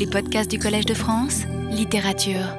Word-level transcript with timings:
Les 0.00 0.06
podcasts 0.06 0.50
du 0.50 0.58
Collège 0.58 0.86
de 0.86 0.94
France, 0.94 1.42
littérature. 1.68 2.56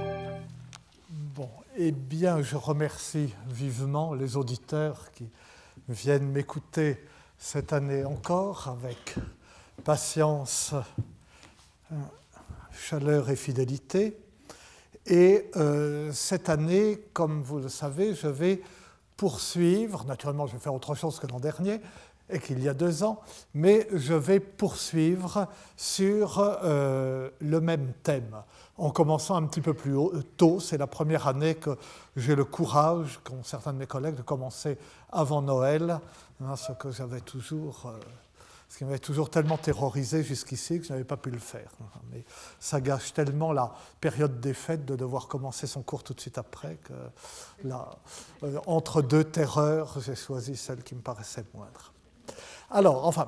Bon, 1.10 1.50
eh 1.76 1.92
bien, 1.92 2.44
je 2.44 2.56
remercie 2.56 3.34
vivement 3.50 4.14
les 4.14 4.38
auditeurs 4.38 5.12
qui 5.12 5.28
viennent 5.90 6.30
m'écouter 6.32 7.04
cette 7.40 7.74
année 7.74 8.06
encore 8.06 8.68
avec 8.68 9.16
patience, 9.84 10.76
euh, 11.92 11.96
chaleur 12.74 13.32
et 13.32 13.36
fidélité. 13.36 14.16
Et 15.08 15.50
euh, 15.56 16.12
cette 16.14 16.48
année, 16.48 17.00
comme 17.12 17.42
vous 17.42 17.58
le 17.58 17.70
savez, 17.70 18.14
je 18.14 18.28
vais 18.28 18.62
poursuivre, 19.18 20.06
naturellement 20.06 20.46
je 20.46 20.54
vais 20.54 20.60
faire 20.60 20.76
autre 20.76 20.94
chose 20.94 21.20
que 21.20 21.26
l'an 21.26 21.40
dernier 21.40 21.82
et 22.32 22.40
qu'il 22.40 22.62
y 22.62 22.70
a 22.70 22.74
deux 22.74 23.04
ans, 23.04 23.20
mais 23.54 23.88
je 23.94 24.14
vais 24.14 24.40
poursuivre 24.40 25.48
sur 25.78 26.40
euh, 26.40 27.30
le 27.40 27.62
même 27.62 27.94
thème, 28.04 28.42
en 28.78 28.92
commençant 28.92 29.36
un 29.36 29.46
petit 29.46 29.62
peu 29.62 29.74
plus 29.74 29.96
tôt. 30.38 30.60
C'est 30.60 30.78
la 30.78 30.88
première 30.88 31.28
année 31.28 31.56
que 31.56 31.78
j'ai 32.16 32.36
le 32.36 32.46
courage, 32.46 33.20
comme 33.24 33.44
certains 33.44 33.74
de 33.74 33.78
mes 33.78 33.88
collègues, 33.88 34.16
de 34.16 34.22
commencer 34.22 34.78
avant 35.12 35.42
Noël, 35.42 36.00
hein, 36.44 36.56
ce 36.56 36.72
que 36.74 36.92
j'avais 36.92 37.22
toujours... 37.22 37.84
Euh, 37.86 38.00
ce 38.72 38.78
qui 38.78 38.86
m'avait 38.86 39.00
toujours 39.00 39.30
tellement 39.30 39.58
terrorisé 39.58 40.24
jusqu'ici 40.24 40.80
que 40.80 40.86
je 40.86 40.94
n'avais 40.94 41.04
pas 41.04 41.18
pu 41.18 41.30
le 41.30 41.40
faire. 41.40 41.70
Mais 42.10 42.24
ça 42.58 42.80
gâche 42.80 43.14
tellement 43.14 43.52
la 43.52 43.74
période 44.00 44.40
des 44.40 44.54
fêtes 44.54 44.86
de 44.86 44.96
devoir 44.96 45.28
commencer 45.28 45.68
son 45.68 45.82
cours 45.82 46.04
tout 46.04 46.14
de 46.14 46.22
suite 46.22 46.38
après 46.38 46.78
que 46.78 46.94
là, 47.66 47.90
euh, 48.44 48.58
entre 48.68 49.02
deux 49.02 49.26
terreurs, 49.26 50.00
j'ai 50.00 50.16
choisi 50.16 50.56
celle 50.56 50.84
qui 50.84 50.96
me 50.96 51.02
paraissait 51.02 51.44
moindre. 51.54 51.91
Alors, 52.74 53.06
enfin, 53.06 53.28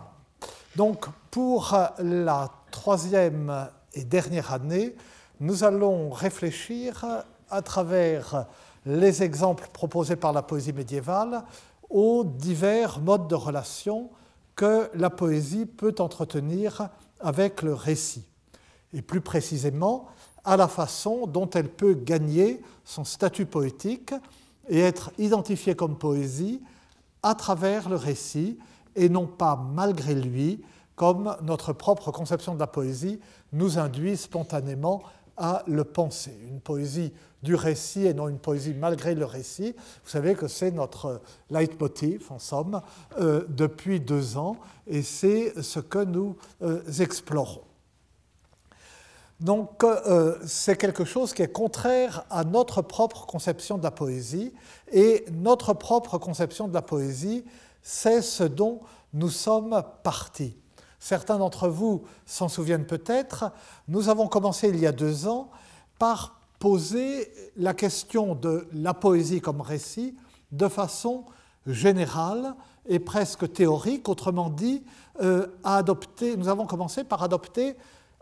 donc 0.78 1.06
pour 1.30 1.78
la 2.00 2.50
troisième 2.72 3.68
et 3.94 4.06
dernière 4.06 4.54
année, 4.54 4.96
nous 5.42 5.66
allons 5.66 6.12
réfléchir 6.12 7.06
à 7.50 7.62
travers 7.62 8.46
les 8.86 9.22
exemples 9.22 9.68
proposés 9.74 10.16
par 10.16 10.32
la 10.32 10.44
poésie 10.44 10.72
médiévale 10.72 11.44
aux 11.90 12.24
divers 12.24 13.02
modes 13.02 13.28
de 13.28 13.36
relation 13.36 14.12
que 14.56 14.90
la 14.94 15.10
poésie 15.10 15.66
peut 15.66 15.96
entretenir 16.00 16.88
avec 17.20 17.64
le 17.64 17.74
récit, 17.74 18.26
et 18.94 19.02
plus 19.02 19.20
précisément 19.20 20.08
à 20.46 20.56
la 20.56 20.70
façon 20.70 21.28
dont 21.28 21.50
elle 21.50 21.70
peut 21.70 21.96
gagner 21.96 22.62
son 22.86 23.04
statut 23.04 23.46
poétique 23.46 24.14
et 24.70 24.80
être 24.80 25.12
identifiée 25.18 25.76
comme 25.76 25.98
poésie 25.98 26.62
à 27.22 27.36
travers 27.36 27.90
le 27.90 27.98
récit, 27.98 28.58
et 28.96 29.10
non 29.10 29.28
pas 29.28 29.56
malgré 29.56 30.16
lui, 30.16 30.62
comme 30.96 31.36
notre 31.42 31.74
propre 31.74 32.12
conception 32.12 32.54
de 32.54 32.60
la 32.60 32.68
poésie 32.68 33.20
nous 33.52 33.80
induit 33.80 34.18
spontanément 34.18 35.04
à 35.38 35.64
le 35.68 35.84
penser. 35.84 36.38
Une 36.48 36.60
poésie 36.60 37.12
du 37.42 37.56
récit 37.56 38.06
et 38.06 38.14
non 38.14 38.30
une 38.30 38.40
poésie 38.40 38.74
malgré 38.74 39.16
le 39.16 39.26
récit. 39.26 39.76
Vous 40.04 40.10
savez 40.10 40.36
que 40.36 40.48
c'est 40.48 40.72
notre 40.72 41.22
leitmotiv, 41.50 42.32
en 42.32 42.40
somme, 42.40 42.82
euh, 43.20 43.44
depuis 43.50 44.00
deux 44.00 44.38
ans, 44.38 44.58
et 44.88 45.02
c'est 45.02 45.62
ce 45.62 45.80
que 45.80 46.04
nous 46.04 46.38
euh, 46.62 46.82
explorons. 47.00 47.64
Donc 49.40 49.84
euh, 49.84 50.38
c'est 50.46 50.78
quelque 50.78 51.04
chose 51.04 51.34
qui 51.34 51.42
est 51.42 51.52
contraire 51.52 52.24
à 52.30 52.46
notre 52.46 52.82
propre 52.82 53.26
conception 53.26 53.78
de 53.78 53.84
la 53.84 53.92
poésie, 53.92 54.54
et 54.92 55.26
notre 55.34 55.74
propre 55.74 56.18
conception 56.18 56.70
de 56.70 56.74
la 56.74 56.82
poésie, 56.82 57.44
c'est 57.84 58.22
ce 58.22 58.44
dont 58.44 58.82
nous 59.14 59.30
sommes 59.30 59.84
partis. 60.04 60.58
Certains 61.00 61.38
d'entre 61.38 61.68
vous 61.68 62.04
s'en 62.26 62.48
souviennent 62.48 62.88
peut-être, 62.88 63.52
nous 63.88 64.10
avons 64.10 64.28
commencé 64.28 64.70
il 64.70 64.80
y 64.80 64.88
a 64.88 64.94
deux 64.94 65.28
ans 65.28 65.52
par 66.00 66.40
poser 66.60 67.30
la 67.58 67.74
question 67.74 68.36
de 68.36 68.68
la 68.72 68.94
poésie 68.94 69.42
comme 69.42 69.60
récit 69.60 70.16
de 70.54 70.68
façon 70.70 71.26
générale 71.68 72.56
et 72.86 73.00
presque 73.00 73.52
théorique, 73.52 74.08
autrement 74.08 74.50
dit, 74.50 74.84
euh, 75.22 75.48
adopter, 75.64 76.38
nous 76.38 76.48
avons 76.48 76.66
commencé 76.66 77.04
par 77.04 77.22
adopter 77.24 77.76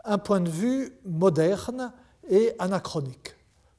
un 0.04 0.18
point 0.18 0.40
de 0.40 0.50
vue 0.50 0.92
moderne 1.04 1.92
et 2.28 2.52
anachronique, 2.58 3.36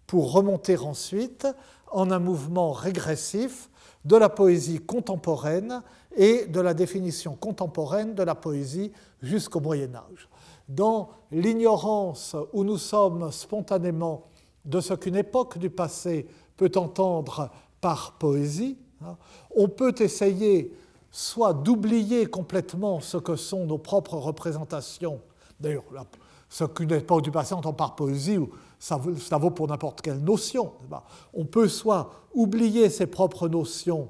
pour 0.07 0.31
remonter 0.31 0.77
ensuite 0.77 1.47
en 1.91 2.11
un 2.11 2.19
mouvement 2.19 2.71
régressif 2.71 3.69
de 4.05 4.15
la 4.15 4.29
poésie 4.29 4.79
contemporaine 4.79 5.81
et 6.15 6.45
de 6.45 6.59
la 6.59 6.73
définition 6.73 7.35
contemporaine 7.35 8.13
de 8.13 8.23
la 8.23 8.35
poésie 8.35 8.91
jusqu'au 9.21 9.59
Moyen 9.59 9.95
Âge. 9.95 10.29
Dans 10.67 11.09
l'ignorance 11.31 12.35
où 12.53 12.63
nous 12.63 12.77
sommes 12.77 13.31
spontanément 13.31 14.25
de 14.65 14.79
ce 14.79 14.93
qu'une 14.93 15.15
époque 15.15 15.57
du 15.57 15.69
passé 15.69 16.27
peut 16.55 16.71
entendre 16.75 17.49
par 17.81 18.13
poésie, 18.17 18.77
hein, 19.01 19.17
on 19.55 19.67
peut 19.67 19.95
essayer 19.99 20.73
soit 21.11 21.53
d'oublier 21.53 22.25
complètement 22.25 22.99
ce 22.99 23.17
que 23.17 23.35
sont 23.35 23.65
nos 23.65 23.77
propres 23.77 24.15
représentations, 24.15 25.19
d'ailleurs 25.59 25.83
ce 26.49 26.63
qu'une 26.65 26.91
époque 26.91 27.23
du 27.23 27.31
passé 27.31 27.53
entend 27.53 27.73
par 27.73 27.95
poésie, 27.95 28.37
ça, 28.83 28.97
vaut 29.37 29.49
pour 29.49 29.69
n'importe 29.69 30.01
quelle 30.01 30.19
notion, 30.19 30.73
on 31.33 31.45
peut 31.45 31.69
soit 31.69 32.11
oublier 32.33 32.89
ses 32.89 33.07
propres 33.07 33.47
notions 33.47 34.09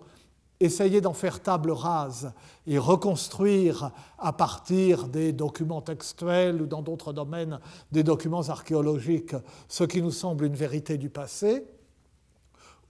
essayer 0.60 1.00
d'en 1.00 1.14
faire 1.14 1.42
table 1.42 1.70
rase 1.70 2.34
et 2.66 2.80
reconstruire 2.80 3.92
à 4.18 4.34
partir 4.34 5.08
des 5.10 5.32
documents 5.32 5.82
textuels 5.82 6.60
ou 6.60 6.66
dans 6.66 6.82
d'autres 6.82 7.14
domaines 7.14 7.60
des 7.92 8.02
documents 8.02 8.50
archéologiques 8.50 9.36
ce 9.68 9.84
qui 9.84 10.02
nous 10.02 10.12
semble 10.12 10.46
une 10.46 10.56
vérité 10.56 10.98
du 10.98 11.12
passé, 11.12 11.68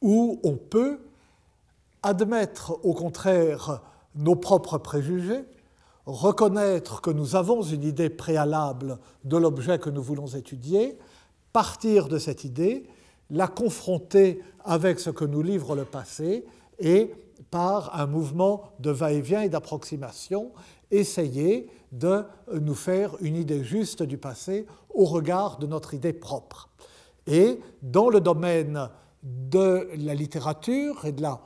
ou 0.01 0.39
on 0.43 0.55
peut 0.55 0.99
admettre 2.01 2.79
au 2.83 2.93
contraire 2.93 3.81
nos 4.15 4.35
propres 4.35 4.77
préjugés, 4.77 5.43
reconnaître 6.05 7.01
que 7.01 7.11
nous 7.11 7.35
avons 7.35 7.61
une 7.61 7.83
idée 7.83 8.09
préalable 8.09 8.99
de 9.25 9.35
l'objet 9.35 9.79
que 9.79 9.89
nous 9.89 10.03
voulons 10.03 10.27
étudier, 10.27 10.97
partir 11.53 12.07
de 12.07 12.17
cette 12.17 12.43
idée, 12.43 12.83
la 13.29 13.47
confronter 13.47 14.41
avec 14.65 14.99
ce 14.99 15.09
que 15.09 15.25
nous 15.25 15.41
livre 15.41 15.75
le 15.75 15.85
passé 15.85 16.45
et 16.79 17.13
par 17.51 17.99
un 17.99 18.07
mouvement 18.07 18.63
de 18.79 18.89
va-et-vient 18.89 19.41
et 19.41 19.49
d'approximation, 19.49 20.51
essayer 20.91 21.69
de 21.91 22.23
nous 22.51 22.75
faire 22.75 23.15
une 23.21 23.35
idée 23.35 23.63
juste 23.63 24.03
du 24.03 24.17
passé 24.17 24.65
au 24.89 25.05
regard 25.05 25.57
de 25.57 25.67
notre 25.67 25.93
idée 25.93 26.13
propre. 26.13 26.69
Et 27.27 27.59
dans 27.81 28.09
le 28.09 28.19
domaine 28.19 28.89
de 29.21 29.87
la 29.97 30.13
littérature 30.15 31.05
et 31.05 31.11
de 31.11 31.21
la, 31.21 31.39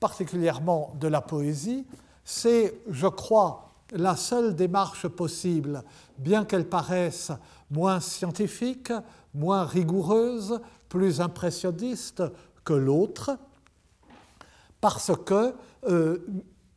particulièrement 0.00 0.94
de 0.98 1.08
la 1.08 1.20
poésie, 1.20 1.86
c'est, 2.24 2.80
je 2.90 3.06
crois, 3.06 3.66
la 3.92 4.16
seule 4.16 4.56
démarche 4.56 5.06
possible, 5.06 5.84
bien 6.18 6.44
qu'elle 6.44 6.68
paraisse 6.68 7.30
moins 7.70 8.00
scientifique, 8.00 8.92
moins 9.36 9.64
rigoureuse, 9.64 10.60
plus 10.88 11.20
impressionniste 11.20 12.22
que 12.64 12.72
l'autre, 12.72 13.38
parce 14.80 15.12
que 15.24 15.54
euh, 15.88 16.18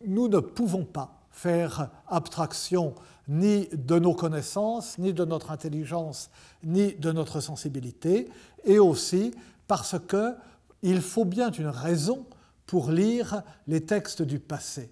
nous 0.06 0.28
ne 0.28 0.40
pouvons 0.40 0.86
pas 0.86 1.20
faire 1.32 1.90
abstraction 2.08 2.94
ni 3.28 3.68
de 3.72 4.00
nos 4.00 4.14
connaissances, 4.14 4.98
ni 4.98 5.14
de 5.14 5.24
notre 5.24 5.52
intelligence, 5.52 6.30
ni 6.64 6.94
de 6.94 7.12
notre 7.12 7.40
sensibilité, 7.40 8.30
et 8.66 8.80
aussi 8.80 9.34
parce 9.68 9.96
qu'il 10.08 11.02
faut 11.02 11.26
bien 11.26 11.52
une 11.52 11.68
raison 11.68 12.26
pour 12.66 12.92
lire 12.92 13.44
les 13.68 13.86
textes 13.86 14.22
du 14.22 14.40
passé. 14.40 14.92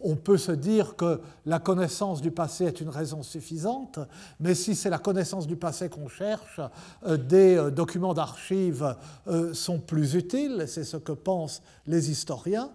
On 0.00 0.16
peut 0.16 0.36
se 0.36 0.52
dire 0.52 0.96
que 0.96 1.20
la 1.46 1.58
connaissance 1.58 2.20
du 2.20 2.30
passé 2.30 2.64
est 2.64 2.80
une 2.80 2.88
raison 2.88 3.22
suffisante, 3.22 3.98
mais 4.40 4.54
si 4.54 4.74
c'est 4.74 4.90
la 4.90 4.98
connaissance 4.98 5.46
du 5.46 5.56
passé 5.56 5.88
qu'on 5.88 6.08
cherche, 6.08 6.60
euh, 7.06 7.16
des 7.16 7.56
euh, 7.56 7.70
documents 7.70 8.14
d'archives 8.14 8.96
euh, 9.26 9.54
sont 9.54 9.78
plus 9.78 10.14
utiles, 10.14 10.64
c'est 10.68 10.84
ce 10.84 10.96
que 10.96 11.12
pensent 11.12 11.62
les 11.86 12.10
historiens. 12.10 12.70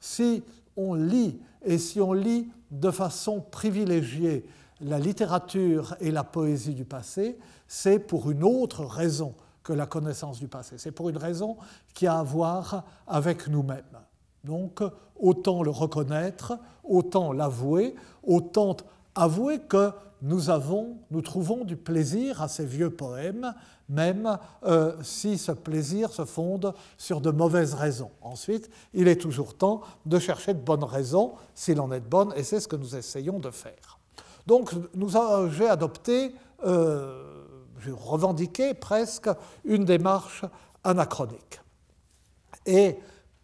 Si 0.00 0.42
on 0.76 0.94
lit, 0.94 1.40
et 1.64 1.78
si 1.78 2.00
on 2.00 2.12
lit 2.12 2.50
de 2.70 2.90
façon 2.90 3.40
privilégiée 3.40 4.46
la 4.80 4.98
littérature 4.98 5.94
et 6.00 6.10
la 6.10 6.24
poésie 6.24 6.74
du 6.74 6.84
passé, 6.84 7.38
c'est 7.68 7.98
pour 7.98 8.30
une 8.30 8.42
autre 8.42 8.84
raison 8.84 9.34
que 9.62 9.72
la 9.72 9.86
connaissance 9.86 10.38
du 10.38 10.48
passé. 10.48 10.76
C'est 10.78 10.90
pour 10.90 11.08
une 11.08 11.16
raison 11.16 11.56
qui 11.94 12.06
a 12.06 12.18
à 12.18 12.22
voir 12.22 12.84
avec 13.06 13.46
nous-mêmes. 13.46 13.82
Donc, 14.44 14.82
autant 15.22 15.62
le 15.62 15.70
reconnaître, 15.70 16.58
autant 16.84 17.32
l'avouer, 17.32 17.94
autant 18.22 18.76
avouer 19.14 19.60
que 19.60 19.92
nous 20.20 20.50
avons, 20.50 20.98
nous 21.10 21.22
trouvons 21.22 21.64
du 21.64 21.76
plaisir 21.76 22.42
à 22.42 22.48
ces 22.48 22.64
vieux 22.64 22.90
poèmes, 22.90 23.54
même 23.88 24.38
euh, 24.64 24.94
si 25.02 25.36
ce 25.38 25.52
plaisir 25.52 26.12
se 26.12 26.24
fonde 26.24 26.74
sur 26.96 27.20
de 27.20 27.30
mauvaises 27.30 27.74
raisons. 27.74 28.10
Ensuite, 28.20 28.70
il 28.94 29.08
est 29.08 29.20
toujours 29.20 29.54
temps 29.54 29.80
de 30.06 30.18
chercher 30.18 30.54
de 30.54 30.60
bonnes 30.60 30.84
raisons, 30.84 31.32
s'il 31.54 31.80
en 31.80 31.90
est 31.90 32.00
de 32.00 32.08
bonnes, 32.08 32.32
et 32.36 32.44
c'est 32.44 32.60
ce 32.60 32.68
que 32.68 32.76
nous 32.76 32.94
essayons 32.94 33.40
de 33.40 33.50
faire. 33.50 33.98
Donc, 34.46 34.70
j'ai 35.50 35.68
adopté 35.68 36.34
euh, 36.64 37.44
revendiquer 37.90 38.74
presque 38.74 39.28
une 39.64 39.84
démarche 39.84 40.44
anachronique. 40.84 41.60
Et 42.66 42.96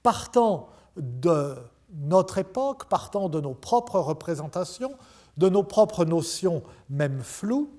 partant 0.02 0.68
de 0.98 1.56
notre 1.94 2.38
époque, 2.38 2.88
partant 2.88 3.28
de 3.28 3.40
nos 3.40 3.54
propres 3.54 4.00
représentations, 4.00 4.94
de 5.36 5.48
nos 5.48 5.62
propres 5.62 6.04
notions, 6.04 6.62
même 6.90 7.22
floues, 7.22 7.70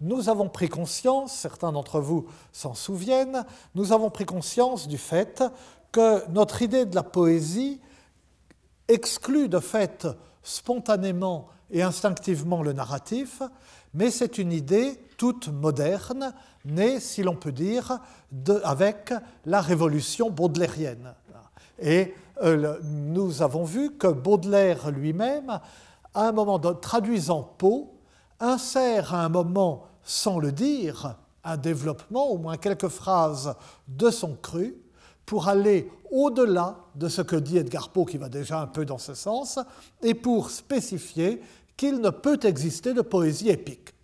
nous 0.00 0.28
avons 0.28 0.48
pris 0.48 0.68
conscience, 0.68 1.32
certains 1.32 1.72
d'entre 1.72 2.00
vous 2.00 2.26
s'en 2.52 2.74
souviennent, 2.74 3.44
nous 3.74 3.92
avons 3.92 4.10
pris 4.10 4.26
conscience 4.26 4.88
du 4.88 4.98
fait 4.98 5.42
que 5.92 6.28
notre 6.30 6.62
idée 6.62 6.84
de 6.84 6.94
la 6.94 7.02
poésie 7.02 7.80
exclut 8.88 9.48
de 9.48 9.60
fait 9.60 10.06
spontanément 10.42 11.48
et 11.70 11.82
instinctivement 11.82 12.62
le 12.62 12.72
narratif, 12.72 13.42
mais 13.94 14.10
c'est 14.10 14.38
une 14.38 14.52
idée 14.52 15.00
toute 15.16 15.48
moderne, 15.48 16.34
née, 16.64 17.00
si 17.00 17.22
l'on 17.22 17.36
peut 17.36 17.52
dire, 17.52 17.98
avec 18.64 19.14
la 19.46 19.60
révolution 19.60 20.30
baudelairienne. 20.30 21.14
Et 21.78 22.14
euh, 22.42 22.78
nous 22.82 23.42
avons 23.42 23.64
vu 23.64 23.96
que 23.96 24.06
Baudelaire 24.06 24.90
lui-même, 24.90 25.60
à 26.14 26.28
un 26.28 26.32
moment 26.32 26.58
traduisant 26.58 27.42
Poe, 27.58 27.88
insère 28.40 29.14
à 29.14 29.24
un 29.24 29.28
moment, 29.28 29.86
sans 30.02 30.38
le 30.38 30.52
dire, 30.52 31.16
un 31.44 31.56
développement, 31.56 32.28
au 32.28 32.38
moins 32.38 32.56
quelques 32.56 32.88
phrases 32.88 33.54
de 33.88 34.10
son 34.10 34.34
cru, 34.34 34.76
pour 35.26 35.48
aller 35.48 35.90
au-delà 36.10 36.76
de 36.94 37.08
ce 37.08 37.22
que 37.22 37.36
dit 37.36 37.58
Edgar 37.58 37.88
Poe, 37.90 38.04
qui 38.04 38.18
va 38.18 38.28
déjà 38.28 38.60
un 38.60 38.66
peu 38.66 38.84
dans 38.84 38.98
ce 38.98 39.14
sens, 39.14 39.58
et 40.02 40.14
pour 40.14 40.50
spécifier 40.50 41.40
qu'il 41.76 42.00
ne 42.00 42.10
peut 42.10 42.38
exister 42.44 42.94
de 42.94 43.02
poésie 43.02 43.50
épique, 43.50 43.94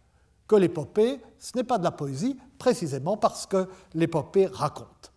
que 0.48 0.56
l'épopée, 0.56 1.20
ce 1.38 1.56
n'est 1.56 1.64
pas 1.64 1.78
de 1.78 1.84
la 1.84 1.92
poésie, 1.92 2.36
précisément 2.58 3.16
parce 3.16 3.46
que 3.46 3.68
l'épopée 3.94 4.46
raconte. 4.46 5.12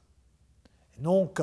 donc, 0.99 1.41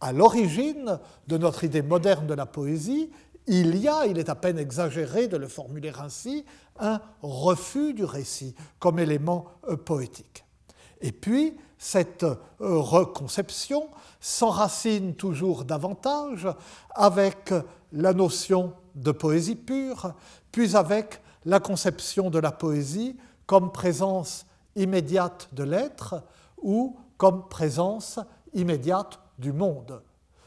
à 0.00 0.12
l'origine 0.12 0.98
de 1.26 1.38
notre 1.38 1.64
idée 1.64 1.82
moderne 1.82 2.26
de 2.26 2.34
la 2.34 2.46
poésie, 2.46 3.10
il 3.46 3.76
y 3.76 3.88
a, 3.88 4.06
il 4.06 4.18
est 4.18 4.28
à 4.28 4.34
peine 4.34 4.58
exagéré 4.58 5.28
de 5.28 5.36
le 5.36 5.48
formuler 5.48 5.92
ainsi, 6.00 6.44
un 6.78 7.00
refus 7.22 7.94
du 7.94 8.04
récit 8.04 8.54
comme 8.78 8.98
élément 8.98 9.46
euh, 9.68 9.76
poétique. 9.76 10.44
Et 11.00 11.12
puis, 11.12 11.56
cette 11.78 12.24
euh, 12.24 12.36
reconception 12.60 13.88
s'enracine 14.20 15.14
toujours 15.14 15.64
davantage 15.64 16.48
avec 16.90 17.52
la 17.92 18.12
notion 18.12 18.72
de 18.94 19.12
poésie 19.12 19.56
pure, 19.56 20.12
puis 20.50 20.74
avec 20.74 21.20
la 21.44 21.60
conception 21.60 22.30
de 22.30 22.38
la 22.38 22.50
poésie 22.50 23.16
comme 23.46 23.70
présence 23.70 24.46
immédiate 24.74 25.48
de 25.52 25.62
l'être 25.62 26.24
ou 26.60 26.96
comme 27.16 27.48
présence 27.48 28.18
immédiate 28.52 29.20
du 29.38 29.52
monde. 29.52 30.02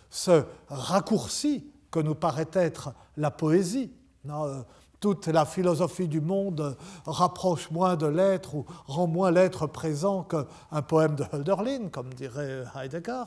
Ce 0.10 0.44
raccourci 0.68 1.66
que 1.92 2.00
nous 2.00 2.16
paraît 2.16 2.50
être 2.54 2.94
la 3.18 3.32
poésie, 3.32 3.92
euh, 4.28 4.62
toute 5.00 5.28
la 5.28 5.46
philosophie 5.46 6.08
du 6.08 6.20
monde 6.20 6.76
rapproche 7.06 7.72
moins 7.72 7.96
de 7.96 8.06
l'être 8.06 8.56
ou 8.56 8.66
rend 8.86 9.08
moins 9.08 9.32
l'être 9.32 9.66
présent 9.66 10.24
qu'un 10.24 10.82
poème 10.82 11.16
de 11.16 11.24
Hölderlin, 11.32 11.88
comme 11.90 12.14
dirait 12.14 12.66
Heidegger, 12.76 13.24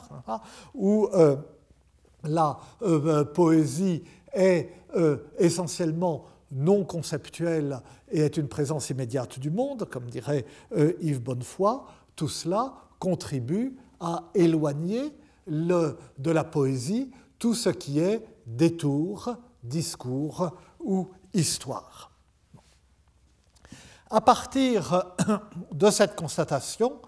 où 0.75 1.09
euh, 1.13 1.35
la 2.23 2.59
euh, 2.83 3.25
poésie 3.25 4.03
est 4.33 4.69
essentiellement 5.39 6.25
non 6.51 6.85
conceptuelle 6.85 7.81
et 8.11 8.19
est 8.19 8.37
une 8.37 8.47
présence 8.47 8.91
immédiate 8.91 9.39
du 9.39 9.49
monde, 9.49 9.87
comme 9.89 10.05
dirait 10.05 10.45
Yves 11.01 11.21
Bonnefoy, 11.21 11.81
tout 12.15 12.27
cela 12.27 12.73
contribue 12.99 13.75
à 13.99 14.25
éloigner 14.35 15.11
de 15.47 16.31
la 16.31 16.43
poésie 16.43 17.11
tout 17.39 17.55
ce 17.55 17.69
qui 17.69 17.99
est 17.99 18.25
détour, 18.45 19.35
discours 19.63 20.51
ou 20.79 21.09
histoire. 21.33 22.11
À 24.09 24.21
partir 24.21 25.03
de 25.71 25.89
cette 25.89 26.15
constatation, 26.15 27.01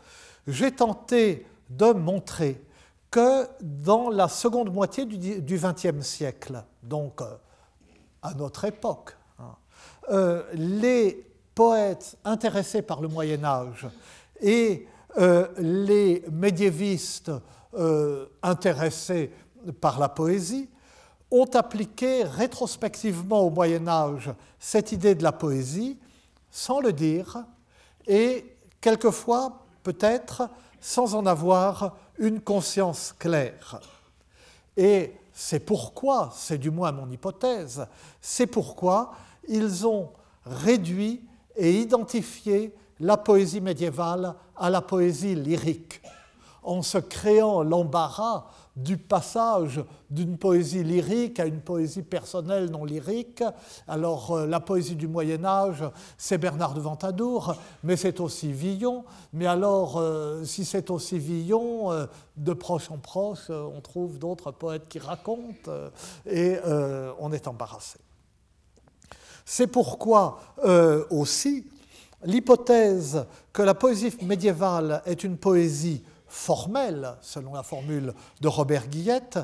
j'ai 0.47 0.71
tenté 0.71 1.45
de 1.69 1.91
montrer 1.91 2.63
que 3.09 3.47
dans 3.61 4.09
la 4.09 4.27
seconde 4.27 4.73
moitié 4.73 5.05
du 5.05 5.57
XXe 5.57 6.05
siècle, 6.05 6.63
donc 6.83 7.21
euh, 7.21 7.35
à 8.21 8.33
notre 8.33 8.65
époque, 8.65 9.15
hein, 9.39 9.55
euh, 10.11 10.43
les 10.53 11.25
poètes 11.53 12.17
intéressés 12.25 12.81
par 12.81 13.01
le 13.01 13.07
Moyen 13.07 13.43
Âge 13.43 13.87
et 14.41 14.87
euh, 15.17 15.47
les 15.57 16.25
médiévistes 16.29 17.31
intéressés 18.41 19.31
par 19.81 19.99
la 19.99 20.09
poésie 20.09 20.69
ont 21.31 21.49
appliqué 21.53 22.23
rétrospectivement 22.23 23.41
au 23.41 23.49
Moyen 23.49 23.87
Âge 23.87 24.31
cette 24.59 24.91
idée 24.91 25.15
de 25.15 25.23
la 25.23 25.31
poésie 25.31 25.97
sans 26.51 26.79
le 26.79 26.93
dire 26.93 27.43
et 28.07 28.55
quelquefois 28.79 29.65
peut-être 29.83 30.49
sans 30.79 31.15
en 31.15 31.25
avoir 31.25 31.97
une 32.17 32.39
conscience 32.39 33.13
claire. 33.17 33.79
Et 34.77 35.13
c'est 35.33 35.59
pourquoi, 35.59 36.31
c'est 36.33 36.57
du 36.57 36.71
moins 36.71 36.91
mon 36.91 37.09
hypothèse, 37.09 37.85
c'est 38.21 38.47
pourquoi 38.47 39.13
ils 39.47 39.85
ont 39.85 40.09
réduit 40.45 41.21
et 41.55 41.81
identifié 41.81 42.73
la 42.99 43.17
poésie 43.17 43.61
médiévale 43.61 44.35
à 44.55 44.69
la 44.69 44.81
poésie 44.81 45.35
lyrique, 45.35 46.01
en 46.65 46.81
se 46.81 46.97
créant 46.97 47.63
l'embarras 47.63 48.45
du 48.75 48.97
passage 48.97 49.81
d'une 50.09 50.37
poésie 50.37 50.83
lyrique 50.83 51.39
à 51.39 51.45
une 51.45 51.61
poésie 51.61 52.01
personnelle 52.01 52.69
non 52.69 52.83
lyrique. 52.83 53.43
Alors 53.87 54.31
euh, 54.31 54.45
la 54.45 54.59
poésie 54.59 54.95
du 54.95 55.07
Moyen 55.07 55.45
Âge, 55.45 55.83
c'est 56.17 56.37
Bernard 56.37 56.73
de 56.73 56.81
Ventadour, 56.81 57.55
mais 57.83 57.95
c'est 57.95 58.19
aussi 58.19 58.51
Villon. 58.51 59.05
Mais 59.31 59.45
alors, 59.45 59.97
euh, 59.97 60.43
si 60.43 60.65
c'est 60.65 60.89
aussi 60.89 61.17
Villon, 61.17 61.91
euh, 61.91 62.05
de 62.35 62.51
proche 62.51 62.91
en 62.91 62.97
proche, 62.97 63.49
on 63.49 63.79
trouve 63.79 64.19
d'autres 64.19 64.51
poètes 64.51 64.89
qui 64.89 64.99
racontent 64.99 65.71
et 66.29 66.57
on 67.17 67.31
est 67.31 67.47
embarrassé. 67.47 67.97
C'est 69.45 69.67
pourquoi 69.67 70.39
aussi 71.11 71.65
l'hypothèse 72.25 73.25
que 73.53 73.61
la 73.61 73.73
poésie 73.73 74.13
médiévale 74.21 75.01
est 75.05 75.23
une 75.23 75.37
poésie 75.37 76.03
formelle, 76.35 77.15
selon 77.21 77.53
la 77.53 77.63
formule 77.63 78.13
de 78.41 78.47
Robert 78.47 78.87
Guillette, 78.87 79.39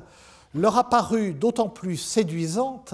leur 0.53 0.77
a 0.77 0.89
paru 0.89 1.33
d'autant 1.33 1.69
plus 1.69 1.95
séduisante 1.95 2.93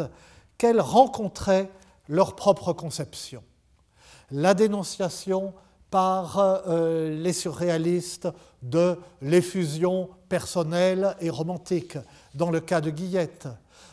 qu'elle 0.59 0.79
rencontrait 0.79 1.71
leur 2.07 2.35
propre 2.35 2.73
conception. 2.73 3.43
La 4.29 4.53
dénonciation 4.53 5.53
par 5.89 6.37
euh, 6.37 7.09
les 7.09 7.33
surréalistes 7.33 8.27
de 8.61 8.99
l'effusion 9.21 10.09
personnelle 10.29 11.15
et 11.19 11.31
romantique, 11.31 11.97
dans 12.35 12.51
le 12.51 12.59
cas 12.59 12.81
de 12.81 12.91
Guillette, 12.91 13.47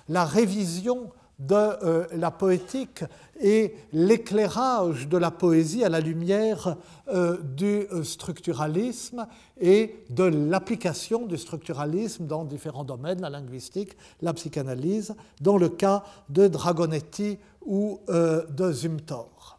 la 0.09 0.27
révision 0.27 1.11
de 1.39 1.55
euh, 1.55 2.07
la 2.13 2.31
poétique 2.31 3.05
et 3.41 3.75
l'éclairage 3.93 5.09
de 5.09 5.19
la 5.19 5.31
poésie 5.31 5.85
à 5.85 5.89
la 5.89 6.01
lumière 6.01 6.77
euh, 7.09 7.39
du 7.43 7.87
euh, 7.91 8.05
structuralisme 8.05 9.27
et 9.61 10.05
de 10.11 10.25
l'application 10.25 11.27
du 11.27 11.37
structuralisme 11.37 12.27
dans 12.27 12.45
différents 12.45 12.85
domaines, 12.85 13.21
la 13.21 13.31
linguistique, 13.31 13.97
la 14.23 14.33
psychanalyse, 14.33 15.15
dans 15.41 15.59
le 15.59 15.69
cas 15.69 16.05
de 16.29 16.47
Dragonetti 16.47 17.39
ou 17.67 18.01
de 18.09 18.73
Zumthor. 18.73 19.59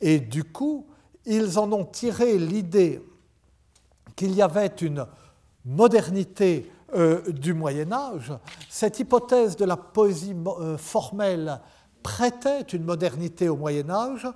Et 0.00 0.20
du 0.20 0.44
coup, 0.44 0.86
ils 1.26 1.58
en 1.58 1.70
ont 1.72 1.84
tiré 1.84 2.38
l'idée 2.38 3.02
qu'il 4.16 4.34
y 4.34 4.40
avait 4.40 4.72
une 4.80 5.06
modernité 5.66 6.70
euh, 6.94 7.20
du 7.30 7.52
Moyen 7.52 7.92
Âge, 7.92 8.32
cette 8.70 8.98
hypothèse 8.98 9.56
de 9.56 9.66
la 9.66 9.76
poésie 9.76 10.34
euh, 10.46 10.78
formelle 10.78 11.60
prêtait 12.02 12.62
une 12.62 12.84
modernité 12.84 13.48
au 13.50 13.56
Moyen 13.56 13.90
Âge 13.90 14.26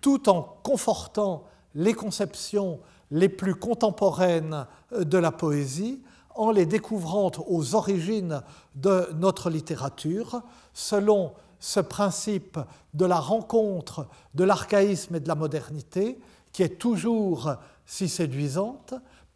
tout 0.00 0.28
en 0.30 0.56
confortant 0.62 1.44
les 1.74 1.92
conceptions 1.92 2.80
les 3.10 3.28
plus 3.28 3.54
contemporaines 3.54 4.66
euh, 4.92 5.04
de 5.04 5.18
la 5.18 5.32
poésie, 5.32 6.02
en 6.34 6.50
les 6.50 6.66
découvrant 6.66 7.32
aux 7.46 7.74
origines 7.74 8.42
de 8.74 9.08
notre 9.16 9.50
littérature, 9.50 10.40
selon 10.72 11.32
ce 11.58 11.80
principe 11.80 12.58
de 12.94 13.04
la 13.04 13.18
rencontre 13.18 14.06
de 14.34 14.44
l'archaïsme 14.44 15.16
et 15.16 15.20
de 15.20 15.28
la 15.28 15.34
modernité, 15.34 16.18
qui 16.52 16.62
est 16.62 16.78
toujours 16.78 17.52
si 17.84 18.08
séduisante, 18.08 18.94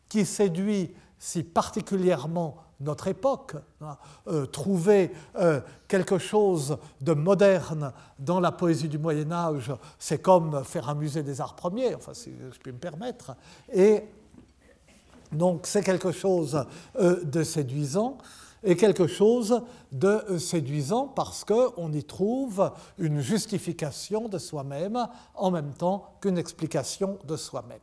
qui 0.09 0.25
séduit 0.25 0.95
si 1.25 1.45
particulièrement 1.45 2.57
notre 2.81 3.07
époque. 3.07 3.55
Hein. 3.81 3.97
trouver 4.51 5.13
quelque 5.87 6.19
chose 6.19 6.77
de 7.01 7.13
moderne 7.13 7.93
dans 8.19 8.41
la 8.41 8.51
poésie 8.51 8.89
du 8.89 8.99
Moyen 8.99 9.31
Âge, 9.31 9.73
c'est 10.01 10.21
comme 10.21 10.65
faire 10.65 10.89
un 10.89 10.97
musée 10.97 11.23
des 11.23 11.41
arts 11.41 11.55
premiers, 11.55 11.95
enfin 11.95 12.13
si 12.13 12.33
je 12.53 12.59
puis 12.59 12.73
me 12.73 12.79
permettre. 12.79 13.37
Et 13.73 14.03
donc 15.31 15.69
c'est 15.69 15.85
quelque 15.85 16.11
chose 16.11 16.67
de 17.01 17.43
séduisant 17.45 18.19
et 18.65 18.75
quelque 18.75 19.07
chose 19.07 19.63
de 19.93 20.39
séduisant 20.39 21.07
parce 21.07 21.45
qu'on 21.45 21.93
y 21.93 22.03
trouve 22.03 22.73
une 22.99 23.21
justification 23.21 24.29
de 24.29 24.39
soi-même 24.39 25.07
en 25.37 25.53
même 25.53 25.73
temps 25.73 26.17
qu'une 26.21 26.37
explication 26.37 27.21
de 27.25 27.37
soi-même. 27.37 27.79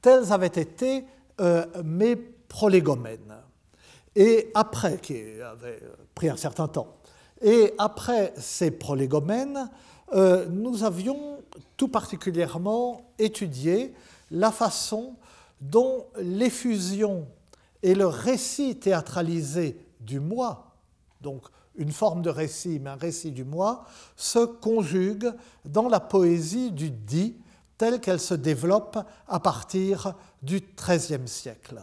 Tels 0.00 0.32
avaient 0.32 0.46
été 0.46 1.06
euh, 1.40 1.66
mes 1.84 2.16
prolégomènes. 2.16 3.34
Et 4.16 4.50
après, 4.54 4.98
qui 4.98 5.40
avait 5.40 5.80
pris 6.14 6.28
un 6.28 6.36
certain 6.36 6.68
temps, 6.68 6.96
et 7.42 7.74
après 7.78 8.32
ces 8.36 8.70
prolégomènes, 8.70 9.68
euh, 10.12 10.46
nous 10.48 10.84
avions 10.84 11.42
tout 11.76 11.88
particulièrement 11.88 13.12
étudié 13.18 13.92
la 14.30 14.52
façon 14.52 15.16
dont 15.60 16.06
l'effusion 16.16 17.26
et 17.82 17.94
le 17.94 18.06
récit 18.06 18.76
théâtralisé 18.76 19.76
du 20.00 20.20
moi, 20.20 20.76
donc 21.20 21.42
une 21.76 21.92
forme 21.92 22.22
de 22.22 22.30
récit, 22.30 22.78
mais 22.80 22.90
un 22.90 22.96
récit 22.96 23.32
du 23.32 23.44
moi, 23.44 23.84
se 24.16 24.44
conjugue 24.44 25.32
dans 25.64 25.88
la 25.88 26.00
poésie 26.00 26.70
du 26.70 26.90
dit 26.90 27.36
telle 27.78 28.00
qu'elle 28.00 28.20
se 28.20 28.34
développe 28.34 28.98
à 29.28 29.40
partir 29.40 30.14
du 30.42 30.60
XIIIe 30.60 31.28
siècle. 31.28 31.80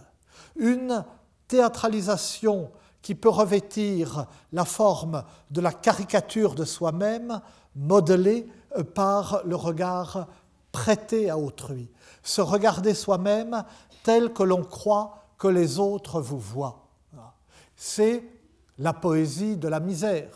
Une 0.56 1.04
théâtralisation 1.48 2.72
qui 3.02 3.16
peut 3.16 3.30
revêtir 3.30 4.28
la 4.52 4.66
forme 4.66 5.24
de 5.50 5.62
la 5.62 5.72
caricature 5.72 6.56
de 6.56 6.66
soi-même, 6.66 7.42
modelée 7.76 8.48
par 8.94 9.42
le 9.46 9.56
regard 9.56 10.28
prêté 10.72 11.30
à 11.30 11.38
autrui. 11.38 11.90
Se 12.24 12.42
regarder 12.42 12.94
soi-même 12.94 13.64
tel 14.04 14.32
que 14.34 14.44
l'on 14.44 14.64
croit 14.64 15.26
que 15.38 15.48
les 15.48 15.80
autres 15.80 16.22
vous 16.22 16.40
voient. 16.40 16.88
C'est 17.76 18.24
la 18.78 18.94
poésie 18.94 19.58
de 19.58 19.68
la 19.68 19.80
misère, 19.80 20.30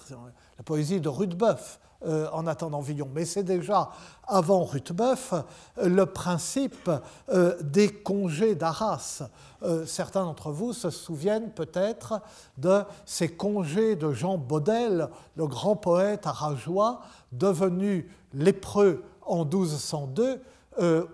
la 0.57 0.63
poésie 0.63 0.99
de 0.99 1.09
Rudebeuf 1.09 1.79
euh, 2.05 2.27
en 2.31 2.45
attendant 2.45 2.81
Villon. 2.81 3.09
Mais 3.13 3.25
c'est 3.25 3.43
déjà, 3.43 3.89
avant 4.27 4.63
Rudebeuf, 4.63 5.33
le 5.81 6.05
principe 6.05 6.89
euh, 7.29 7.55
des 7.61 7.89
congés 7.89 8.53
d'Arras. 8.53 9.23
Euh, 9.63 9.85
certains 9.85 10.23
d'entre 10.23 10.51
vous 10.51 10.73
se 10.73 10.89
souviennent 10.89 11.51
peut-être 11.51 12.21
de 12.57 12.83
ces 13.05 13.29
congés 13.29 13.95
de 13.95 14.11
Jean 14.11 14.37
Baudel, 14.37 15.09
le 15.35 15.47
grand 15.47 15.75
poète 15.75 16.27
arageois, 16.27 17.01
devenu 17.31 18.11
lépreux 18.33 19.03
en 19.25 19.43
1202, 19.43 20.41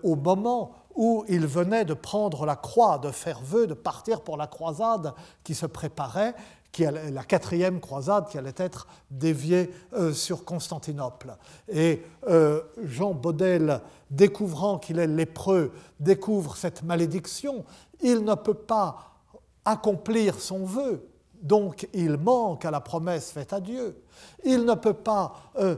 au 0.03 0.15
moment 0.15 0.73
où 0.95 1.23
il 1.27 1.45
venait 1.45 1.85
de 1.85 1.93
prendre 1.93 2.45
la 2.45 2.55
croix, 2.55 2.97
de 2.97 3.11
faire 3.11 3.41
vœu, 3.41 3.67
de 3.67 3.73
partir 3.73 4.21
pour 4.21 4.35
la 4.35 4.47
croisade 4.47 5.13
qui 5.43 5.55
se 5.55 5.65
préparait, 5.65 6.35
qui 6.71 6.83
la 6.83 7.23
quatrième 7.23 7.79
croisade 7.79 8.29
qui 8.29 8.37
allait 8.37 8.53
être 8.57 8.87
déviée 9.09 9.71
euh, 9.93 10.13
sur 10.13 10.45
Constantinople. 10.45 11.35
Et 11.67 12.03
euh, 12.27 12.61
Jean 12.83 13.13
Baudel, 13.13 13.81
découvrant 14.09 14.79
qu'il 14.79 14.99
est 14.99 15.07
lépreux, 15.07 15.73
découvre 15.99 16.55
cette 16.55 16.83
malédiction. 16.83 17.65
Il 18.01 18.23
ne 18.23 18.35
peut 18.35 18.53
pas 18.53 19.17
accomplir 19.65 20.39
son 20.39 20.65
vœu, 20.65 21.07
donc 21.41 21.87
il 21.93 22.17
manque 22.17 22.65
à 22.65 22.71
la 22.71 22.79
promesse 22.79 23.31
faite 23.31 23.53
à 23.53 23.59
Dieu. 23.59 24.01
Il 24.43 24.65
ne 24.65 24.75
peut 24.75 24.93
pas 24.93 25.33
euh, 25.59 25.75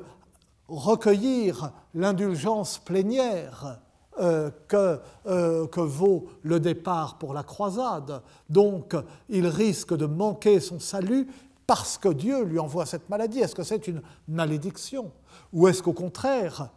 recueillir 0.67 1.71
l'indulgence 1.93 2.77
plénière 2.77 3.79
euh, 4.19 4.51
que, 4.67 4.99
euh, 5.25 5.67
que, 5.67 5.79
vaut 5.79 6.27
le 6.43 6.59
départ 6.59 7.17
pour 7.17 7.33
la 7.33 7.41
croisade. 7.41 8.21
Donc, 8.49 8.95
il 9.27 9.47
risque 9.47 9.95
de 9.95 10.05
manquer 10.05 10.59
son 10.59 10.79
salut 10.79 11.27
parce 11.65 11.97
que 11.97 12.09
Dieu 12.09 12.43
lui 12.43 12.59
envoie 12.59 12.85
cette 12.85 13.09
maladie. 13.09 13.39
Est-ce 13.39 13.55
que 13.55 13.63
c'est 13.63 13.87
une 13.87 14.01
malédiction 14.27 15.11
Ou 15.51 15.67
est-ce 15.67 15.81
qu'au 15.81 15.93
contraire, 15.93 16.69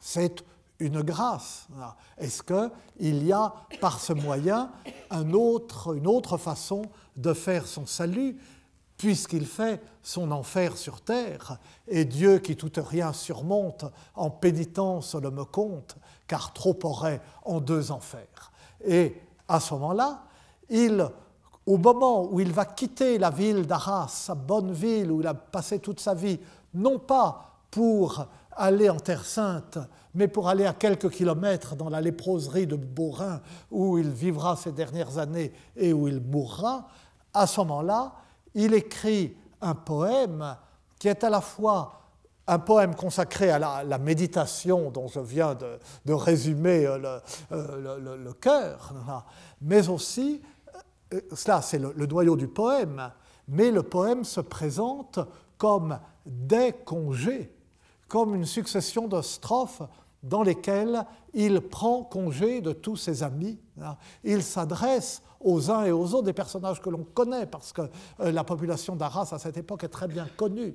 c'est 0.00 0.44
une 0.78 1.02
grâce? 1.02 1.66
Est-ce 2.18 2.42
qu'il 2.42 3.26
y 3.26 3.32
a 3.32 3.52
par 3.80 3.98
ce 3.98 4.12
moyen 4.12 4.70
une 5.10 5.34
autre 5.34 6.36
façon 6.36 6.82
de 7.16 7.32
faire 7.32 7.66
son 7.66 7.86
salut 7.86 8.38
puisqu'il 8.96 9.46
fait 9.46 9.80
son 10.02 10.30
enfer 10.30 10.76
sur 10.76 11.00
terre, 11.00 11.58
et 11.86 12.04
Dieu 12.04 12.38
qui 12.38 12.56
tout 12.56 12.72
rien 12.76 13.12
surmonte 13.12 13.84
en 14.14 14.30
pénitence 14.30 15.14
le 15.14 15.30
me 15.30 15.44
compte, 15.44 15.96
car 16.26 16.52
trop 16.52 16.78
aurait 16.84 17.20
en 17.44 17.60
deux 17.60 17.90
enfers. 17.90 18.52
Et 18.84 19.20
à 19.48 19.60
ce 19.60 19.74
moment-là, 19.74 20.24
il, 20.68 21.06
au 21.66 21.76
moment 21.76 22.24
où 22.30 22.40
il 22.40 22.52
va 22.52 22.64
quitter 22.64 23.18
la 23.18 23.30
ville 23.30 23.66
d'Arras, 23.66 24.08
sa 24.08 24.34
bonne 24.34 24.72
ville 24.72 25.10
où 25.10 25.20
il 25.20 25.26
a 25.26 25.34
passé 25.34 25.78
toute 25.78 26.00
sa 26.00 26.14
vie, 26.14 26.38
non 26.74 26.98
pas 26.98 27.60
pour 27.70 28.26
aller 28.52 28.88
en 28.88 28.98
Terre 28.98 29.24
Sainte, 29.24 29.78
mais 30.14 30.28
pour 30.28 30.48
aller 30.48 30.64
à 30.64 30.72
quelques 30.72 31.10
kilomètres 31.10 31.76
dans 31.76 31.90
la 31.90 32.00
léproserie 32.00 32.66
de 32.66 32.76
Beaurain, 32.76 33.40
où 33.70 33.98
il 33.98 34.10
vivra 34.10 34.56
ses 34.56 34.72
dernières 34.72 35.18
années 35.18 35.52
et 35.76 35.92
où 35.92 36.08
il 36.08 36.20
mourra, 36.20 36.88
à 37.34 37.46
ce 37.46 37.60
moment-là, 37.60 38.14
il 38.56 38.74
écrit 38.74 39.36
un 39.60 39.74
poème 39.74 40.56
qui 40.98 41.08
est 41.08 41.22
à 41.22 41.30
la 41.30 41.40
fois 41.40 42.00
un 42.48 42.58
poème 42.58 42.94
consacré 42.94 43.50
à 43.50 43.58
la, 43.58 43.98
méditation 43.98 44.90
dont 44.90 45.08
je 45.08 45.20
viens 45.20 45.54
de, 45.54 46.12
résumer 46.12 46.86
euh, 46.86 47.18
euh, 47.52 48.16
le, 48.16 48.32
cœur, 48.32 48.94
mais 49.60 49.88
aussi, 49.88 50.40
euh, 51.12 51.20
cela 51.34 51.60
c'est 51.60 51.78
le, 51.78 51.92
le 51.96 52.06
noyau 52.06 52.36
du 52.36 52.48
poème, 52.48 53.10
mais 53.48 53.70
le 53.70 53.82
poème 53.82 54.24
se 54.24 54.40
présente 54.40 55.18
comme 55.58 55.98
des 56.24 56.72
congés, 56.72 57.52
comme 58.08 58.34
une 58.34 58.46
succession 58.46 59.08
de 59.08 59.20
strophes 59.22 59.82
dans 60.22 60.42
lesquelles 60.42 61.04
il 61.36 61.60
prend 61.60 62.02
congé 62.02 62.62
de 62.62 62.72
tous 62.72 62.96
ses 62.96 63.22
amis. 63.22 63.60
Il 64.24 64.42
s'adresse 64.42 65.22
aux 65.38 65.70
uns 65.70 65.84
et 65.84 65.92
aux 65.92 66.14
autres, 66.14 66.24
des 66.24 66.32
personnages 66.32 66.80
que 66.80 66.88
l'on 66.88 67.04
connaît, 67.04 67.44
parce 67.44 67.72
que 67.72 67.82
euh, 68.20 68.32
la 68.32 68.42
population 68.42 68.96
d'Arras 68.96 69.28
à 69.32 69.38
cette 69.38 69.58
époque 69.58 69.84
est 69.84 69.88
très 69.88 70.08
bien 70.08 70.26
connue, 70.36 70.74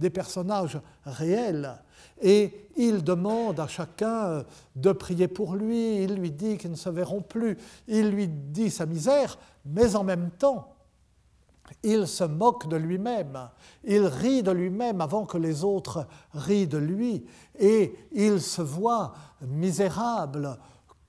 des 0.00 0.08
personnages 0.08 0.80
réels. 1.04 1.76
Et 2.22 2.68
il 2.76 3.04
demande 3.04 3.60
à 3.60 3.68
chacun 3.68 4.26
euh, 4.26 4.42
de 4.74 4.92
prier 4.92 5.28
pour 5.28 5.54
lui, 5.54 6.02
il 6.02 6.14
lui 6.14 6.30
dit 6.30 6.56
qu'ils 6.56 6.70
ne 6.70 6.76
se 6.76 6.88
verront 6.88 7.20
plus, 7.20 7.58
il 7.86 8.08
lui 8.08 8.28
dit 8.28 8.70
sa 8.70 8.86
misère, 8.86 9.38
mais 9.66 9.94
en 9.94 10.04
même 10.04 10.30
temps, 10.30 10.74
il 11.82 12.06
se 12.06 12.24
moque 12.24 12.68
de 12.68 12.76
lui-même, 12.76 13.50
il 13.84 14.06
rit 14.06 14.42
de 14.42 14.50
lui-même 14.50 15.00
avant 15.00 15.26
que 15.26 15.38
les 15.38 15.64
autres 15.64 16.06
rient 16.34 16.66
de 16.66 16.78
lui, 16.78 17.26
et 17.58 17.94
il 18.12 18.40
se 18.40 18.62
voit 18.62 19.14
misérable, 19.42 20.58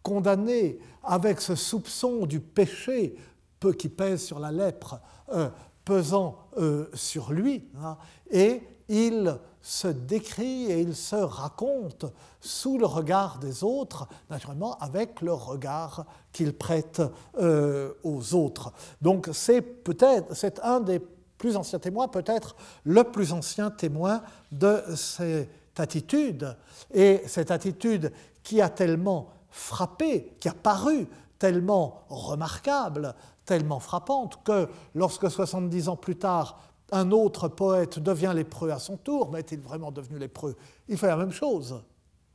condamné 0.04 0.80
avec 1.04 1.42
ce 1.42 1.56
soupçon 1.56 2.26
du 2.26 2.40
péché 2.40 3.16
peu 3.60 3.74
qui 3.74 3.90
pèse 3.90 4.24
sur 4.24 4.40
la 4.40 4.52
lèpre, 4.52 5.00
euh, 5.34 5.50
pesant 5.84 6.38
euh, 6.58 6.88
sur 6.94 7.32
lui, 7.32 7.68
hein, 7.82 7.98
et 8.30 8.62
il 8.88 9.38
se 9.62 9.88
décrit 9.88 10.72
et 10.72 10.82
il 10.82 10.96
se 10.96 11.16
raconte 11.16 12.06
sous 12.42 12.78
le 12.78 12.86
regard 12.86 13.40
des 13.40 13.64
autres, 13.64 14.08
naturellement 14.30 14.78
avec 14.80 15.22
le 15.22 15.34
regard 15.34 16.06
qu'il 16.32 16.54
prête 16.54 17.02
euh, 17.40 17.94
aux 18.04 18.36
autres. 18.36 18.72
Donc 19.02 19.30
c'est 19.34 19.62
peut-être, 19.62 20.36
c'est 20.36 20.60
un 20.62 20.80
des 20.80 21.02
plus 21.38 21.56
anciens 21.56 21.80
témoins, 21.80 22.08
peut-être 22.08 22.56
le 22.84 23.04
plus 23.04 23.34
ancien 23.34 23.72
témoin 23.72 24.22
de 24.52 24.84
cette 24.96 25.80
attitude, 25.80 26.56
et 26.94 27.24
cette 27.28 27.52
attitude 27.52 28.12
qui 28.44 28.62
a 28.62 28.70
tellement 28.70 29.30
frappé, 29.50 30.36
qui 30.40 30.50
a 30.50 30.54
paru 30.54 31.08
tellement 31.38 32.04
remarquable, 32.10 33.16
tellement 33.46 33.80
frappante, 33.80 34.44
que 34.44 34.70
lorsque 34.94 35.30
70 35.30 35.90
ans 35.90 35.96
plus 35.96 36.18
tard, 36.18 36.60
un 36.92 37.12
autre 37.12 37.48
poète 37.48 38.00
devient 38.00 38.34
lépreux 38.36 38.72
à 38.72 38.80
son 38.80 38.98
tour, 38.98 39.30
mais 39.32 39.40
est-il 39.40 39.60
vraiment 39.60 39.92
devenu 39.92 40.18
lépreux? 40.20 40.56
Il 40.88 40.98
fait 40.98 41.08
la 41.08 41.18
même 41.18 41.32
chose. 41.32 41.82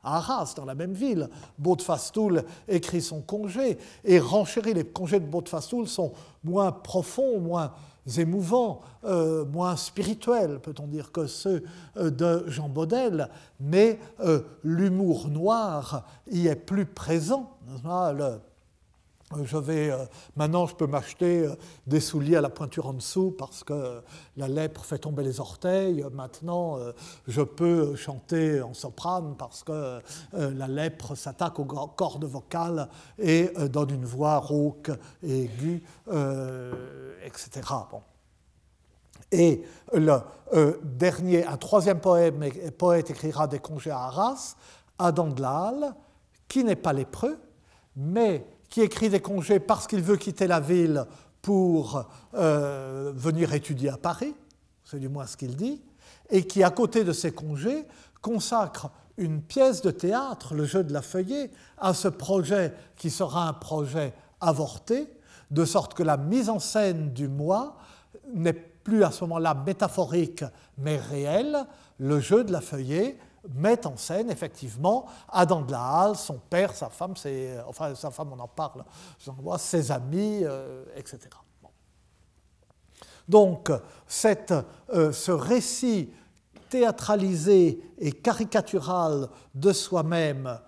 À 0.02 0.18
Arras, 0.18 0.52
dans 0.56 0.66
la 0.66 0.74
même 0.74 0.92
ville, 0.92 1.30
Baudfastoul 1.58 2.44
écrit 2.68 3.00
son 3.00 3.22
congé 3.22 3.78
et 4.04 4.18
renchérit. 4.18 4.74
Les 4.74 4.84
congés 4.84 5.18
de 5.18 5.26
Baudfastoul 5.26 5.88
sont 5.88 6.12
moins 6.42 6.72
profonds, 6.72 7.40
moins 7.40 7.72
émouvants, 8.18 8.80
euh, 9.04 9.44
moins 9.46 9.76
spirituels, 9.76 10.60
peut-on 10.60 10.86
dire, 10.86 11.10
que 11.10 11.26
ceux 11.26 11.64
euh, 11.96 12.10
de 12.10 12.44
Jean 12.48 12.68
Baudel, 12.68 13.30
mais 13.60 13.98
euh, 14.20 14.42
l'humour 14.62 15.28
noir 15.28 16.04
y 16.30 16.48
est 16.48 16.56
plus 16.56 16.86
présent. 16.86 17.50
Je 19.42 19.56
vais, 19.56 19.90
euh, 19.90 20.04
maintenant, 20.36 20.66
je 20.66 20.74
peux 20.74 20.86
m'acheter 20.86 21.40
euh, 21.40 21.54
des 21.86 22.00
souliers 22.00 22.36
à 22.36 22.40
la 22.40 22.50
pointure 22.50 22.86
en 22.86 22.92
dessous 22.92 23.34
parce 23.36 23.64
que 23.64 24.02
la 24.36 24.48
lèpre 24.48 24.84
fait 24.84 24.98
tomber 24.98 25.24
les 25.24 25.40
orteils. 25.40 26.04
Maintenant, 26.12 26.78
euh, 26.78 26.92
je 27.26 27.42
peux 27.42 27.96
chanter 27.96 28.60
en 28.60 28.74
soprane 28.74 29.34
parce 29.36 29.64
que 29.64 30.00
la 30.32 30.68
lèpre 30.68 31.14
s'attaque 31.14 31.58
aux 31.58 31.64
cordes 31.64 32.24
vocales 32.24 32.88
et 33.18 33.50
donne 33.70 33.90
une 33.90 34.04
voix 34.04 34.38
rauque 34.38 34.90
et 35.22 35.44
aiguë, 35.44 35.82
etc. 37.24 37.50
Bon. 37.90 38.02
Et 39.32 39.64
le 39.92 40.20
dernier, 40.82 41.46
un 41.46 41.56
troisième 41.56 42.00
poème, 42.00 42.44
poète 42.76 43.10
écrira 43.10 43.46
des 43.46 43.58
congés 43.58 43.90
à 43.90 44.00
Arras, 44.00 44.56
Adam 44.98 45.28
de 45.28 45.42
la 45.42 45.72
qui 46.48 46.62
n'est 46.62 46.76
pas 46.76 46.92
lépreux, 46.92 47.38
mais 47.96 48.46
qui 48.74 48.80
écrit 48.80 49.08
des 49.08 49.20
congés 49.20 49.60
parce 49.60 49.86
qu'il 49.86 50.02
veut 50.02 50.16
quitter 50.16 50.48
la 50.48 50.58
ville 50.58 51.04
pour 51.42 52.08
euh, 52.34 53.12
venir 53.14 53.54
étudier 53.54 53.88
à 53.88 53.96
Paris, 53.96 54.34
c'est 54.82 54.98
du 54.98 55.08
moins 55.08 55.28
ce 55.28 55.36
qu'il 55.36 55.54
dit, 55.54 55.80
et 56.28 56.44
qui, 56.44 56.64
à 56.64 56.70
côté 56.70 57.04
de 57.04 57.12
ses 57.12 57.30
congés, 57.30 57.86
consacre 58.20 58.90
une 59.16 59.42
pièce 59.42 59.80
de 59.80 59.92
théâtre, 59.92 60.54
le 60.54 60.64
jeu 60.64 60.82
de 60.82 60.92
la 60.92 61.02
feuillée, 61.02 61.52
à 61.78 61.94
ce 61.94 62.08
projet 62.08 62.74
qui 62.96 63.10
sera 63.10 63.46
un 63.46 63.52
projet 63.52 64.12
avorté, 64.40 65.06
de 65.52 65.64
sorte 65.64 65.94
que 65.94 66.02
la 66.02 66.16
mise 66.16 66.50
en 66.50 66.58
scène 66.58 67.12
du 67.12 67.28
moi 67.28 67.76
n'est 68.32 68.54
plus 68.54 69.04
à 69.04 69.12
ce 69.12 69.22
moment-là 69.22 69.54
métaphorique 69.54 70.42
mais 70.78 70.96
réelle. 70.96 71.64
Le 72.00 72.18
jeu 72.18 72.42
de 72.42 72.50
la 72.50 72.60
feuillée 72.60 73.20
met 73.52 73.86
en 73.86 73.96
scène 73.96 74.30
effectivement 74.30 75.06
Adam 75.28 75.62
de 75.62 75.72
la 75.72 75.82
Halle, 75.82 76.16
son 76.16 76.38
père, 76.38 76.74
sa 76.74 76.88
femme, 76.88 77.14
enfin 77.66 77.94
sa 77.94 78.10
femme 78.10 78.32
on 78.32 78.40
en 78.40 78.48
parle, 78.48 78.84
ses 79.58 79.90
amis, 79.90 80.40
euh, 80.42 80.84
etc. 80.96 81.18
Donc 83.28 83.70
cette, 84.06 84.54
euh, 84.92 85.12
ce 85.12 85.32
récit 85.32 86.10
théâtralisé 86.68 87.80
et 87.98 88.12
caricatural 88.12 89.28
de 89.54 89.72
soi-même 89.72 90.58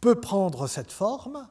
peut 0.00 0.20
prendre 0.20 0.66
cette 0.66 0.92
forme, 0.92 1.46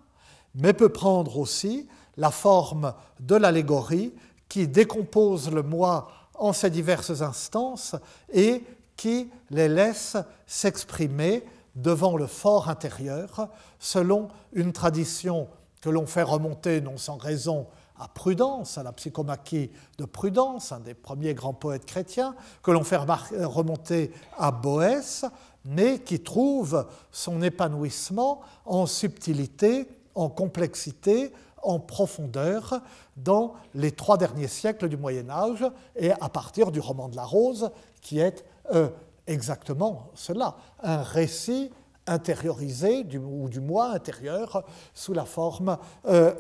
mais 0.56 0.74
peut 0.74 0.90
prendre 0.90 1.38
aussi 1.38 1.88
la 2.16 2.32
forme 2.32 2.94
de 3.20 3.36
l'allégorie 3.36 4.14
qui 4.50 4.68
décompose 4.68 5.52
le 5.52 5.62
moi 5.62 6.08
en 6.34 6.54
ses 6.54 6.70
diverses 6.70 7.22
instances 7.22 7.96
et 8.32 8.64
qui 8.98 9.30
les 9.50 9.70
laisse 9.70 10.18
s'exprimer 10.46 11.46
devant 11.76 12.18
le 12.18 12.28
fort 12.28 12.70
intérieur 12.70 13.50
selon 13.80 14.28
une 14.52 14.74
tradition 14.74 15.48
que 15.82 15.90
l'on 15.90 16.08
fait 16.08 16.24
remonter 16.24 16.82
non 16.82 16.98
sans 16.98 17.18
raison 17.18 17.68
à 18.00 18.08
Prudence, 18.08 18.78
à 18.78 18.84
la 18.84 18.92
psychomachie 18.92 19.72
de 19.98 20.06
Prudence, 20.06 20.72
un 20.72 20.80
des 20.80 20.94
premiers 20.94 21.34
grands 21.34 21.54
poètes 21.54 21.86
chrétiens, 21.86 22.36
que 22.62 22.72
l'on 22.72 22.84
fait 22.84 22.98
remonter 22.98 24.12
à 24.38 24.52
Boès, 24.52 25.26
mais 25.66 26.00
qui 26.00 26.20
trouve 26.20 26.86
son 27.12 27.42
épanouissement 27.42 28.42
en 28.66 28.86
subtilité, 28.86 29.88
en 30.16 30.30
complexité, 30.30 31.34
en 31.64 31.80
profondeur 31.80 32.82
dans 33.18 33.56
les 33.74 33.92
trois 33.92 34.18
derniers 34.18 34.48
siècles 34.48 34.90
du 34.90 34.98
Moyen 34.98 35.30
Âge 35.30 35.66
et 35.96 36.12
à 36.12 36.30
partir 36.30 36.72
du 36.72 36.80
roman 36.80 37.10
de 37.10 37.16
la 37.16 37.26
Rose, 37.26 37.72
qui 38.02 38.20
est 38.20 38.46
euh, 38.74 38.90
exactement 39.26 40.12
cela, 40.14 40.56
un 40.82 41.02
récit 41.02 41.72
intériorisé 42.08 43.04
du, 43.04 43.18
ou 43.18 43.50
du 43.50 43.60
moi 43.60 43.92
intérieur 43.92 44.64
sous 44.94 45.14
la 45.14 45.26
forme 45.26 45.78
euh, 46.08 46.34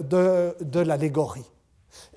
de, 0.61 0.79
l'allégorie. 0.79 1.45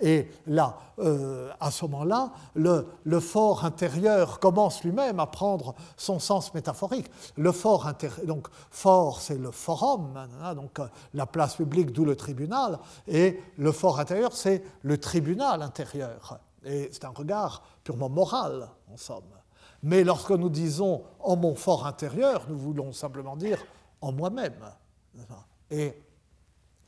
Et 0.01 0.29
là, 0.47 0.77
euh, 0.99 1.51
à 1.59 1.71
ce 1.71 1.85
moment-là, 1.87 2.33
le, 2.55 3.21
fort 3.21 3.65
intérieur 3.65 4.39
commence 4.39 4.85
lui-même 4.85 5.21
à 5.21 5.27
prendre 5.27 5.75
son 5.97 6.19
sens 6.19 6.53
métaphorique. 6.55 7.11
Le 7.37 7.51
fort 7.51 7.87
intérieur, 7.87 8.27
donc 8.27 8.49
fort, 8.71 9.21
c'est 9.21 9.39
le 9.39 9.51
forum, 9.51 10.15
donc 10.55 10.81
la 11.15 11.27
place 11.27 11.57
publique, 11.57 11.93
d'où 11.93 12.05
le 12.05 12.17
tribunal, 12.17 12.79
et 13.09 13.41
le 13.57 13.73
fort 13.73 13.99
intérieur, 13.99 14.35
c'est 14.35 14.63
le 14.83 14.99
tribunal 14.99 15.63
intérieur. 15.63 16.39
Et 16.65 16.91
c'est 16.93 17.05
un 17.05 17.11
regard 17.11 17.63
purement 17.83 18.11
moral, 18.11 18.69
en 18.93 18.97
somme. 18.97 19.40
Mais 19.83 20.05
lorsque 20.05 20.31
nous 20.31 20.51
disons 20.51 21.03
en 21.21 21.37
mon 21.37 21.55
fort 21.55 21.87
intérieur, 21.87 22.47
nous 22.49 22.59
voulons 22.59 22.93
simplement 22.93 23.37
dire 23.37 23.65
en 24.01 24.13
moi-même. 24.13 24.61
Et 25.71 25.95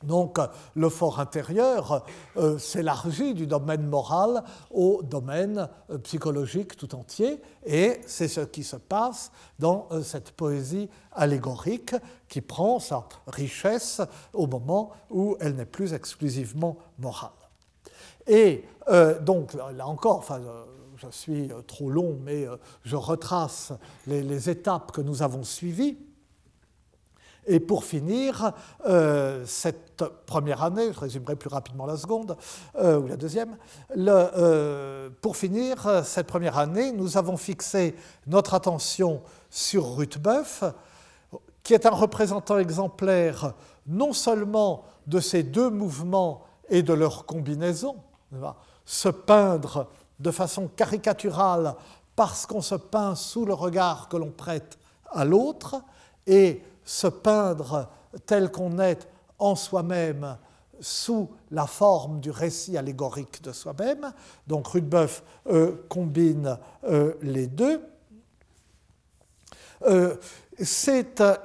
donc 0.03 0.37
le 0.75 0.89
fort 0.89 1.19
intérieur 1.19 2.03
euh, 2.37 2.57
s'élargit 2.57 3.33
du 3.33 3.47
domaine 3.47 3.87
moral 3.87 4.43
au 4.69 5.01
domaine 5.01 5.69
euh, 5.89 5.97
psychologique 5.99 6.75
tout 6.75 6.93
entier, 6.93 7.41
et 7.65 8.01
c'est 8.05 8.27
ce 8.27 8.41
qui 8.41 8.63
se 8.63 8.75
passe 8.75 9.31
dans 9.59 9.87
euh, 9.91 10.03
cette 10.03 10.31
poésie 10.31 10.89
allégorique 11.13 11.95
qui 12.27 12.41
prend 12.41 12.79
sa 12.79 13.07
richesse 13.27 14.01
au 14.33 14.47
moment 14.47 14.91
où 15.09 15.37
elle 15.39 15.55
n'est 15.55 15.65
plus 15.65 15.93
exclusivement 15.93 16.77
morale. 16.99 17.31
Et 18.27 18.65
donc 19.21 19.53
là 19.53 19.85
encore, 19.85 20.17
enfin, 20.17 20.39
je 21.11 21.17
suis 21.17 21.51
euh, 21.51 21.61
trop 21.61 21.89
long, 21.89 22.17
mais 22.23 22.47
euh, 22.47 22.57
je 22.83 22.95
retrace 22.95 23.73
les, 24.07 24.49
étapes 24.49 24.91
que 24.91 25.01
nous 25.01 25.21
avons 25.21 25.43
suivies. 25.43 25.97
Et 27.45 27.59
pour 27.59 27.83
finir, 27.83 28.53
euh, 28.85 29.43
cette 29.45 30.03
première 30.25 30.63
année, 30.63 30.93
je 30.93 30.99
résumerai 30.99 31.35
plus 31.35 31.49
rapidement 31.49 31.85
la 31.85 31.97
seconde, 31.97 32.37
ou 32.75 33.05
la 33.05 33.17
deuxième, 33.17 33.57
pour 35.21 35.35
finir, 35.35 36.05
cette 36.05 36.27
première 36.27 36.57
année, 36.57 36.93
nous 36.93 37.17
avons 37.17 37.35
fixé 37.35 37.95
notre 38.27 38.53
attention 38.53 39.21
sur 39.49 39.97
Ruthbeuf, 39.97 40.63
qui 41.63 41.73
est 41.73 41.85
un 41.85 41.91
représentant 41.91 42.57
exemplaire 42.59 43.53
non 43.87 44.13
seulement 44.13 44.85
de 45.07 45.19
ces 45.19 45.43
deux 45.43 45.69
mouvements 45.69 46.43
et 46.69 46.81
de 46.81 46.93
leur 46.93 47.25
combinaison, 47.25 47.97
se 48.85 49.09
peindre 49.09 49.87
de 50.23 50.31
façon 50.31 50.67
caricaturale 50.67 51.75
parce 52.15 52.45
qu'on 52.45 52.61
se 52.61 52.75
peint 52.75 53.15
sous 53.15 53.45
le 53.45 53.53
regard 53.53 54.07
que 54.07 54.17
l'on 54.17 54.31
prête 54.31 54.77
à 55.11 55.25
l'autre 55.25 55.75
et 56.25 56.63
se 56.85 57.07
peindre 57.07 57.89
tel 58.25 58.51
qu'on 58.51 58.79
est 58.79 59.07
en 59.39 59.55
soi-même 59.55 60.37
sous 60.79 61.29
la 61.51 61.67
forme 61.67 62.19
du 62.19 62.31
récit 62.31 62.77
allégorique 62.77 63.43
de 63.43 63.51
soi-même. 63.51 64.11
Donc 64.47 64.67
Rudebeuf 64.67 65.23
euh, 65.47 65.85
combine 65.89 66.57
euh, 66.85 67.13
les 67.21 67.47
deux. 67.47 67.81
Euh, 69.83 70.15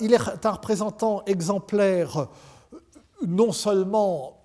il 0.00 0.12
est 0.12 0.46
un 0.46 0.50
représentant 0.50 1.24
exemplaire 1.26 2.28
non 3.26 3.52
seulement 3.52 4.37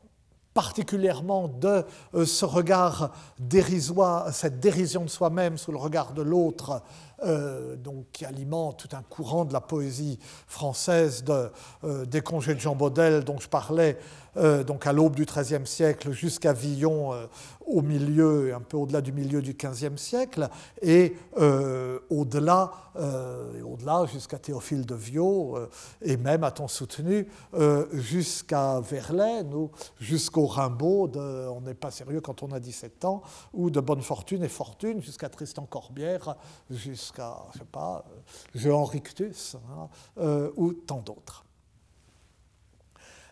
particulièrement 0.53 1.47
de 1.47 1.85
euh, 2.13 2.25
ce 2.25 2.45
regard 2.45 3.11
dérisoire, 3.39 4.33
cette 4.33 4.59
dérision 4.59 5.03
de 5.03 5.09
soi-même 5.09 5.57
sous 5.57 5.71
le 5.71 5.77
regard 5.77 6.13
de 6.13 6.21
l'autre, 6.21 6.81
euh, 7.23 7.75
donc, 7.75 8.05
qui 8.11 8.25
alimente 8.25 8.77
tout 8.77 8.95
un 8.95 9.01
courant 9.01 9.45
de 9.45 9.53
la 9.53 9.61
poésie 9.61 10.19
française 10.47 11.23
euh, 11.29 12.05
des 12.05 12.21
congés 12.21 12.55
de 12.55 12.59
Jean 12.59 12.75
Baudel 12.75 13.23
dont 13.23 13.39
je 13.39 13.47
parlais, 13.47 13.97
donc 14.65 14.87
à 14.87 14.93
l'aube 14.93 15.15
du 15.15 15.25
XIIIe 15.25 15.67
siècle 15.67 16.11
jusqu'à 16.11 16.53
Villon 16.53 17.11
au 17.65 17.81
milieu, 17.81 18.53
un 18.53 18.61
peu 18.61 18.77
au-delà 18.77 19.01
du 19.01 19.11
milieu 19.11 19.41
du 19.41 19.53
XVe 19.53 19.97
siècle, 19.97 20.49
et 20.81 21.15
euh, 21.37 21.99
au-delà, 22.09 22.71
euh, 22.95 23.61
au-delà 23.63 24.05
jusqu'à 24.05 24.37
Théophile 24.37 24.85
de 24.85 24.95
Viau, 24.95 25.57
euh, 25.57 25.69
et 26.01 26.17
même, 26.17 26.43
a-t-on 26.43 26.67
soutenu, 26.67 27.27
jusqu'à 27.93 28.79
Verlaine 28.79 29.53
ou 29.53 29.71
jusqu'au 29.99 30.45
Rimbaud, 30.45 31.11
on 31.15 31.61
n'est 31.61 31.73
pas 31.73 31.91
sérieux 31.91 32.21
quand 32.21 32.43
on 32.43 32.51
a 32.51 32.59
17 32.59 33.05
ans, 33.05 33.21
ou 33.53 33.69
de 33.69 33.79
Bonne 33.79 34.01
Fortune 34.01 34.43
et 34.43 34.49
Fortune, 34.49 35.01
jusqu'à 35.01 35.29
Tristan 35.29 35.65
Corbière, 35.65 36.35
jusqu'à, 36.69 37.02
je 37.53 37.59
sais 37.59 37.65
pas, 37.65 38.05
Jean 38.55 38.85
Rictus, 38.85 39.57
hein, 39.69 39.89
ou 40.55 40.73
tant 40.73 41.01
d'autres. 41.01 41.43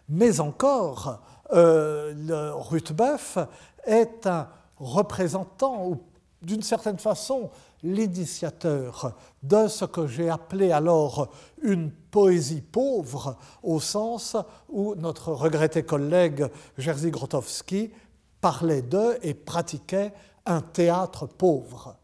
Mais 0.10 0.40
encore, 0.40 1.22
Ruthbeuf 1.50 3.38
est 3.86 4.28
un 4.28 4.50
représentant, 4.78 5.88
ou 5.88 6.02
d'une 6.42 6.64
certaine 6.64 6.98
façon 6.98 7.50
l'initiateur 7.84 9.16
de 9.44 9.68
ce 9.68 9.86
que 9.86 10.08
j'ai 10.08 10.30
appelé 10.30 10.72
alors 10.72 11.30
une 11.62 11.92
poésie 11.92 12.62
pauvre, 12.62 13.38
au 13.64 13.80
sens 13.80 14.36
où 14.70 14.96
notre 14.96 15.32
regretté 15.32 15.84
collègue 15.84 16.48
Jerzy 16.78 17.12
Grotowski 17.12 17.92
parlait 18.40 18.82
de 18.82 19.18
et 19.22 19.34
pratiquait 19.34 20.14
un 20.46 20.62
théâtre 20.62 21.28
pauvre, 21.28 21.96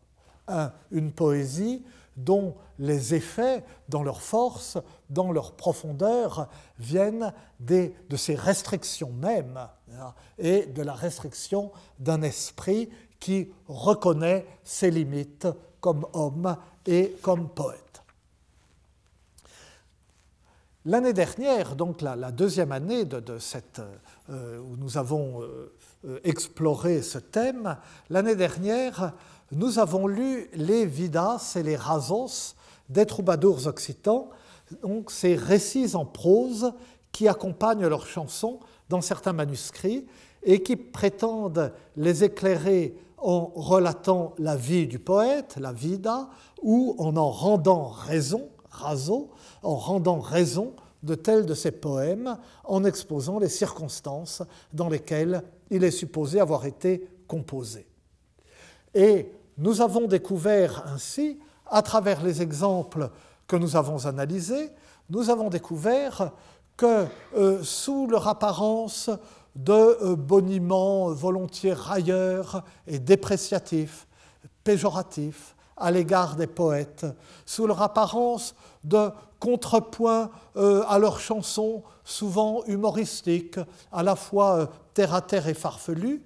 une 0.91 1.12
poésie 1.12 1.83
dont 2.15 2.55
les 2.79 3.13
effets, 3.13 3.63
dans 3.89 4.03
leur 4.03 4.21
force, 4.21 4.77
dans 5.10 5.31
leur 5.31 5.53
profondeur, 5.53 6.49
viennent 6.79 7.33
de 7.60 7.91
ces 8.15 8.36
restrictions 8.36 9.12
mêmes 9.12 9.60
hein, 9.93 10.13
et 10.38 10.65
de 10.65 10.81
la 10.81 10.93
restriction 10.93 11.71
d'un 11.99 12.21
esprit 12.21 12.89
qui 13.19 13.51
reconnaît 13.67 14.45
ses 14.63 14.91
limites 14.91 15.47
comme 15.79 16.05
homme 16.13 16.57
et 16.86 17.15
comme 17.21 17.49
poète. 17.49 17.88
L'année 20.86 21.12
dernière, 21.13 21.75
donc 21.75 22.01
la, 22.01 22.31
deuxième 22.31 22.71
année 22.71 23.03
de, 23.03 23.39
cette, 23.39 23.81
où 24.29 24.75
nous 24.77 24.97
avons 24.97 25.41
euh, 25.41 25.73
euh, 26.05 26.19
exploré 26.23 27.01
ce 27.01 27.17
thème, 27.17 27.77
l'année 28.09 28.35
dernière, 28.35 29.13
nous 29.51 29.79
avons 29.79 30.07
lu 30.07 30.49
les 30.53 30.85
Vidas 30.85 31.53
et 31.55 31.63
les 31.63 31.75
Rasos 31.77 32.55
des 32.89 33.05
troubadours 33.05 33.67
occitans, 33.67 34.29
donc 34.81 35.11
ces 35.11 35.35
récits 35.35 35.95
en 35.95 36.05
prose 36.05 36.73
qui 37.11 37.27
accompagnent 37.27 37.87
leurs 37.87 38.05
chansons 38.05 38.59
dans 38.89 39.01
certains 39.01 39.33
manuscrits 39.33 40.05
et 40.43 40.61
qui 40.61 40.75
prétendent 40.75 41.71
les 41.95 42.23
éclairer 42.23 42.95
en 43.17 43.51
relatant 43.55 44.35
la 44.37 44.55
vie 44.55 44.87
du 44.87 44.99
poète, 44.99 45.57
la 45.59 45.73
vida, 45.73 46.29
ou 46.61 46.95
en 46.99 47.15
en 47.17 47.31
rendant 47.31 47.87
raison, 47.87 48.49
raso, 48.69 49.29
en 49.63 49.75
rendant 49.75 50.19
raison 50.19 50.73
de 51.03 51.15
tels 51.15 51.45
de 51.45 51.53
ses 51.53 51.71
poèmes, 51.71 52.38
en 52.63 52.83
exposant 52.83 53.39
les 53.39 53.49
circonstances 53.49 54.41
dans 54.73 54.89
lesquelles 54.89 55.43
il 55.69 55.83
est 55.83 55.91
supposé 55.91 56.39
avoir 56.39 56.65
été 56.65 57.07
composé. 57.27 57.88
Et 58.93 59.31
nous 59.57 59.81
avons 59.81 60.07
découvert 60.07 60.86
ainsi, 60.88 61.39
à 61.65 61.81
travers 61.81 62.23
les 62.23 62.41
exemples 62.41 63.10
que 63.47 63.55
nous 63.55 63.75
avons 63.75 64.05
analysés, 64.05 64.71
nous 65.10 65.29
avons 65.29 65.49
découvert 65.49 66.31
que 66.75 67.05
euh, 67.36 67.63
sous 67.63 68.07
leur 68.07 68.27
apparence 68.27 69.10
de 69.55 69.73
euh, 69.73 70.15
boniments 70.15 71.10
volontiers 71.10 71.73
railleurs 71.73 72.63
et 72.86 72.99
dépréciatifs, 72.99 74.07
péjoratifs 74.63 75.55
à 75.77 75.91
l'égard 75.91 76.35
des 76.35 76.47
poètes, 76.47 77.05
sous 77.45 77.67
leur 77.67 77.81
apparence 77.81 78.55
de 78.83 79.09
contrepoint 79.39 80.31
euh, 80.55 80.83
à 80.87 80.97
leurs 80.99 81.19
chansons, 81.19 81.83
souvent 82.03 82.63
humoristiques, 82.65 83.59
à 83.91 84.03
la 84.03 84.15
fois 84.15 84.69
terre 84.93 85.13
à 85.13 85.21
terre 85.21 85.47
et 85.47 85.53
farfelus, 85.53 86.23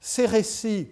ces 0.00 0.26
récits 0.26 0.88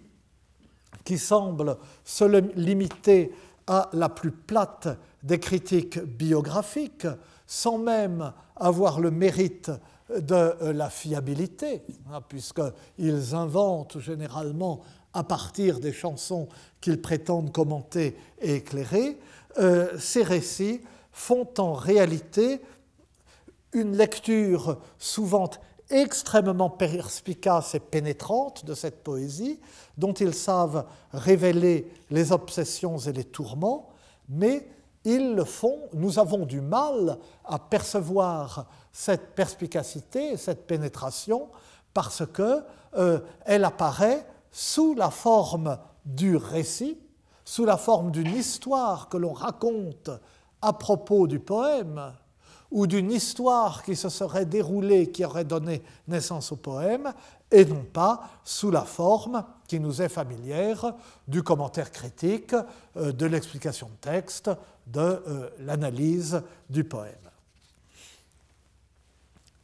qui 1.04 1.18
semblent 1.18 1.76
se 2.04 2.24
limiter 2.56 3.34
à 3.66 3.88
la 3.92 4.08
plus 4.08 4.30
plate 4.30 4.88
des 5.22 5.38
critiques 5.38 5.98
biographiques, 5.98 7.06
sans 7.46 7.78
même 7.78 8.32
avoir 8.56 9.00
le 9.00 9.10
mérite 9.10 9.70
de 10.10 10.34
euh, 10.34 10.72
la 10.72 10.88
fiabilité, 10.88 11.82
hein, 12.10 12.20
puisqu'ils 12.26 13.34
inventent 13.34 13.98
généralement 13.98 14.80
à 15.12 15.24
partir 15.24 15.80
des 15.80 15.92
chansons 15.92 16.48
qu'ils 16.80 17.00
prétendent 17.00 17.52
commenter 17.52 18.16
et 18.40 18.56
éclairer, 18.56 19.18
euh, 19.58 19.98
ces 19.98 20.22
récits 20.22 20.80
font 21.12 21.48
en 21.58 21.72
réalité 21.72 22.60
une 23.72 23.96
lecture 23.96 24.78
souvent 24.98 25.50
extrêmement 25.90 26.70
perspicace 26.70 27.74
et 27.74 27.80
pénétrante 27.80 28.64
de 28.64 28.74
cette 28.74 29.02
poésie, 29.02 29.58
dont 29.96 30.12
ils 30.12 30.34
savent 30.34 30.84
révéler 31.12 31.90
les 32.10 32.32
obsessions 32.32 32.98
et 32.98 33.12
les 33.12 33.24
tourments, 33.24 33.88
mais 34.28 34.68
ils 35.04 35.34
le 35.34 35.44
font, 35.44 35.78
nous 35.94 36.18
avons 36.18 36.44
du 36.44 36.60
mal 36.60 37.18
à 37.44 37.58
percevoir 37.58 38.66
cette 38.92 39.34
perspicacité, 39.34 40.36
cette 40.36 40.66
pénétration, 40.66 41.48
parce 41.94 42.24
qu'elle 42.26 42.62
euh, 42.98 43.20
apparaît 43.64 44.26
sous 44.50 44.94
la 44.94 45.10
forme 45.10 45.78
du 46.04 46.36
récit, 46.36 46.98
sous 47.44 47.64
la 47.64 47.76
forme 47.76 48.10
d'une 48.10 48.34
histoire 48.34 49.08
que 49.08 49.16
l'on 49.16 49.32
raconte 49.32 50.10
à 50.60 50.72
propos 50.72 51.26
du 51.26 51.38
poème, 51.38 52.12
ou 52.70 52.86
d'une 52.86 53.10
histoire 53.10 53.82
qui 53.82 53.96
se 53.96 54.08
serait 54.08 54.44
déroulée, 54.44 55.10
qui 55.10 55.24
aurait 55.24 55.44
donné 55.44 55.82
naissance 56.06 56.52
au 56.52 56.56
poème, 56.56 57.12
et 57.50 57.64
non 57.64 57.84
pas 57.84 58.28
sous 58.44 58.70
la 58.70 58.82
forme 58.82 59.44
qui 59.66 59.80
nous 59.80 60.02
est 60.02 60.08
familière 60.08 60.94
du 61.26 61.42
commentaire 61.42 61.90
critique, 61.90 62.54
euh, 62.96 63.12
de 63.12 63.26
l'explication 63.26 63.88
de 63.88 64.10
texte, 64.10 64.50
de 64.86 65.00
euh, 65.00 65.50
l'analyse 65.60 66.42
du 66.68 66.84
poème. 66.84 67.14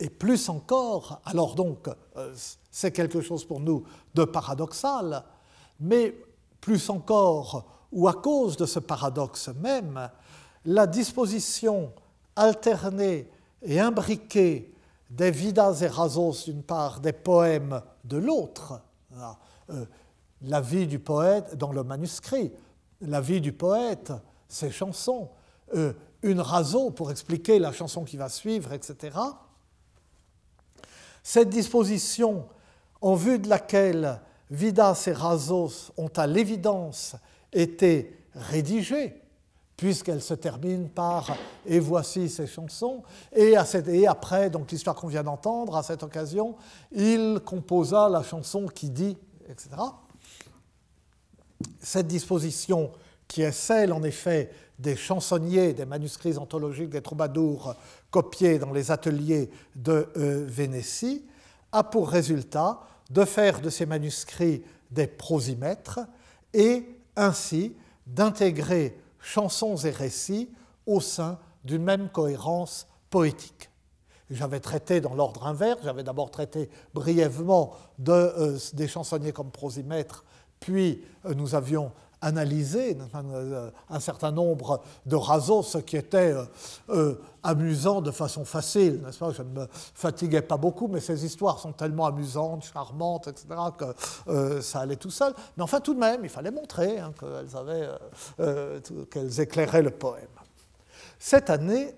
Et 0.01 0.11
plus 0.11 0.49
encore, 0.49 1.21
alors 1.25 1.55
donc 1.55 1.89
euh, 2.17 2.35
c'est 2.75 2.91
quelque 2.91 3.21
chose 3.21 3.45
pour 3.45 3.61
nous 3.61 3.85
de 4.17 4.25
paradoxal, 4.25 5.23
mais 5.79 6.13
plus 6.61 6.91
encore, 6.91 7.87
ou 7.93 8.09
à 8.09 8.15
cause 8.15 8.57
de 8.57 8.67
ce 8.67 8.81
paradoxe 8.81 9.49
même, 9.61 10.11
la 10.65 10.89
disposition 10.89 11.93
alternée 12.35 13.31
et 13.63 13.79
imbriquée 13.79 14.75
des 15.09 15.31
vidas 15.31 15.83
et 15.83 15.87
rasos 15.87 16.47
d'une 16.47 16.65
part, 16.65 16.99
des 16.99 17.13
poèmes 17.13 17.81
de 18.03 18.17
l'autre, 18.17 18.81
euh, 19.71 19.85
la 20.43 20.61
vie 20.61 20.89
du 20.89 20.99
poète 20.99 21.57
dans 21.57 21.71
le 21.71 21.85
manuscrit, 21.85 22.51
la 23.03 23.21
vie 23.21 23.41
du 23.41 23.53
poète, 23.53 24.13
ses 24.49 24.73
chansons, 24.73 25.31
euh, 25.77 25.93
une 26.23 26.41
raso 26.41 26.91
pour 26.91 27.13
expliquer 27.13 27.61
la 27.61 27.71
chanson 27.71 28.03
qui 28.03 28.17
va 28.17 28.29
suivre, 28.29 28.73
etc. 28.73 29.17
Cette 31.23 31.51
disposition 31.51 32.49
en 33.05 33.15
vue 33.17 33.39
de 33.39 33.51
laquelle 33.51 34.19
Vidas 34.51 35.05
et 35.09 35.13
Rasos 35.13 35.93
ont 35.99 36.11
à 36.17 36.27
l'évidence 36.27 37.17
été 37.53 38.17
rédigées, 38.35 39.13
puisqu'elle 39.77 40.23
se 40.23 40.33
termine 40.33 40.89
par 40.89 41.37
Et 41.67 41.81
voici 41.81 42.31
ces 42.31 42.47
chansons. 42.47 43.03
Et, 43.37 43.57
après, 44.07 44.49
donc 44.49 44.73
l'histoire 44.73 44.97
qu'on 44.97 45.09
vient 45.09 45.23
d'entendre, 45.23 45.77
à 45.77 45.83
cette 45.83 46.03
occasion, 46.03 46.57
il 46.93 47.41
composa 47.45 48.09
la 48.09 48.23
chanson 48.23 48.67
qui 48.69 48.89
dit, 48.89 49.19
etc. 49.51 49.69
Cette 51.81 52.07
disposition, 52.07 52.91
qui 53.29 53.43
est 53.43 53.53
celle, 53.53 53.93
en 53.93 54.03
effet, 54.03 54.51
des 54.79 54.97
chansonniers, 54.97 55.75
des 55.75 55.85
manuscrits 55.85 56.39
anthologiques 56.39 56.89
des 56.89 57.03
troubadours 57.03 57.75
copiés 58.11 58.59
dans 58.59 58.73
les 58.73 58.91
ateliers 58.91 59.51
de 59.77 60.09
euh, 60.17 60.47
Vénétie, 60.49 61.27
a 61.71 61.85
pour 61.85 62.09
résultat 62.09 62.81
de 63.11 63.25
faire 63.25 63.61
de 63.61 63.71
ces 63.71 63.87
manuscrits 63.87 64.63
des 64.91 65.07
prosimètres 65.07 66.01
et 66.53 66.87
ainsi 67.17 67.75
d'intégrer 68.07 68.97
chansons 69.19 69.77
et 69.77 69.91
récits 69.91 70.51
au 70.87 71.01
sein 71.01 71.39
d'une 71.65 71.83
même 71.83 72.09
cohérence 72.09 72.87
poétique. 73.11 73.71
J'avais 74.31 74.61
traité 74.61 75.01
dans 75.01 75.15
l'ordre 75.15 75.47
inverse, 75.47 75.81
j'avais 75.85 76.03
d'abord 76.03 76.31
traité 76.31 76.71
brièvement 76.95 77.75
euh, 78.09 78.59
des 78.73 78.89
chansonniers 78.89 79.33
comme 79.33 79.51
prosimètres, 79.51 80.25
puis 80.61 81.05
euh, 81.27 81.35
nous 81.35 81.55
avions 81.55 81.93
analysé 82.25 82.97
euh, 83.15 83.71
un 83.89 84.01
certain 84.01 84.33
nombre 84.33 84.83
de 85.07 85.17
rasos, 85.17 85.77
qui 85.87 85.97
était 85.97 86.35
amusant 87.45 88.01
de 88.01 88.11
façon 88.11 88.45
facile, 88.45 89.03
n'est-ce 89.05 89.19
pas? 89.19 89.31
Je 89.31 89.43
ne 89.43 89.61
me 89.61 89.67
fatiguais 89.71 90.43
pas 90.43 90.57
beaucoup, 90.57 90.89
mais 90.89 91.01
ces 91.01 91.25
histoires 91.25 91.59
sont 91.59 91.73
tellement 91.73 92.07
amusantes, 92.07 92.65
charmantes, 92.65 93.29
etc., 93.29 93.47
que 93.77 93.85
euh, 94.29 94.63
ça 94.63 94.81
allait 94.81 94.97
tout 94.97 95.11
seul. 95.11 95.35
Mais 95.57 95.63
enfin, 95.63 95.81
tout 95.81 95.95
de 95.95 96.01
même, 96.01 96.21
il 96.25 96.31
fallait 96.31 96.51
montrer 96.51 96.99
hein, 96.99 97.13
qu'elles, 97.21 97.57
avaient, 97.57 97.89
euh, 98.41 98.81
euh, 98.91 99.05
qu'elles 99.11 99.41
éclairaient 99.41 99.83
le 99.83 99.91
poème. 99.91 100.25
Cette 101.19 101.51
année, 101.51 101.95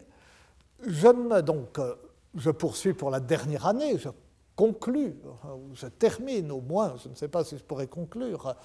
je, 0.84 1.08
me, 1.08 1.40
donc, 1.42 1.78
je 2.34 2.50
poursuis 2.50 2.92
pour 2.92 3.10
la 3.10 3.20
dernière 3.20 3.66
année, 3.66 3.96
conclus, 4.56 5.14
je 5.74 5.86
termine 5.86 6.50
au 6.50 6.62
moins, 6.62 6.94
je 7.02 7.10
ne 7.10 7.14
sais 7.14 7.28
pas 7.28 7.44
si 7.44 7.58
je 7.58 7.62
pourrais 7.62 7.86
conclure, 7.86 8.56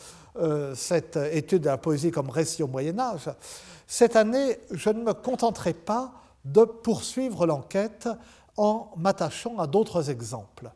cette 0.74 1.18
étude 1.18 1.64
de 1.64 1.68
la 1.68 1.78
poésie 1.78 2.12
comme 2.12 2.30
récit 2.30 2.64
au 2.64 2.68
Moyen 2.68 2.98
Âge. 2.98 3.30
Cette 3.86 4.16
année, 4.16 4.58
je 4.72 4.90
ne 4.90 5.04
me 5.04 5.14
contenterai 5.14 5.74
pas 5.74 6.14
de 6.46 6.64
poursuivre 6.64 7.46
l'enquête 7.46 8.08
en 8.58 8.92
m'attachant 8.96 9.60
à 9.60 9.68
d'autres 9.68 10.10
exemples. 10.10 10.72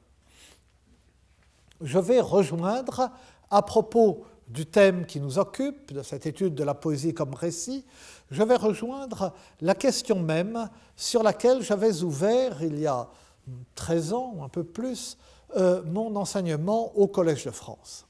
Je 1.82 1.98
vais 1.98 2.20
rejoindre, 2.20 3.10
à 3.50 3.62
propos 3.62 4.26
du 4.48 4.66
thème 4.66 5.06
qui 5.06 5.20
nous 5.20 5.40
occupe, 5.40 5.94
de 5.94 6.04
cette 6.04 6.26
étude 6.26 6.56
de 6.56 6.64
la 6.64 6.74
poésie 6.74 7.14
comme 7.14 7.34
récit, 7.34 7.86
je 8.32 8.44
vais 8.44 8.56
rejoindre 8.58 9.34
la 9.62 9.76
question 9.76 10.20
même 10.20 10.70
sur 10.96 11.24
laquelle 11.24 11.62
j'avais 11.62 12.04
ouvert 12.04 12.62
il 12.62 12.80
y 12.80 12.88
a 12.88 13.08
13 13.76 14.14
ans, 14.14 14.34
ou 14.36 14.44
un 14.44 14.50
peu 14.50 14.64
plus, 14.64 15.18
euh, 15.56 15.82
mon 15.86 16.16
enseignement 16.16 16.96
au 16.98 17.08
Collège 17.08 17.46
de 17.46 17.52
France. 17.52 18.06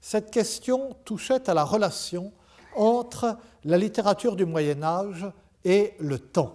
Cette 0.00 0.30
question 0.30 0.96
touchait 1.04 1.48
à 1.48 1.54
la 1.54 1.64
relation 1.64 2.32
entre 2.74 3.36
la 3.64 3.78
littérature 3.78 4.34
du 4.34 4.44
Moyen 4.44 4.82
Âge 4.82 5.26
et 5.64 5.94
le 6.00 6.18
temps. 6.18 6.54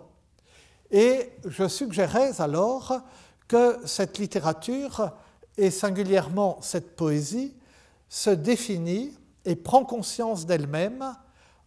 Et 0.92 1.32
je 1.46 1.68
suggérais 1.68 2.42
alors 2.42 3.02
que 3.48 3.80
cette 3.86 4.18
littérature, 4.18 5.12
et 5.58 5.72
singulièrement 5.72 6.58
cette 6.62 6.96
poésie, 6.96 7.56
se 8.10 8.30
définit 8.30 9.14
et 9.46 9.56
prend 9.56 9.86
conscience 9.86 10.46
d'elle-même 10.46 11.16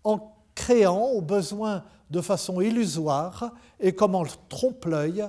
en 0.04 0.34
créant 0.54 1.06
au 1.06 1.22
besoin 1.22 1.84
de 2.10 2.20
façon 2.20 2.60
illusoire 2.60 3.52
et 3.78 3.94
comme 3.94 4.14
en 4.14 4.24
trompe-l'œil 4.48 5.26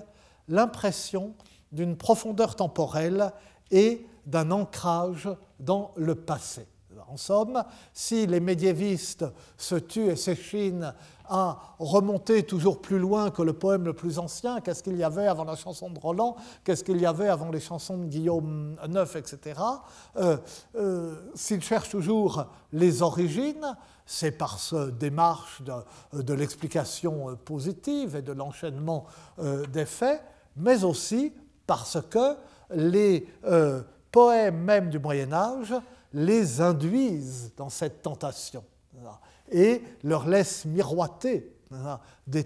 l'impression 0.52 1.34
d'une 1.72 1.98
profondeur 1.98 2.56
temporelle 2.56 3.32
et 3.72 4.06
d'un 4.26 4.52
ancrage 4.52 5.30
dans 5.60 5.92
le 5.96 6.16
passé. 6.16 6.68
En 7.10 7.18
somme, 7.18 7.64
si 7.94 8.26
les 8.26 8.40
médiévistes 8.40 9.26
se 9.58 9.76
tuent 9.76 10.12
et 10.12 10.16
s'échinent 10.16 10.94
à 11.26 11.60
remonter 11.80 12.44
toujours 12.44 12.82
plus 12.82 13.00
loin 13.00 13.32
que 13.32 13.42
le 13.42 13.54
poème 13.54 13.86
le 13.86 13.94
plus 13.94 14.20
ancien, 14.20 14.60
qu'est-ce 14.62 14.84
qu'il 14.84 14.98
y 14.98 15.04
avait 15.04 15.28
avant 15.28 15.46
la 15.46 15.56
chanson 15.56 15.90
de 15.90 16.00
Roland, 16.00 16.36
qu'est-ce 16.64 16.84
qu'il 16.84 17.00
y 17.00 17.06
avait 17.06 17.30
avant 17.30 17.50
les 17.50 17.60
chansons 17.60 17.98
de 17.98 18.06
Guillaume 18.06 18.78
IX, 18.86 19.16
etc., 19.16 19.60
euh, 20.18 20.38
euh, 20.76 21.16
s'ils 21.36 21.64
cherchent 21.64 21.90
toujours 21.90 22.48
les 22.74 23.02
origines, 23.02 23.78
c'est 24.06 24.32
par 24.32 24.60
ce 24.60 24.90
démarche 24.90 25.62
de, 26.14 26.34
l'explication 26.34 27.38
positive 27.46 28.18
et 28.18 28.22
de 28.22 28.34
l'enchaînement 28.34 29.06
euh, 29.40 29.66
des 29.68 29.86
faits, 29.86 30.22
mais 30.56 30.84
aussi 30.84 31.34
parce 31.66 32.00
que 32.10 32.36
les 32.74 33.28
euh, 33.46 33.82
poèmes 34.12 34.60
même 34.60 34.90
du 34.90 35.00
Moyen 35.00 35.32
Âge 35.34 35.74
les 36.14 36.62
induisent 36.62 37.54
dans 37.56 37.70
cette 37.70 38.02
tentation 38.02 38.64
et 39.50 39.82
leur 40.04 40.28
laissent 40.28 40.66
miroiter 40.66 41.56
des 42.28 42.46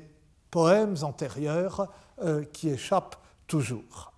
poèmes 0.52 0.96
antérieurs 1.02 1.92
euh, 2.22 2.44
qui 2.46 2.70
échappent 2.70 3.18
toujours. 3.48 4.14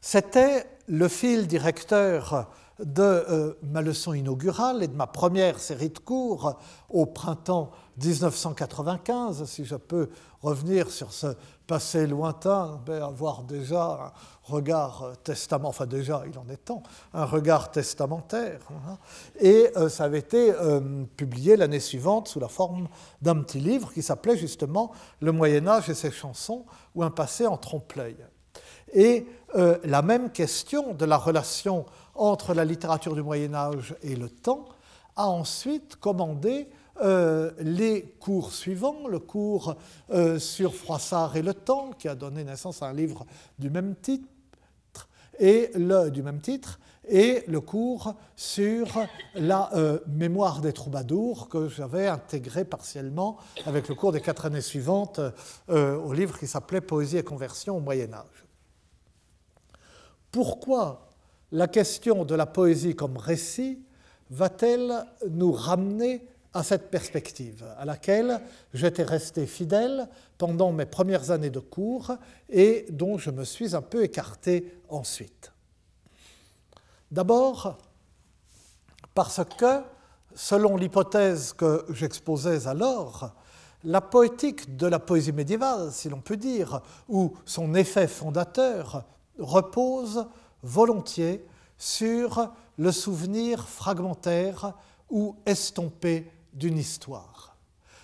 C'était 0.00 0.66
le 0.86 1.08
fil 1.08 1.46
directeur 1.46 2.50
de 2.78 3.02
euh, 3.02 3.54
ma 3.62 3.82
leçon 3.82 4.14
inaugurale 4.14 4.82
et 4.82 4.88
de 4.88 4.94
ma 4.94 5.06
première 5.06 5.58
série 5.58 5.90
de 5.90 5.98
cours 5.98 6.58
au 6.88 7.06
printemps 7.06 7.70
1995, 8.02 9.44
si 9.44 9.64
je 9.64 9.74
peux 9.74 10.08
revenir 10.40 10.90
sur 10.90 11.12
ce 11.12 11.34
passé 11.66 12.06
lointain, 12.06 12.80
avoir 13.02 13.42
déjà 13.42 13.82
un 13.82 14.12
regard 14.44 15.12
testament, 15.24 15.68
enfin 15.68 15.86
déjà 15.86 16.22
il 16.30 16.38
en 16.38 16.48
est 16.48 16.64
temps, 16.64 16.82
un 17.12 17.24
regard 17.24 17.70
testamentaire. 17.70 18.60
Hein. 18.70 18.96
Et 19.40 19.70
euh, 19.76 19.88
ça 19.88 20.04
avait 20.04 20.20
été 20.20 20.52
euh, 20.52 21.04
publié 21.16 21.56
l'année 21.56 21.80
suivante 21.80 22.28
sous 22.28 22.40
la 22.40 22.48
forme 22.48 22.88
d'un 23.20 23.42
petit 23.42 23.60
livre 23.60 23.92
qui 23.92 24.02
s'appelait 24.02 24.36
justement 24.36 24.92
Le 25.20 25.32
Moyen 25.32 25.66
Âge 25.66 25.90
et 25.90 25.94
ses 25.94 26.10
chansons 26.10 26.64
ou 26.94 27.02
un 27.02 27.10
passé 27.10 27.46
en 27.46 27.56
trompe-l'œil. 27.56 28.16
Et 28.94 29.26
la 29.84 30.00
même 30.00 30.30
question 30.30 30.94
de 30.94 31.04
la 31.04 31.18
relation 31.18 31.84
entre 32.14 32.54
la 32.54 32.64
littérature 32.64 33.14
du 33.14 33.22
Moyen 33.22 33.54
Âge 33.54 33.94
et 34.02 34.16
le 34.16 34.30
temps, 34.30 34.64
a 35.18 35.26
ensuite 35.26 35.96
commandé 35.96 36.68
euh, 37.02 37.52
les 37.58 38.02
cours 38.20 38.52
suivants, 38.52 39.06
le 39.08 39.18
cours 39.18 39.76
euh, 40.10 40.38
sur 40.38 40.74
Froissart 40.74 41.36
et 41.36 41.42
le 41.42 41.54
temps, 41.54 41.90
qui 41.98 42.08
a 42.08 42.14
donné 42.14 42.44
naissance 42.44 42.82
à 42.82 42.86
un 42.86 42.92
livre 42.92 43.26
du 43.58 43.70
même 43.70 43.94
titre, 43.96 44.26
et 45.38 45.70
le, 45.74 46.10
du 46.10 46.22
même 46.22 46.40
titre, 46.40 46.80
et 47.08 47.44
le 47.46 47.60
cours 47.60 48.14
sur 48.36 48.88
la 49.34 49.70
euh, 49.74 50.00
mémoire 50.08 50.60
des 50.60 50.72
troubadours 50.72 51.48
que 51.48 51.68
j'avais 51.68 52.08
intégré 52.08 52.64
partiellement 52.64 53.38
avec 53.64 53.88
le 53.88 53.94
cours 53.94 54.12
des 54.12 54.20
quatre 54.20 54.46
années 54.46 54.60
suivantes 54.60 55.20
au 55.68 56.12
livre 56.12 56.38
qui 56.38 56.46
s'appelait 56.46 56.80
Poésie 56.80 57.16
et 57.16 57.22
conversion 57.22 57.76
au 57.76 57.80
Moyen 57.80 58.12
Âge. 58.12 58.44
Pourquoi 60.30 61.08
la 61.52 61.68
question 61.68 62.24
de 62.24 62.34
la 62.34 62.46
poésie 62.46 62.94
comme 62.94 63.16
récit 63.16 63.78
va-t-elle 64.30 65.04
nous 65.30 65.52
ramener 65.52 66.26
à 66.54 66.62
cette 66.62 66.90
perspective 66.90 67.64
à 67.78 67.84
laquelle 67.84 68.40
j'étais 68.72 69.02
resté 69.02 69.46
fidèle 69.46 70.08
pendant 70.38 70.72
mes 70.72 70.86
premières 70.86 71.30
années 71.30 71.50
de 71.50 71.60
cours 71.60 72.12
et 72.48 72.86
dont 72.90 73.18
je 73.18 73.30
me 73.30 73.44
suis 73.44 73.76
un 73.76 73.82
peu 73.82 74.02
écarté 74.02 74.72
ensuite. 74.88 75.52
D'abord 77.10 77.78
parce 79.14 79.40
que, 79.58 79.82
selon 80.34 80.76
l'hypothèse 80.76 81.52
que 81.52 81.84
j'exposais 81.90 82.66
alors, 82.66 83.34
la 83.84 84.00
poétique 84.00 84.76
de 84.76 84.86
la 84.86 84.98
poésie 84.98 85.32
médiévale, 85.32 85.92
si 85.92 86.08
l'on 86.08 86.20
peut 86.20 86.36
dire, 86.36 86.80
ou 87.08 87.34
son 87.44 87.74
effet 87.74 88.08
fondateur, 88.08 89.04
repose 89.38 90.26
volontiers 90.62 91.44
sur 91.76 92.52
le 92.76 92.92
souvenir 92.92 93.68
fragmentaire 93.68 94.74
ou 95.10 95.36
estompé 95.46 96.30
d'une 96.52 96.78
histoire. 96.78 97.56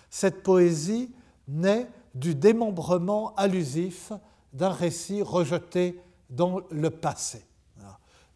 Cette 0.09 0.43
poésie 0.43 1.13
naît 1.47 1.87
du 2.13 2.35
démembrement 2.35 3.35
allusif 3.35 4.11
d'un 4.53 4.69
récit 4.69 5.21
rejeté 5.21 6.01
dans 6.29 6.61
le 6.71 6.89
passé. 6.89 7.45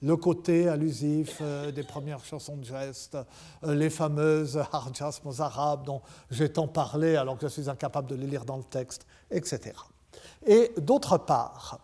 Le 0.01 0.15
côté 0.15 0.69
allusif 0.69 1.39
euh, 1.41 1.71
des 1.71 1.83
premières 1.83 2.23
chansons 2.23 2.55
de 2.55 2.63
geste, 2.63 3.17
euh, 3.65 3.75
les 3.75 3.89
fameuses 3.89 4.57
harjas 4.71 5.19
arabes 5.39 5.83
dont 5.85 6.01
j'ai 6.31 6.47
tant 6.47 6.69
parlé 6.69 7.17
alors 7.17 7.37
que 7.37 7.49
je 7.49 7.51
suis 7.51 7.69
incapable 7.69 8.07
de 8.07 8.15
les 8.15 8.25
lire 8.25 8.45
dans 8.45 8.55
le 8.55 8.63
texte, 8.63 9.05
etc. 9.29 9.73
Et 10.45 10.71
d'autre 10.77 11.17
part, 11.17 11.79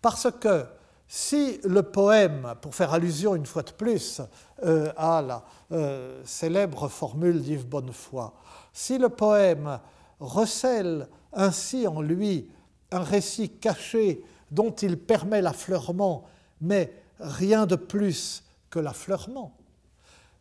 parce 0.00 0.28
que 0.40 0.64
si 1.12 1.58
le 1.64 1.82
poème, 1.82 2.54
pour 2.62 2.72
faire 2.72 2.94
allusion 2.94 3.34
une 3.34 3.44
fois 3.44 3.64
de 3.64 3.72
plus 3.72 4.20
euh, 4.62 4.92
à 4.96 5.20
la 5.20 5.44
euh, 5.72 6.22
célèbre 6.24 6.86
formule 6.86 7.42
d'Yves 7.42 7.66
Bonnefoy, 7.66 8.30
si 8.72 8.96
le 8.96 9.08
poème 9.08 9.80
recèle 10.20 11.08
ainsi 11.32 11.88
en 11.88 12.00
lui 12.00 12.48
un 12.92 13.02
récit 13.02 13.48
caché 13.48 14.24
dont 14.52 14.70
il 14.70 14.96
permet 14.96 15.42
l'affleurement, 15.42 16.26
mais 16.60 16.94
rien 17.18 17.66
de 17.66 17.74
plus 17.74 18.44
que 18.70 18.78
l'affleurement, 18.78 19.56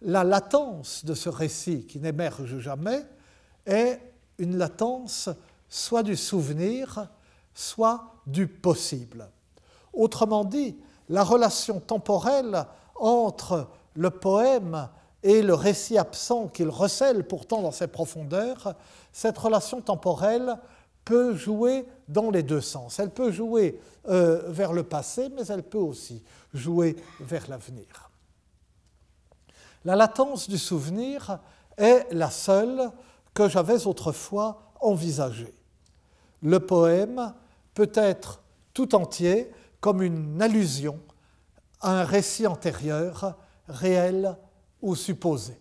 la 0.03 0.23
latence 0.23 1.03
de 1.03 1.15
ce 1.15 1.29
récit 1.29 1.87
qui 1.87 1.97
n'émerge 1.97 2.59
jamais 2.59 3.07
est 3.65 3.99
une 4.37 4.55
latence 4.55 5.29
soit 5.67 6.03
du 6.03 6.15
souvenir, 6.15 7.07
soit 7.55 8.13
du 8.27 8.45
possible. 8.47 9.31
Autrement 9.99 10.45
dit, 10.45 10.77
la 11.09 11.25
relation 11.25 11.81
temporelle 11.81 12.65
entre 12.95 13.67
le 13.95 14.09
poème 14.09 14.87
et 15.23 15.41
le 15.41 15.53
récit 15.53 15.97
absent 15.97 16.47
qu'il 16.47 16.69
recèle 16.69 17.27
pourtant 17.27 17.61
dans 17.61 17.73
ses 17.73 17.87
profondeurs, 17.87 18.75
cette 19.11 19.37
relation 19.37 19.81
temporelle 19.81 20.57
peut 21.03 21.35
jouer 21.35 21.85
dans 22.07 22.31
les 22.31 22.43
deux 22.43 22.61
sens. 22.61 22.97
Elle 22.97 23.09
peut 23.09 23.29
jouer 23.29 23.77
euh, 24.07 24.43
vers 24.47 24.71
le 24.71 24.83
passé, 24.83 25.27
mais 25.35 25.45
elle 25.47 25.63
peut 25.63 25.77
aussi 25.77 26.23
jouer 26.53 26.95
vers 27.19 27.49
l'avenir. 27.49 28.09
La 29.83 29.97
latence 29.97 30.47
du 30.47 30.57
souvenir 30.57 31.39
est 31.75 32.07
la 32.11 32.29
seule 32.29 32.89
que 33.33 33.49
j'avais 33.49 33.85
autrefois 33.85 34.61
envisagée. 34.79 35.53
Le 36.41 36.61
poème 36.61 37.33
peut 37.73 37.91
être 37.95 38.41
tout 38.73 38.95
entier 38.95 39.51
comme 39.79 40.01
une 40.01 40.41
allusion 40.41 40.99
à 41.81 42.01
un 42.01 42.03
récit 42.03 42.47
antérieur, 42.47 43.37
réel 43.67 44.35
ou 44.81 44.95
supposé. 44.95 45.59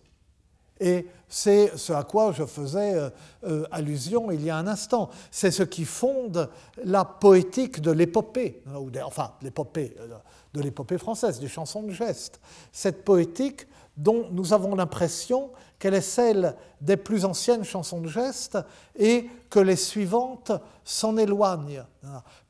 Et 0.79 1.07
c'est 1.27 1.77
ce 1.77 1.91
à 1.91 2.03
quoi 2.03 2.31
je 2.31 2.45
faisais 2.45 2.95
euh, 2.95 3.09
euh, 3.43 3.65
allusion 3.71 4.31
il 4.31 4.43
y 4.43 4.49
a 4.49 4.55
un 4.55 4.67
instant. 4.67 5.09
C'est 5.29 5.51
ce 5.51 5.63
qui 5.63 5.83
fonde 5.83 6.49
la 6.83 7.03
poétique 7.03 7.81
de 7.81 7.91
l'épopée, 7.91 8.63
enfin 9.03 9.33
l'épopée, 9.41 9.95
euh, 9.99 10.07
de 10.53 10.61
l'épopée 10.61 10.97
française, 10.97 11.39
du 11.39 11.49
chanson 11.49 11.83
de 11.83 11.91
geste. 11.91 12.39
Cette 12.71 13.03
poétique 13.03 13.67
dont 13.97 14.27
nous 14.31 14.53
avons 14.53 14.73
l'impression 14.75 15.51
qu'elle 15.79 15.93
est 15.93 16.01
celle 16.01 16.55
des 16.81 16.97
plus 16.97 17.25
anciennes 17.25 17.63
chansons 17.63 18.01
de 18.01 18.09
geste 18.09 18.57
et 18.95 19.29
que 19.49 19.59
les 19.59 19.77
suivantes 19.77 20.51
s'en 20.83 21.17
éloignent, 21.17 21.83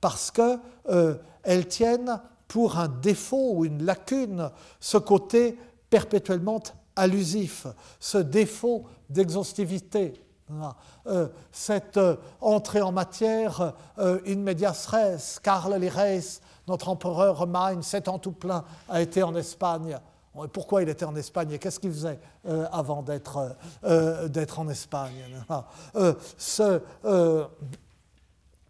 parce 0.01 0.31
qu'elles 0.31 0.59
euh, 0.89 1.63
tiennent 1.69 2.19
pour 2.47 2.77
un 2.77 2.87
défaut 2.87 3.53
ou 3.53 3.65
une 3.65 3.85
lacune 3.85 4.49
ce 4.79 4.97
côté 4.97 5.57
perpétuellement 5.89 6.61
allusif, 6.95 7.67
ce 7.99 8.17
défaut 8.17 8.85
d'exhaustivité. 9.09 10.13
Euh, 11.05 11.27
cette 11.51 11.97
euh, 11.97 12.15
entrée 12.41 12.81
en 12.81 12.91
matière 12.91 13.73
in 13.97 14.37
medias 14.37 14.87
res, 14.89 15.39
Karl 15.43 15.75
les 15.75 15.91
notre 16.67 16.89
empereur 16.89 17.37
romain, 17.37 17.79
sept 17.83 18.07
ans 18.07 18.17
tout 18.17 18.31
plein, 18.31 18.63
a 18.89 19.01
été 19.01 19.21
en 19.21 19.35
Espagne 19.35 19.99
Pourquoi 20.53 20.83
il 20.83 20.89
était 20.89 21.05
en 21.05 21.15
Espagne 21.15 21.51
et 21.51 21.59
qu'est-ce 21.59 21.79
qu'il 21.79 21.91
faisait 21.91 22.19
avant 22.71 23.01
d'être 23.01 24.59
en 24.59 24.69
Espagne 24.69 25.11
ce, 26.37 26.81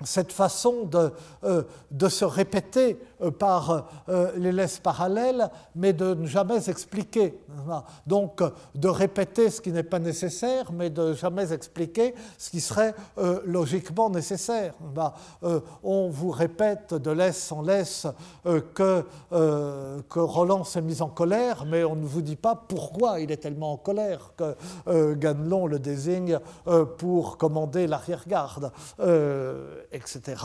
cette 0.03 0.31
façon 0.31 0.85
de, 0.85 1.11
euh, 1.43 1.63
se 2.09 2.25
répéter 2.25 2.93
euh, 2.93 3.03
par 3.37 3.85
euh, 4.09 4.31
les 4.37 4.51
laisses 4.51 4.79
parallèles, 4.79 5.49
mais 5.75 5.93
de 5.93 6.13
ne 6.13 6.25
jamais 6.25 6.69
expliquer. 6.69 7.39
Donc, 8.07 8.41
de 8.75 8.87
répéter 8.87 9.49
ce 9.49 9.61
qui 9.61 9.71
n'est 9.71 9.83
pas 9.83 9.99
nécessaire, 9.99 10.71
mais 10.71 10.89
de 10.89 11.13
jamais 11.13 11.51
expliquer 11.51 12.13
ce 12.37 12.49
qui 12.49 12.61
serait 12.61 12.93
logiquement 13.45 14.09
nécessaire. 14.09 14.73
on 15.83 16.09
vous 16.09 16.31
répète 16.31 16.93
de 16.93 17.11
laisse 17.11 17.51
en 17.51 17.61
laisse 17.61 18.07
que, 18.43 19.03
que 19.31 20.19
Roland 20.19 20.63
s'est 20.63 20.81
mis 20.81 21.01
en 21.01 21.09
colère, 21.09 21.65
mais 21.65 21.83
on 21.83 21.95
ne 21.95 22.05
vous 22.05 22.21
dit 22.21 22.35
pas 22.35 22.55
pourquoi 22.55 23.19
il 23.19 23.31
est 23.31 23.37
tellement 23.37 23.73
en 23.73 23.77
colère 23.77 24.33
que 24.37 25.13
Ganelon 25.13 25.67
le 25.67 25.79
désigne 25.79 26.39
pour 26.97 27.37
commander 27.37 27.87
l'arrière-garde 27.87 28.71
etc. 29.91 30.35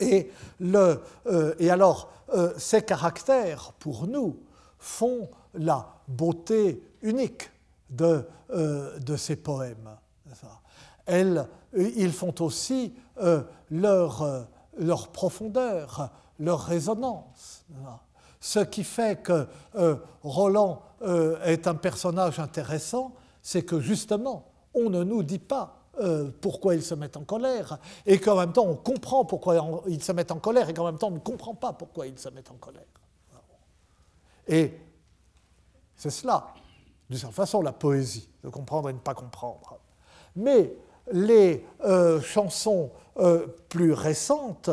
Et, 0.00 0.30
le, 0.60 1.00
euh, 1.26 1.54
et 1.58 1.70
alors, 1.70 2.10
euh, 2.34 2.52
ces 2.56 2.82
caractères, 2.82 3.72
pour 3.78 4.06
nous, 4.06 4.38
font 4.78 5.28
la 5.54 5.88
beauté 6.06 6.82
unique 7.02 7.50
de, 7.90 8.24
euh, 8.50 8.98
de 8.98 9.16
ces 9.16 9.36
poèmes. 9.36 9.96
Ils 11.08 12.12
font 12.12 12.34
aussi 12.40 12.94
leur, 13.70 14.46
leur 14.78 15.08
profondeur, 15.08 16.10
leur 16.38 16.60
résonance. 16.60 17.64
Ce 18.40 18.58
qui 18.58 18.84
fait 18.84 19.22
que 19.22 19.46
Roland 20.22 20.82
est 21.44 21.66
un 21.66 21.74
personnage 21.76 22.38
intéressant, 22.38 23.14
c'est 23.40 23.62
que 23.62 23.80
justement, 23.80 24.52
on 24.74 24.90
ne 24.90 25.02
nous 25.02 25.22
dit 25.22 25.38
pas 25.38 25.77
euh, 26.00 26.30
pourquoi 26.40 26.74
ils 26.74 26.82
se 26.82 26.94
mettent 26.94 27.16
en 27.16 27.24
colère, 27.24 27.78
et 28.06 28.18
qu'en 28.18 28.36
même 28.36 28.52
temps 28.52 28.66
on 28.66 28.76
comprend 28.76 29.24
pourquoi 29.24 29.82
ils 29.86 30.02
se 30.02 30.12
mettent 30.12 30.32
en 30.32 30.38
colère, 30.38 30.68
et 30.68 30.74
qu'en 30.74 30.84
même 30.84 30.98
temps 30.98 31.08
on 31.08 31.12
ne 31.12 31.18
comprend 31.18 31.54
pas 31.54 31.72
pourquoi 31.72 32.06
ils 32.06 32.18
se 32.18 32.28
mettent 32.28 32.50
en 32.50 32.56
colère. 32.56 32.82
Et 34.46 34.72
c'est 35.96 36.10
cela, 36.10 36.54
d'une 37.10 37.18
certaine 37.18 37.34
façon, 37.34 37.60
la 37.60 37.72
poésie, 37.72 38.28
de 38.42 38.48
comprendre 38.48 38.88
et 38.88 38.92
ne 38.92 38.98
pas 38.98 39.14
comprendre. 39.14 39.78
Mais 40.36 40.74
les 41.12 41.64
euh, 41.84 42.20
chansons 42.20 42.90
euh, 43.18 43.46
plus 43.68 43.92
récentes 43.92 44.70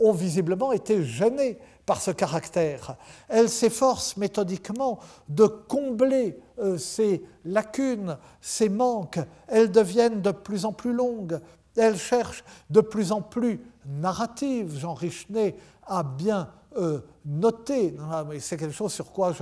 ont 0.00 0.12
visiblement 0.12 0.72
été 0.72 1.04
gênées 1.04 1.58
par 1.88 2.02
ce 2.02 2.10
caractère. 2.10 2.96
Elle 3.28 3.48
s'efforce 3.48 4.18
méthodiquement 4.18 4.98
de 5.30 5.46
combler 5.46 6.38
euh, 6.58 6.76
ces 6.76 7.24
lacunes, 7.46 8.18
ces 8.42 8.68
manques. 8.68 9.18
Elles 9.46 9.72
deviennent 9.72 10.20
de 10.20 10.30
plus 10.30 10.66
en 10.66 10.74
plus 10.74 10.92
longues. 10.92 11.40
Elle 11.76 11.96
cherche 11.96 12.44
de 12.68 12.82
plus 12.82 13.10
en 13.10 13.22
plus 13.22 13.62
narrative. 13.86 14.78
Jean 14.78 14.92
Richenet 14.92 15.56
a 15.86 16.02
bien 16.02 16.50
euh, 16.76 17.00
noté, 17.24 17.96
c'est 18.38 18.58
quelque 18.58 18.74
chose 18.74 18.92
sur 18.92 19.10
quoi 19.10 19.32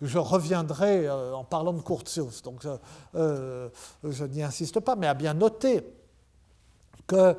je, 0.00 0.18
reviendrai 0.18 1.06
euh, 1.06 1.32
en 1.32 1.44
parlant 1.44 1.72
de 1.72 1.80
Curtius, 1.80 2.42
donc 2.42 2.66
je 3.14 4.24
n'y 4.24 4.42
insiste 4.42 4.80
pas, 4.80 4.96
mais 4.96 5.06
a 5.06 5.14
bien 5.14 5.34
noté 5.34 5.84
que 7.06 7.36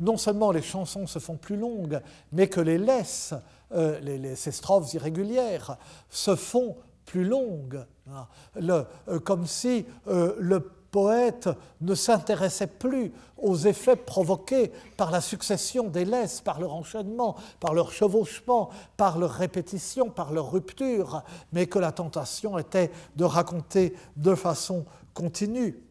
non 0.00 0.16
seulement 0.16 0.52
les 0.52 0.62
chansons 0.62 1.06
se 1.06 1.18
font 1.18 1.36
plus 1.36 1.56
longues, 1.56 2.00
mais 2.32 2.48
que 2.48 2.60
les 2.60 2.78
laisses 2.78 3.34
euh, 3.74 4.34
ces 4.36 4.52
strophes 4.52 4.92
irrégulières 4.94 5.76
se 6.08 6.36
font 6.36 6.76
plus 7.04 7.24
longues, 7.24 7.84
hein. 8.10 8.26
euh, 8.56 9.18
comme 9.20 9.46
si 9.46 9.84
euh, 10.08 10.34
le 10.38 10.60
poète 10.60 11.48
ne 11.80 11.94
s'intéressait 11.94 12.66
plus 12.66 13.12
aux 13.38 13.56
effets 13.56 13.96
provoqués 13.96 14.70
par 14.96 15.10
la 15.10 15.20
succession 15.20 15.88
des 15.88 16.04
laisses, 16.04 16.40
par 16.40 16.60
leur 16.60 16.74
enchaînement, 16.74 17.36
par 17.60 17.74
leur 17.74 17.92
chevauchement, 17.92 18.70
par 18.96 19.18
leur 19.18 19.30
répétition, 19.30 20.10
par 20.10 20.32
leur 20.32 20.52
rupture, 20.52 21.22
mais 21.52 21.66
que 21.66 21.78
la 21.78 21.92
tentation 21.92 22.58
était 22.58 22.90
de 23.16 23.24
raconter 23.24 23.96
de 24.16 24.34
façon 24.34 24.84
continue. 25.14 25.82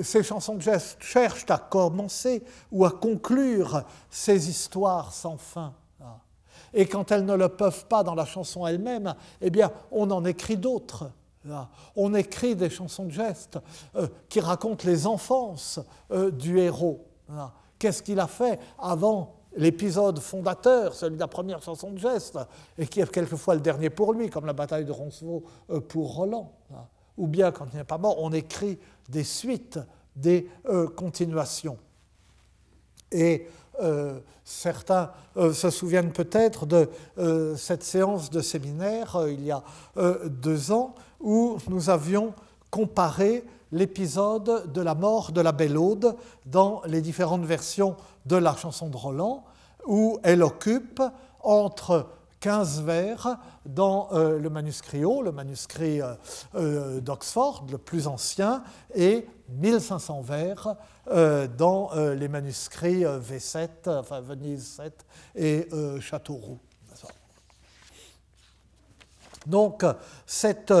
Ces 0.00 0.22
chansons 0.22 0.56
de 0.56 0.62
geste 0.62 0.96
cherchent 1.00 1.50
à 1.50 1.58
commencer 1.58 2.42
ou 2.72 2.84
à 2.84 2.90
conclure 2.90 3.82
ces 4.10 4.48
histoires 4.48 5.12
sans 5.12 5.36
fin 5.36 5.74
et 6.74 6.86
quand 6.86 7.12
elles 7.12 7.24
ne 7.24 7.34
le 7.34 7.48
peuvent 7.48 7.86
pas 7.86 8.02
dans 8.02 8.14
la 8.14 8.26
chanson 8.26 8.66
elle-même, 8.66 9.14
eh 9.40 9.50
bien, 9.50 9.70
on 9.90 10.10
en 10.10 10.24
écrit 10.24 10.56
d'autres. 10.56 11.10
On 11.94 12.14
écrit 12.14 12.56
des 12.56 12.70
chansons 12.70 13.04
de 13.04 13.10
gestes 13.10 13.58
euh, 13.96 14.08
qui 14.28 14.40
racontent 14.40 14.86
les 14.86 15.06
enfances 15.06 15.78
euh, 16.10 16.30
du 16.30 16.58
héros. 16.58 17.06
Qu'est-ce 17.78 18.02
qu'il 18.02 18.18
a 18.18 18.26
fait 18.26 18.58
avant 18.78 19.36
l'épisode 19.56 20.18
fondateur, 20.18 20.94
celui 20.94 21.16
de 21.16 21.20
la 21.20 21.28
première 21.28 21.62
chanson 21.62 21.90
de 21.92 21.98
geste, 21.98 22.38
et 22.76 22.86
qui 22.86 23.00
est 23.00 23.10
quelquefois 23.10 23.54
le 23.54 23.60
dernier 23.60 23.90
pour 23.90 24.12
lui, 24.12 24.30
comme 24.30 24.46
la 24.46 24.52
bataille 24.52 24.84
de 24.84 24.92
Roncevaux 24.92 25.44
euh, 25.70 25.80
pour 25.80 26.14
Roland. 26.14 26.52
Ou 27.16 27.28
bien, 27.28 27.52
quand 27.52 27.66
il 27.72 27.76
n'est 27.76 27.84
pas 27.84 27.98
mort, 27.98 28.16
on 28.18 28.32
écrit 28.32 28.78
des 29.08 29.22
suites, 29.22 29.78
des 30.16 30.48
continuations. 30.96 31.78
Et 33.12 33.46
euh, 33.80 34.20
certains 34.44 35.10
euh, 35.36 35.52
se 35.52 35.70
souviennent 35.70 36.12
peut-être 36.12 36.66
de 36.66 36.88
euh, 37.18 37.56
cette 37.56 37.82
séance 37.82 38.30
de 38.30 38.40
séminaire 38.40 39.18
il 39.28 39.44
y 39.44 39.50
a 39.50 39.62
deux 40.26 40.70
ans 40.70 40.94
où 41.20 41.56
nous 41.68 41.90
avions 41.90 42.34
comparé 42.70 43.44
l'épisode 43.72 44.70
de 44.72 44.80
la 44.80 44.94
mort 44.94 45.32
de 45.32 45.40
la 45.40 45.52
Belle 45.52 45.76
Aude 45.76 46.16
dans 46.46 46.82
les 46.86 47.00
différentes 47.00 47.44
versions 47.44 47.96
de 48.26 48.36
la 48.36 48.54
chanson 48.54 48.88
de 48.88 48.96
Roland, 48.96 49.44
où 49.86 50.18
elle 50.22 50.42
occupe 50.42 51.02
entre 51.42 52.06
15 52.44 52.82
vers 52.82 53.38
dans 53.64 54.10
le 54.12 54.50
manuscrit 54.50 55.02
O, 55.02 55.22
le 55.22 55.32
manuscrit 55.32 56.00
d'Oxford, 56.52 57.64
le 57.70 57.78
plus 57.78 58.06
ancien, 58.06 58.62
et 58.94 59.26
1500 59.48 60.20
vers 60.20 60.76
euh, 61.08 61.46
dans 61.46 61.90
euh, 61.94 62.14
les 62.14 62.28
manuscrits 62.28 63.06
euh, 63.06 63.18
V7, 63.18 63.68
enfin 63.88 64.20
Venise 64.20 64.66
7 64.76 65.06
et 65.36 65.68
Châteauroux. 66.00 66.58
Donc 69.46 69.84
cette, 70.26 70.72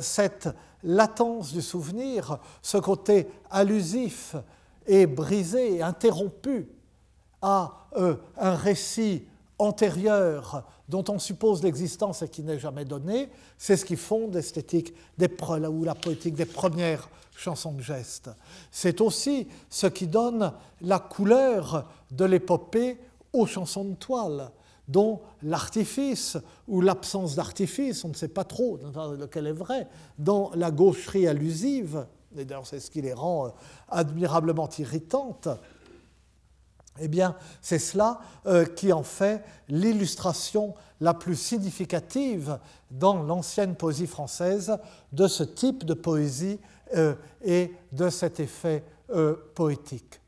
cette, 0.00 0.48
latence 0.82 1.52
du 1.52 1.60
souvenir, 1.60 2.38
ce 2.62 2.78
côté 2.78 3.28
allusif 3.50 4.34
et 4.86 5.06
brisé, 5.06 5.82
interrompu 5.82 6.68
à 7.42 7.86
un 8.38 8.54
récit 8.54 9.26
antérieur 9.58 10.64
dont 10.90 11.04
on 11.08 11.18
suppose 11.18 11.62
l'existence 11.62 12.22
et 12.22 12.28
qui 12.28 12.42
n'est 12.42 12.58
jamais 12.58 12.84
donné, 12.84 13.30
c'est 13.56 13.76
ce 13.76 13.84
qui 13.84 13.96
fonde 13.96 14.34
l'esthétique 14.34 14.92
ou 15.18 15.84
la 15.84 15.94
poétique 15.94 16.34
des 16.34 16.44
premières 16.44 17.08
chansons 17.36 17.72
de 17.72 17.80
geste. 17.80 18.28
C'est 18.72 19.00
aussi 19.00 19.46
ce 19.70 19.86
qui 19.86 20.08
donne 20.08 20.52
la 20.82 20.98
couleur 20.98 21.88
de 22.10 22.24
l'épopée 22.24 22.98
aux 23.32 23.46
chansons 23.46 23.84
de 23.84 23.94
toile, 23.94 24.50
dont 24.88 25.20
l'artifice 25.44 26.36
ou 26.66 26.80
l'absence 26.80 27.36
d'artifice, 27.36 28.04
on 28.04 28.08
ne 28.08 28.14
sait 28.14 28.28
pas 28.28 28.44
trop 28.44 28.78
lequel 29.16 29.46
est 29.46 29.52
vrai, 29.52 29.86
dans 30.18 30.50
la 30.56 30.72
gaucherie 30.72 31.28
allusive, 31.28 32.04
et 32.36 32.44
d'ailleurs 32.44 32.66
c'est 32.66 32.80
ce 32.80 32.90
qui 32.90 33.00
les 33.00 33.12
rend 33.12 33.46
euh, 33.46 33.50
admirablement 33.88 34.68
irritantes, 34.78 35.48
eh 37.00 37.08
bien, 37.08 37.34
c'est 37.62 37.78
cela 37.78 38.20
euh, 38.46 38.64
qui 38.64 38.92
en 38.92 39.02
fait 39.02 39.42
l'illustration 39.68 40.74
la 41.00 41.14
plus 41.14 41.36
significative 41.36 42.58
dans 42.90 43.22
l'ancienne 43.22 43.74
poésie 43.74 44.06
française 44.06 44.76
de 45.12 45.26
ce 45.26 45.42
type 45.42 45.84
de 45.84 45.94
poésie 45.94 46.58
euh, 46.94 47.14
et 47.42 47.72
de 47.92 48.10
cet 48.10 48.40
effet 48.40 48.84
euh, 49.10 49.34
poétique. 49.54 50.20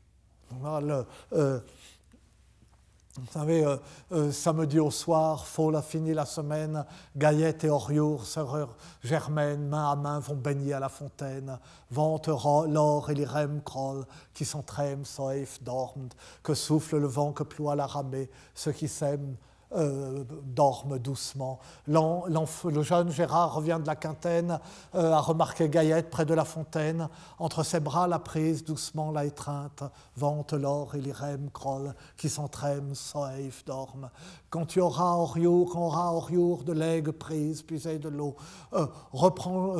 Vous 3.15 3.31
savez, 3.31 3.63
euh, 3.63 3.77
euh, 4.11 4.31
samedi 4.31 4.79
au 4.79 4.89
soir, 4.89 5.45
Fall 5.45 5.75
a 5.75 5.83
fini 5.83 6.15
la 6.15 6.25
semaine, 6.25 6.83
Gaillette 7.15 7.63
et 7.63 7.69
Oriour, 7.69 8.25
sœurs 8.25 8.75
germaines, 9.03 9.67
main 9.67 9.91
à 9.91 9.95
main, 9.95 10.17
vont 10.17 10.35
baigner 10.35 10.73
à 10.73 10.79
la 10.79 10.89
fontaine. 10.89 11.59
Vente 11.91 12.27
l'or 12.27 13.11
et 13.11 13.13
l'irem 13.13 13.61
kroll, 13.61 14.07
qui 14.33 14.45
s'entraînent, 14.45 15.05
sauf, 15.05 15.61
dorment, 15.61 16.09
que 16.41 16.55
souffle 16.55 16.97
le 16.97 17.05
vent, 17.05 17.33
que 17.33 17.43
ploie 17.43 17.75
la 17.75 17.85
ramée, 17.85 18.31
ceux 18.55 18.71
qui 18.71 18.87
s'aiment 18.87 19.35
euh, 19.75 20.23
dorment 20.45 20.99
doucement. 20.99 21.59
le 21.87 22.81
jeune 22.83 23.09
Gérard 23.09 23.55
revient 23.55 23.79
de 23.81 23.87
la 23.87 23.95
quintaine, 23.95 24.59
euh, 24.95 25.11
a 25.11 25.19
remarqué 25.19 25.69
Gaillette 25.69 26.09
près 26.09 26.25
de 26.25 26.33
la 26.33 26.45
fontaine. 26.45 27.09
Entre 27.39 27.63
ses 27.63 27.79
bras 27.79 28.07
la 28.07 28.19
prise, 28.19 28.63
doucement 28.63 29.11
la 29.11 29.25
étreinte, 29.25 29.83
vente 30.15 30.53
l'or 30.53 30.95
et 30.95 31.01
l'irème 31.01 31.49
croll, 31.51 31.93
qui 32.17 32.29
s'entraînent, 32.29 32.95
soif, 32.95 33.65
dorment. 33.65 34.09
Quand 34.49 34.65
tu 34.65 34.79
auras 34.79 35.15
Oriour, 35.15 35.71
quand 35.71 35.87
aura 35.87 36.13
Oriour 36.13 36.63
de 36.63 36.73
l'aigle 36.73 37.13
prise, 37.13 37.63
puisée 37.63 37.99
de 37.99 38.09
l'eau, 38.09 38.35
euh, 38.73 38.87
reprends 39.11 39.73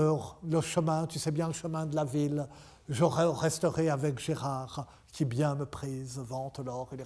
le 0.44 0.62
chemin, 0.62 1.06
tu 1.06 1.20
sais 1.20 1.32
bien 1.32 1.48
le 1.48 1.54
chemin 1.54 1.86
de 1.86 1.96
la 1.96 2.04
ville, 2.04 2.48
je 2.90 3.04
resterai 3.04 3.90
avec 3.90 4.20
Gérard 4.20 4.88
qui 5.14 5.26
bien 5.26 5.54
me 5.54 5.66
prise, 5.66 6.18
vente 6.18 6.60
l'or 6.60 6.90
et 6.92 6.98
les 6.98 7.04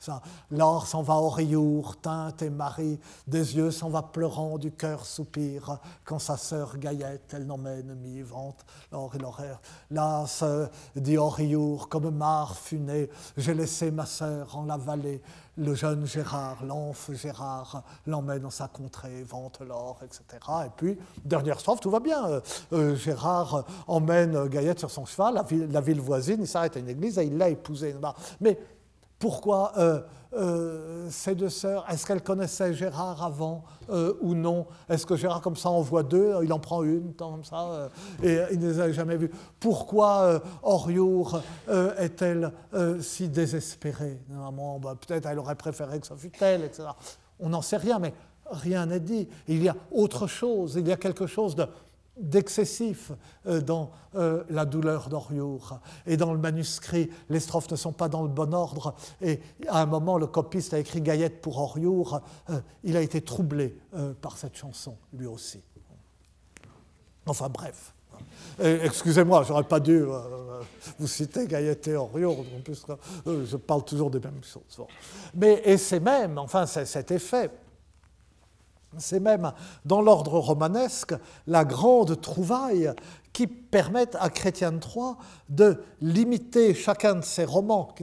ça, 0.00 0.20
L'or 0.50 0.86
s'en 0.88 1.02
va 1.02 1.14
au 1.14 1.28
riour, 1.28 1.96
teinte 2.00 2.42
et 2.42 2.50
marie, 2.50 2.98
des 3.28 3.56
yeux 3.56 3.70
s'en 3.70 3.88
va 3.88 4.02
pleurant, 4.02 4.58
du 4.58 4.72
cœur 4.72 5.06
soupire, 5.06 5.78
quand 6.04 6.18
sa 6.18 6.36
sœur 6.36 6.76
Gaillette, 6.78 7.32
elle 7.32 7.46
n'emmène 7.46 7.94
mi 7.94 8.20
vente 8.22 8.66
l'or 8.90 9.14
et 9.14 9.18
l'horaire. 9.18 9.60
Là, 9.90 10.24
dit 10.96 11.16
Oriour, 11.16 11.88
comme 11.88 12.10
mare 12.10 12.56
funée, 12.56 13.08
j'ai 13.36 13.54
laissé 13.54 13.92
ma 13.92 14.04
sœur 14.04 14.56
en 14.56 14.64
la 14.64 14.76
vallée, 14.76 15.22
le 15.56 15.74
jeune 15.74 16.06
Gérard, 16.06 16.64
l'enf 16.64 17.10
Gérard, 17.12 17.82
l'emmène 18.06 18.40
dans 18.40 18.50
sa 18.50 18.68
contrée, 18.68 19.22
vente 19.22 19.60
l'or, 19.60 19.98
etc. 20.04 20.22
Et 20.66 20.70
puis, 20.76 20.98
dernière 21.24 21.60
strophe, 21.60 21.80
tout 21.80 21.90
va 21.90 22.00
bien. 22.00 22.26
Euh, 22.26 22.40
euh, 22.72 22.94
Gérard 22.96 23.64
emmène 23.86 24.48
Gaillette 24.48 24.78
sur 24.78 24.90
son 24.90 25.06
cheval, 25.06 25.42
la 25.70 25.80
ville, 25.80 26.00
voisine, 26.00 26.38
il 26.40 26.46
s'arrête 26.46 26.76
à 26.76 26.80
une 26.80 26.88
église 26.88 27.18
et 27.18 27.24
il 27.24 27.38
l'a 27.38 27.48
épousée. 27.48 27.94
Mais 28.40 28.58
pourquoi 29.18 29.72
euh, 29.78 30.00
euh, 30.34 31.08
ces 31.10 31.34
deux 31.34 31.48
sœurs, 31.48 31.86
est-ce 31.88 32.04
qu'elles 32.06 32.22
connaissaient 32.22 32.74
Gérard 32.74 33.24
avant 33.24 33.64
euh, 33.88 34.12
ou 34.20 34.34
non? 34.34 34.66
Est-ce 34.88 35.06
que 35.06 35.16
Gérard, 35.16 35.40
comme 35.40 35.56
ça, 35.56 35.70
en 35.70 35.80
voit 35.80 36.02
deux, 36.02 36.34
il 36.42 36.52
en 36.52 36.58
prend 36.58 36.82
une, 36.82 37.14
comme 37.14 37.44
ça, 37.44 37.90
et 38.22 38.38
il 38.52 38.58
ne 38.58 38.68
les 38.68 38.80
a 38.80 38.92
jamais 38.92 39.16
vues? 39.16 39.30
Pourquoi 39.58 40.42
Oriour 40.62 41.40
est-elle 41.98 42.52
si 43.00 43.28
désespérée? 43.28 44.20
Bah, 44.28 44.94
Peut-être 45.00 45.26
elle 45.26 45.38
aurait 45.38 45.54
préféré 45.54 46.00
que 46.00 46.06
ce 46.06 46.14
fût 46.14 46.32
elle, 46.40 46.64
etc. 46.64 46.88
On 47.40 47.48
n'en 47.48 47.62
sait 47.62 47.76
rien, 47.76 47.98
mais 47.98 48.12
rien 48.50 48.86
n'est 48.86 49.00
dit. 49.00 49.28
Il 49.48 49.62
y 49.62 49.68
a 49.68 49.76
autre 49.90 50.26
chose, 50.26 50.76
il 50.76 50.86
y 50.86 50.92
a 50.92 50.96
quelque 50.96 51.26
chose 51.26 51.56
de 51.56 51.66
d'excessif 52.16 53.12
euh, 53.46 53.60
dans 53.60 53.90
euh, 54.14 54.44
la 54.48 54.64
douleur 54.64 55.08
d'Oriour. 55.08 55.80
Et 56.06 56.16
dans 56.16 56.32
le 56.32 56.38
manuscrit, 56.38 57.10
les 57.28 57.40
strophes 57.40 57.70
ne 57.70 57.76
sont 57.76 57.92
pas 57.92 58.08
dans 58.08 58.22
le 58.22 58.28
bon 58.28 58.54
ordre. 58.54 58.94
Et 59.20 59.40
à 59.68 59.82
un 59.82 59.86
moment, 59.86 60.18
le 60.18 60.26
copiste 60.26 60.74
a 60.74 60.78
écrit 60.78 61.00
Gaillette 61.00 61.40
pour 61.40 61.58
Oriour. 61.58 62.20
Euh, 62.50 62.60
il 62.84 62.96
a 62.96 63.02
été 63.02 63.20
troublé 63.20 63.76
par 64.20 64.36
cette 64.36 64.56
chanson, 64.56 64.96
lui 65.12 65.26
aussi. 65.26 65.60
Enfin 67.26 67.48
bref. 67.48 67.92
Excusez-moi, 68.58 69.44
j'aurais 69.46 69.64
pas 69.64 69.80
dû 69.80 70.04
vous 70.98 71.06
citer 71.06 71.46
Gaillette 71.46 71.88
et 71.88 71.96
Oriour, 71.96 72.40
en 72.40 72.60
plus, 72.62 72.84
je 73.26 73.56
parle 73.56 73.84
toujours 73.84 74.10
des 74.10 74.20
mêmes 74.20 74.42
choses. 74.42 74.86
Mais, 75.34 75.60
et 75.64 75.76
c'est 75.76 76.00
même, 76.00 76.38
enfin, 76.38 76.66
cet 76.66 77.10
effet 77.10 77.50
c'est 78.98 79.20
même 79.20 79.52
dans 79.84 80.02
l'ordre 80.02 80.38
romanesque 80.38 81.14
la 81.46 81.64
grande 81.64 82.20
trouvaille 82.20 82.92
qui 83.32 83.46
permet 83.46 84.16
à 84.16 84.30
Chrétien 84.30 84.72
III 84.72 85.14
de 85.48 85.82
limiter 86.00 86.74
chacun 86.74 87.16
de 87.16 87.24
ses 87.24 87.44
romans, 87.44 87.94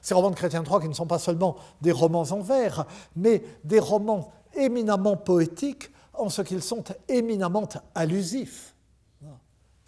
ces 0.00 0.14
romans 0.14 0.30
de 0.30 0.34
Chrétien 0.34 0.62
III 0.64 0.80
qui 0.80 0.88
ne 0.88 0.94
sont 0.94 1.06
pas 1.06 1.18
seulement 1.18 1.56
des 1.82 1.92
romans 1.92 2.22
en 2.30 2.40
vers, 2.40 2.86
mais 3.14 3.42
des 3.64 3.80
romans 3.80 4.32
éminemment 4.54 5.16
poétiques 5.16 5.90
en 6.14 6.28
ce 6.28 6.42
qu'ils 6.42 6.62
sont 6.62 6.84
éminemment 7.08 7.68
allusifs 7.94 8.74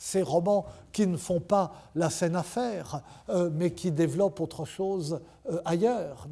ces 0.00 0.22
romans 0.22 0.64
qui 0.92 1.06
ne 1.06 1.18
font 1.18 1.40
pas 1.40 1.74
la 1.94 2.08
scène 2.08 2.34
à 2.34 2.42
faire, 2.42 3.02
euh, 3.28 3.50
mais 3.52 3.72
qui 3.74 3.92
développent 3.92 4.40
autre 4.40 4.64
chose 4.64 5.20
euh, 5.50 5.60
ailleurs, 5.66 6.26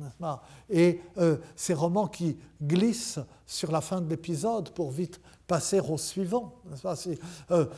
Et 0.70 1.02
euh, 1.18 1.36
ces 1.54 1.74
romans 1.74 2.06
qui 2.06 2.38
glissent 2.62 3.20
sur 3.44 3.70
la 3.70 3.82
fin 3.82 4.00
de 4.00 4.08
l'épisode 4.08 4.70
pour 4.70 4.90
vite 4.90 5.20
passer 5.46 5.80
au 5.80 5.98
suivant. 5.98 6.54
Si, 6.96 7.18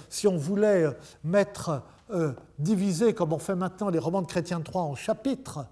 si, 0.08 0.28
on 0.28 0.36
voulait 0.36 0.86
mettre, 1.24 1.82
diviser, 2.58 3.12
comme 3.12 3.32
on 3.32 3.38
fait 3.38 3.54
maintenant, 3.54 3.90
les 3.90 3.98
romans 3.98 4.22
de 4.22 4.26
Chrétien 4.26 4.60
III 4.60 4.76
en 4.78 4.94
chapitres, 4.96 5.66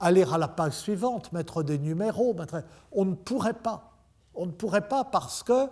aller 0.00 0.24
à 0.30 0.38
la 0.38 0.48
page 0.48 0.72
suivante, 0.72 1.32
mettre 1.32 1.62
des 1.62 1.78
numéros, 1.78 2.34
on 2.92 3.04
ne 3.04 3.14
pourrait 3.14 3.52
pas. 3.52 3.92
On 4.34 4.46
ne 4.46 4.52
pourrait 4.52 4.88
pas 4.88 5.04
parce 5.04 5.42
que 5.42 5.68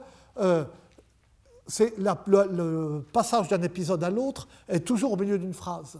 le, 1.69 3.01
passage 3.12 3.49
d'un 3.49 3.62
épisode 3.62 4.03
à 4.05 4.11
l'autre 4.11 4.49
est 4.69 4.81
toujours 4.81 5.12
au 5.12 5.17
milieu 5.17 5.39
d'une 5.39 5.55
phrase. 5.55 5.99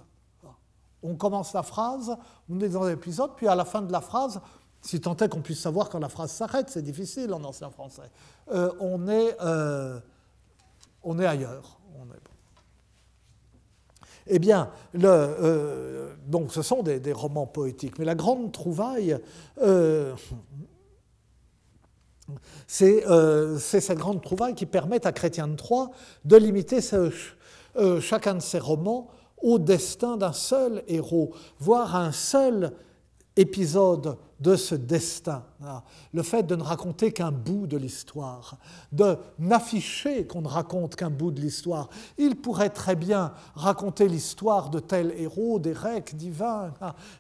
On 1.03 1.15
commence 1.15 1.53
la 1.53 1.63
phrase, 1.63 2.17
on 2.49 2.61
est 2.61 2.69
dans 2.69 2.85
l'épisode, 2.85 3.31
puis 3.37 3.47
à 3.49 3.55
la 3.55 3.65
fin 3.65 3.83
de 3.83 3.93
la 3.93 4.01
phrase, 4.01 4.41
si 4.81 5.01
tant 5.01 5.17
est 5.17 5.29
qu'on 5.29 5.41
puisse 5.41 5.61
savoir 5.61 5.89
quand 5.89 5.99
la 5.99 6.09
phrase 6.09 6.33
s'arrête, 6.33 6.71
c'est 6.71 6.83
difficile 6.83 7.33
en 7.33 7.43
ancien 7.45 7.71
français, 7.71 8.11
euh, 8.53 8.73
on, 8.81 9.09
est, 9.09 9.37
euh, 9.41 9.99
on 11.03 11.19
est 11.19 11.27
ailleurs. 11.27 11.79
Eh 14.29 14.41
bien, 14.41 14.71
euh, 15.01 16.13
donc 16.27 16.53
ce 16.53 16.61
sont 16.61 16.83
des, 16.83 17.13
romans 17.13 17.47
poétiques, 17.47 17.97
mais 18.01 18.05
la 18.05 18.17
grande 18.17 18.51
trouvaille, 18.51 19.17
euh, 22.83 23.59
c'est 23.59 23.81
cette 23.81 23.99
grande 23.99 24.23
trouvaille 24.23 24.55
qui 24.55 24.67
permet 24.67 25.07
à 25.07 25.13
Chrétien 25.13 25.49
de 25.49 25.57
Troyes 25.57 25.91
de 26.25 26.37
limiter 26.37 26.81
euh, 27.77 28.01
chacun 28.01 28.35
de 28.35 28.41
ses 28.41 28.59
romans 28.59 29.09
au 29.43 29.59
destin 29.59 30.17
d'un 30.17 30.33
seul 30.33 30.83
héros, 30.89 31.33
voire 31.59 31.95
un 31.95 32.13
seul 32.13 32.73
épisode 33.37 34.17
de 34.41 34.57
ce 34.57 34.75
destin. 34.75 35.45
Le 36.13 36.23
fait 36.23 36.43
de 36.43 36.57
ne 36.57 36.63
raconter 36.63 37.13
qu'un 37.13 37.33
bout 37.33 37.67
de 37.67 37.77
l'histoire, 37.77 38.59
de 38.93 39.17
n'afficher 39.39 40.27
qu'on 40.27 40.43
ne 40.43 40.49
raconte 40.49 40.97
qu'un 40.97 41.11
bout 41.11 41.31
de 41.31 41.41
l'histoire. 41.41 41.89
Il 42.19 42.37
pourrait 42.37 42.71
très 42.71 42.97
bien 42.97 43.33
raconter 43.55 44.09
l'histoire 44.09 44.71
de 44.71 44.79
tel 44.79 45.13
héros, 45.17 45.59
des 45.59 45.73
recs 45.73 46.15
divins, 46.15 46.73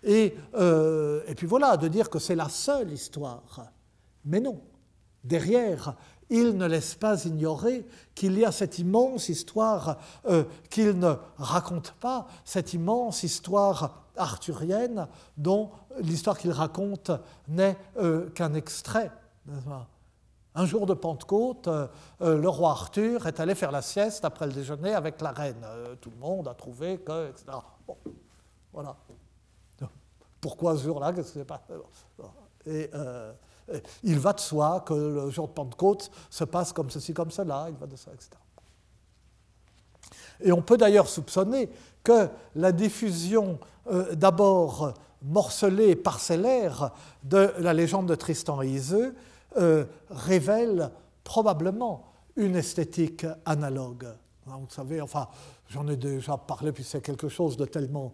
euh, 0.06 1.20
et 1.26 1.34
puis 1.34 1.46
voilà, 1.46 1.76
de 1.76 1.88
dire 1.88 2.10
que 2.10 2.18
c'est 2.18 2.34
la 2.34 2.48
seule 2.48 2.92
histoire. 2.92 3.70
Mais 4.24 4.40
non, 4.40 4.60
derrière, 5.26 5.94
il 6.30 6.56
ne 6.56 6.66
laisse 6.66 6.94
pas 6.94 7.24
ignorer 7.24 7.86
qu'il 8.14 8.38
y 8.38 8.44
a 8.44 8.52
cette 8.52 8.78
immense 8.78 9.28
histoire 9.28 9.98
euh, 10.26 10.44
qu'il 10.70 10.98
ne 10.98 11.14
raconte 11.38 11.92
pas, 11.92 12.26
cette 12.44 12.72
immense 12.74 13.22
histoire 13.22 14.02
arthurienne 14.16 15.06
dont 15.36 15.70
l'histoire 16.00 16.38
qu'il 16.38 16.50
raconte 16.50 17.10
n'est 17.48 17.76
euh, 17.98 18.30
qu'un 18.30 18.54
extrait. 18.54 19.10
Un 20.54 20.64
jour 20.64 20.86
de 20.86 20.94
Pentecôte, 20.94 21.68
euh, 21.68 21.86
le 22.20 22.48
roi 22.48 22.70
Arthur 22.70 23.26
est 23.26 23.38
allé 23.38 23.54
faire 23.54 23.70
la 23.70 23.82
sieste 23.82 24.24
après 24.24 24.46
le 24.46 24.52
déjeuner 24.52 24.94
avec 24.94 25.20
la 25.20 25.32
reine. 25.32 25.64
tout 26.00 26.10
le 26.10 26.16
monde 26.16 26.48
a 26.48 26.54
trouvé 26.54 26.98
que, 26.98 27.28
etc. 27.28 27.58
voilà. 28.72 28.96
Pourquoi 30.40 30.76
ce 30.76 30.88
Et 32.66 32.90
euh, 32.94 33.32
il 34.02 34.18
va 34.18 34.32
de 34.32 34.40
soi 34.40 34.84
que 34.86 34.94
le 34.94 35.30
jour 35.30 35.48
de 35.48 35.52
Pentecôte 35.52 36.10
se 36.30 36.44
passe 36.44 36.72
comme 36.72 36.90
ceci, 36.90 37.12
comme 37.12 37.30
cela, 37.30 37.66
il 37.68 37.76
va 37.76 37.86
de 37.86 37.96
soi, 37.96 38.12
etc. 38.14 38.30
Et 40.40 40.52
on 40.52 40.62
peut 40.62 40.76
d'ailleurs 40.76 41.08
soupçonner 41.08 41.70
que 42.04 42.28
la 42.54 42.72
diffusion 42.72 43.58
euh, 43.90 44.14
d'abord 44.14 44.94
morcelée 45.22 45.88
et 45.88 45.96
parcellaire 45.96 46.92
de 47.24 47.52
la 47.58 47.72
légende 47.72 48.06
de 48.06 48.14
Tristan 48.14 48.62
et 48.62 48.68
Iseux 48.68 49.14
euh, 49.56 49.84
révèle 50.10 50.90
probablement 51.24 52.12
une 52.36 52.56
esthétique 52.56 53.26
analogue. 53.44 54.06
Vous 54.44 54.66
savez, 54.68 55.00
enfin, 55.00 55.26
j'en 55.68 55.88
ai 55.88 55.96
déjà 55.96 56.36
parlé, 56.36 56.70
puis 56.70 56.84
c'est 56.84 57.00
quelque 57.00 57.28
chose 57.28 57.56
de 57.56 57.64
tellement 57.64 58.12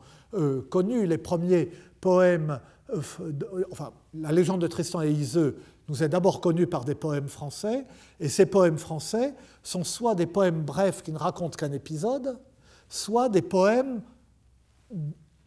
connu. 0.70 1.04
Les 1.04 1.18
premiers 1.18 1.70
poèmes 2.02 2.50
euh, 2.50 2.58
enfin, 2.90 3.92
la 4.14 4.32
légende 4.32 4.60
de 4.60 4.66
Tristan 4.66 5.02
et 5.02 5.10
Iseux 5.10 5.58
nous 5.88 6.02
est 6.02 6.08
d'abord 6.08 6.40
connue 6.40 6.66
par 6.66 6.84
des 6.84 6.94
poèmes 6.94 7.28
français, 7.28 7.84
et 8.20 8.28
ces 8.28 8.46
poèmes 8.46 8.78
français 8.78 9.34
sont 9.62 9.84
soit 9.84 10.14
des 10.14 10.26
poèmes 10.26 10.62
brefs 10.62 11.02
qui 11.02 11.12
ne 11.12 11.18
racontent 11.18 11.56
qu'un 11.56 11.72
épisode, 11.72 12.38
soit 12.88 13.28
des 13.28 13.42
poèmes 13.42 14.02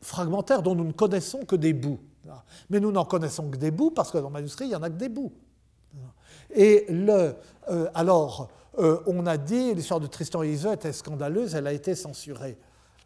fragmentaires 0.02 0.62
dont 0.62 0.76
nous 0.76 0.84
ne 0.86 0.92
connaissons 0.92 1.46
que 1.46 1.56
des 1.56 1.74
bouts. 1.74 2.00
Mais 2.70 2.80
nous 2.80 2.92
n'en 2.92 3.06
connaissons 3.06 3.50
que 3.50 3.58
des 3.58 3.72
bouts 3.72 3.92
parce 3.92 4.12
que 4.12 4.18
dans 4.18 4.28
le 4.28 4.34
manuscrit, 4.34 4.66
il 4.66 4.70
n'y 4.70 4.76
en 4.76 4.84
a 4.84 4.90
que 4.90 4.96
des 4.96 5.10
bouts. 5.10 5.34
Et 6.54 6.86
le, 6.90 7.36
euh, 7.70 7.90
alors, 7.94 8.50
euh, 8.78 9.00
on 9.06 9.26
a 9.26 9.38
dit, 9.38 9.74
l'histoire 9.74 10.00
de 10.00 10.08
Tristan 10.08 10.44
et 10.44 10.52
Iseux 10.52 10.74
était 10.74 10.94
scandaleuse, 10.94 11.56
elle 11.56 11.68
a 11.68 11.74
été 11.74 11.96
censurée. 11.96 12.58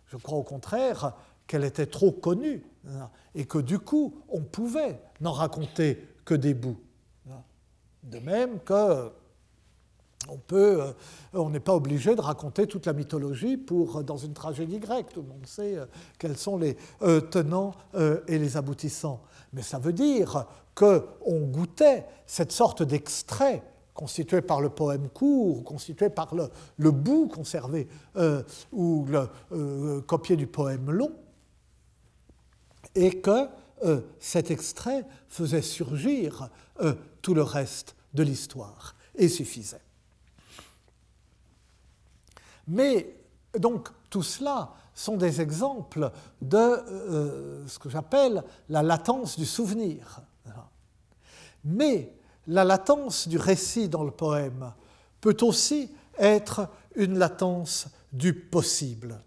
Je 0.07 0.17
crois 0.17 0.37
au 0.37 0.43
contraire 0.43 1.13
qu'elle 1.47 1.63
était 1.63 1.85
trop 1.85 2.11
connue 2.11 2.63
et 3.35 3.45
que 3.45 3.57
du 3.57 3.79
coup, 3.79 4.15
on 4.29 4.41
pouvait 4.41 4.99
n'en 5.21 5.31
raconter 5.31 6.07
que 6.25 6.33
des 6.33 6.53
bouts. 6.53 6.79
De 8.03 8.19
même 8.19 8.59
que 8.59 9.11
peut, 10.37 10.81
euh, 10.81 10.91
on 11.33 11.49
n'est 11.49 11.59
pas 11.59 11.73
obligé 11.73 12.15
de 12.15 12.21
raconter 12.21 12.67
toute 12.67 12.85
la 12.85 12.93
mythologie 12.93 13.57
pour 13.57 14.03
dans 14.03 14.17
une 14.17 14.33
tragédie 14.33 14.79
grecque. 14.79 15.07
Tout 15.13 15.21
le 15.21 15.27
monde 15.27 15.45
sait 15.45 15.77
euh, 15.77 15.85
quels 16.17 16.37
sont 16.37 16.57
les 16.57 16.77
euh, 17.01 17.21
tenants 17.21 17.73
et 18.27 18.37
les 18.37 18.57
aboutissants. 18.57 19.21
Mais 19.53 19.61
ça 19.61 19.79
veut 19.79 19.93
dire 19.93 20.45
qu'on 20.75 21.41
goûtait 21.47 22.05
cette 22.25 22.51
sorte 22.51 22.83
d'extrait 22.83 23.63
constitué 23.93 24.41
par 24.41 24.61
le 24.61 24.69
poème 24.69 25.09
court, 25.09 25.63
constitué 25.63 26.09
par 26.09 26.33
le, 26.33 26.49
le 26.77 26.91
bout 26.91 27.27
conservé 27.27 27.87
ou 28.71 29.05
le 29.09 29.99
copié 30.01 30.37
du 30.37 30.47
poème 30.47 30.91
long, 30.91 31.11
et 32.95 33.19
que 33.21 33.47
cet 34.19 34.51
extrait 34.51 35.05
faisait 35.29 35.61
surgir 35.61 36.49
tout 37.21 37.33
le 37.33 37.43
reste 37.43 37.95
de 38.13 38.23
l'histoire 38.23 38.95
et 39.15 39.29
suffisait. 39.29 39.81
Mais 42.67 43.15
donc 43.57 43.89
tout 44.09 44.23
cela 44.23 44.73
sont 44.93 45.17
des 45.17 45.39
exemples 45.39 46.11
de 46.41 46.57
euh, 46.57 47.67
ce 47.67 47.79
que 47.79 47.89
j'appelle 47.89 48.43
la 48.67 48.83
latence 48.83 49.37
du 49.37 49.45
souvenir. 49.45 50.21
Mais 51.63 52.13
la 52.47 52.63
latence 52.63 53.27
du 53.27 53.37
récit 53.37 53.89
dans 53.89 54.03
le 54.03 54.11
poème 54.11 54.73
peut 55.21 55.37
aussi 55.41 55.91
être 56.17 56.67
une 56.95 57.17
latence 57.17 57.87
du 58.11 58.33
possible. 58.33 59.21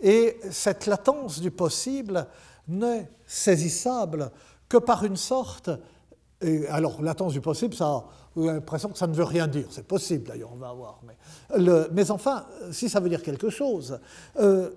Et 0.00 0.38
cette 0.50 0.86
latence 0.86 1.40
du 1.40 1.50
possible 1.50 2.26
n'est 2.68 3.08
saisissable 3.26 4.30
que 4.68 4.78
par 4.78 5.04
une 5.04 5.16
sorte 5.16 5.70
alors, 6.70 7.02
latence 7.02 7.32
du 7.32 7.40
possible, 7.40 7.74
ça, 7.74 8.04
avez 8.36 8.46
l'impression 8.46 8.88
que 8.88 8.98
ça 8.98 9.06
ne 9.06 9.14
veut 9.14 9.24
rien 9.24 9.46
dire. 9.46 9.66
C'est 9.70 9.86
possible, 9.86 10.28
d'ailleurs, 10.28 10.50
on 10.52 10.56
va 10.56 10.72
voir. 10.72 11.00
Mais, 11.06 11.16
mais, 11.92 12.10
enfin, 12.10 12.46
si 12.70 12.88
ça 12.88 13.00
veut 13.00 13.08
dire 13.08 13.22
quelque 13.22 13.50
chose, 13.50 13.98
euh, 14.40 14.70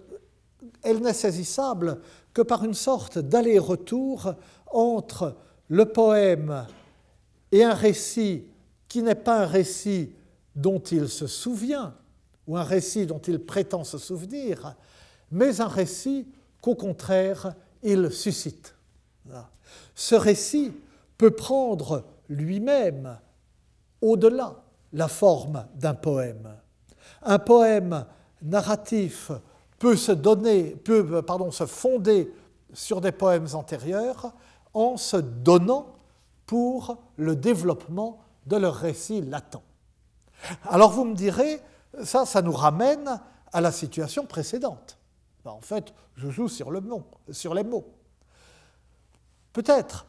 elle 0.83 0.99
n'est 0.99 1.13
saisissable 1.13 1.99
que 2.33 2.41
par 2.41 2.63
une 2.63 2.73
sorte 2.73 3.17
d'aller-retour 3.17 4.33
entre 4.71 5.35
le 5.69 5.85
poème 5.85 6.65
et 7.51 7.63
un 7.63 7.73
récit 7.73 8.45
qui 8.87 9.01
n'est 9.01 9.15
pas 9.15 9.43
un 9.43 9.45
récit 9.45 10.13
dont 10.55 10.79
il 10.79 11.09
se 11.09 11.27
souvient, 11.27 11.95
ou 12.47 12.57
un 12.57 12.63
récit 12.63 13.05
dont 13.05 13.19
il 13.19 13.39
prétend 13.39 13.83
se 13.83 13.97
souvenir, 13.97 14.75
mais 15.31 15.59
un 15.61 15.67
récit 15.67 16.27
qu'au 16.61 16.75
contraire, 16.75 17.55
il 17.83 18.11
suscite. 18.11 18.75
Ce 19.93 20.15
récit 20.15 20.73
peut 21.17 21.31
prendre 21.31 22.03
lui-même 22.29 23.17
au-delà 24.01 24.63
la 24.93 25.07
forme 25.07 25.65
d'un 25.75 25.93
poème. 25.93 26.55
Un 27.21 27.39
poème 27.39 28.05
narratif 28.41 29.31
peut 29.79 29.95
se 29.95 30.11
donner, 30.11 30.75
peut 30.75 31.21
pardon, 31.21 31.51
se 31.51 31.65
fonder 31.65 32.31
sur 32.73 33.01
des 33.01 33.11
poèmes 33.11 33.47
antérieurs 33.53 34.33
en 34.73 34.97
se 34.97 35.17
donnant 35.17 35.95
pour 36.45 36.97
le 37.17 37.35
développement 37.35 38.19
de 38.45 38.57
leur 38.57 38.75
récit 38.75 39.21
latent. 39.21 39.61
Alors 40.69 40.91
vous 40.91 41.05
me 41.05 41.15
direz, 41.15 41.61
ça, 42.03 42.25
ça 42.25 42.41
nous 42.41 42.51
ramène 42.51 43.19
à 43.51 43.61
la 43.61 43.71
situation 43.71 44.25
précédente. 44.25 44.94
Ben, 45.45 45.51
en 45.51 45.61
fait, 45.61 45.93
je 46.15 46.31
joue 46.31 46.47
sur, 46.47 46.71
sur 47.29 47.53
les 47.53 47.63
mots. 47.63 47.85
Peut-être, 49.53 50.07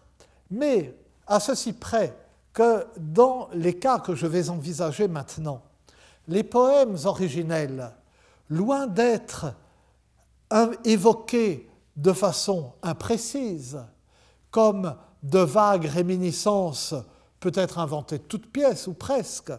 mais 0.51 0.95
à 1.27 1.41
ceci 1.41 1.75
près 1.75 2.17
que 2.55 2.87
dans 2.97 3.51
les 3.53 3.79
cas 3.79 3.99
que 3.99 4.15
je 4.15 4.27
vais 4.27 4.49
envisager 4.49 5.09
maintenant, 5.09 5.63
les 6.27 6.43
poèmes 6.43 6.97
originels, 7.05 7.93
loin 8.49 8.87
d'être 8.87 9.53
évoqués 10.85 11.69
de 11.97 12.13
façon 12.15 12.73
imprécise, 12.83 13.79
comme 14.51 14.97
de 15.23 15.41
vagues 15.41 15.85
réminiscences 15.85 16.95
peut-être 17.41 17.79
inventées 17.79 18.19
de 18.19 18.25
toutes 18.25 18.51
pièces 18.51 18.87
ou 18.87 18.95
presque, 18.95 19.53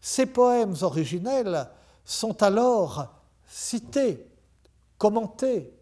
ces 0.00 0.24
poèmes 0.24 0.76
originels 0.80 1.68
sont 2.06 2.42
alors 2.42 3.06
cités, 3.46 4.29
commentés, 5.00 5.72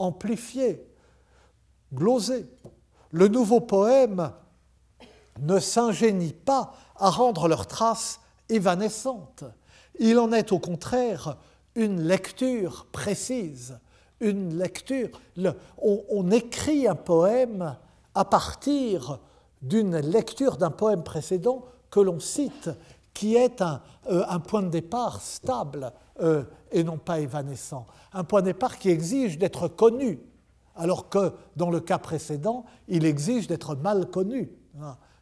amplifiés, 0.00 0.84
glosés 1.94 2.46
le 3.12 3.28
nouveau 3.28 3.60
poème 3.60 4.32
ne 5.40 5.60
s'ingénie 5.60 6.32
pas 6.32 6.74
à 6.96 7.08
rendre 7.08 7.46
leurs 7.46 7.68
traces 7.68 8.20
évanescentes. 8.48 9.44
Il 10.00 10.18
en 10.18 10.32
est 10.32 10.50
au 10.52 10.58
contraire 10.58 11.36
une 11.76 12.02
lecture 12.02 12.86
précise, 12.90 13.78
une 14.18 14.58
lecture. 14.58 15.10
on, 15.78 16.30
écrit 16.32 16.88
un 16.88 16.96
poème 16.96 17.76
à 18.14 18.24
partir 18.24 19.20
d'une 19.62 19.96
lecture 19.98 20.56
d'un 20.56 20.70
poème 20.70 21.04
précédent 21.04 21.64
que 21.90 22.00
l'on 22.00 22.18
cite, 22.18 22.70
qui 23.14 23.36
est 23.36 23.62
un, 23.62 23.80
euh, 24.10 24.38
point 24.40 24.62
de 24.62 24.70
départ 24.70 25.20
stable 25.20 25.92
euh, 26.20 26.42
et 26.76 26.84
non 26.84 26.98
pas 26.98 27.20
évanescent, 27.20 27.86
un 28.12 28.22
point 28.22 28.42
de 28.42 28.46
départ 28.46 28.78
qui 28.78 28.90
exige 28.90 29.38
d'être 29.38 29.66
connu 29.66 30.20
alors 30.76 31.08
que 31.08 31.32
dans 31.56 31.70
le 31.70 31.80
cas 31.80 31.96
précédent, 31.96 32.66
il 32.86 33.06
exige 33.06 33.46
d'être 33.46 33.74
mal 33.74 34.10
connu. 34.10 34.50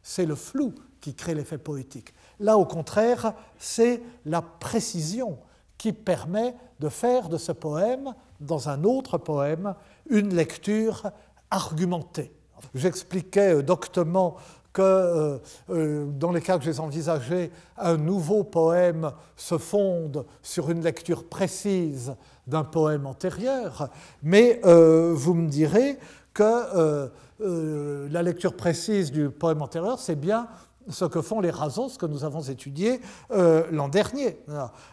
C'est 0.03 0.25
le 0.25 0.35
flou 0.35 0.75
qui 0.99 1.15
crée 1.15 1.33
l'effet 1.33 1.57
poétique. 1.57 2.13
Là, 2.39 2.57
au 2.57 2.65
contraire, 2.65 3.33
c'est 3.57 4.03
la 4.25 4.41
précision 4.41 5.39
qui 5.77 5.93
permet 5.93 6.55
de 6.81 6.89
faire 6.89 7.29
de 7.29 7.37
ce 7.37 7.53
poème, 7.53 8.13
dans 8.41 8.67
un 8.67 8.83
autre 8.83 9.17
poème, 9.17 9.75
une 10.09 10.35
lecture 10.35 11.09
argumentée. 11.49 12.33
J'expliquais 12.73 13.63
doctement 13.63 14.35
que 14.75 14.81
euh, 14.81 15.37
euh, 15.69 16.05
dans 16.11 16.33
les 16.33 16.41
cas 16.41 16.59
que 16.59 16.65
j'ai 16.65 16.79
envisagés, 16.79 17.49
un 17.77 17.95
nouveau 17.95 18.43
poème 18.43 19.11
se 19.37 19.57
fonde 19.57 20.25
sur 20.43 20.69
une 20.69 20.83
lecture 20.83 21.23
précise 21.23 22.13
d'un 22.45 22.65
poème 22.65 23.05
antérieur, 23.05 23.89
mais 24.21 24.59
euh, 24.65 25.13
vous 25.15 25.33
me 25.33 25.47
direz 25.47 25.97
que 26.33 27.09
la 27.39 28.21
lecture 28.21 28.57
précise 28.57 29.09
du 29.09 29.29
poème 29.29 29.61
antérieur, 29.61 29.97
c'est 29.99 30.19
bien 30.19 30.47
ce 30.89 31.05
que 31.05 31.21
font 31.21 31.39
les 31.39 31.49
rasos 31.49 31.97
que 31.97 32.05
nous 32.05 32.25
avons 32.25 32.41
étudiés 32.41 32.99
l'an 33.29 33.87
dernier. 33.87 34.37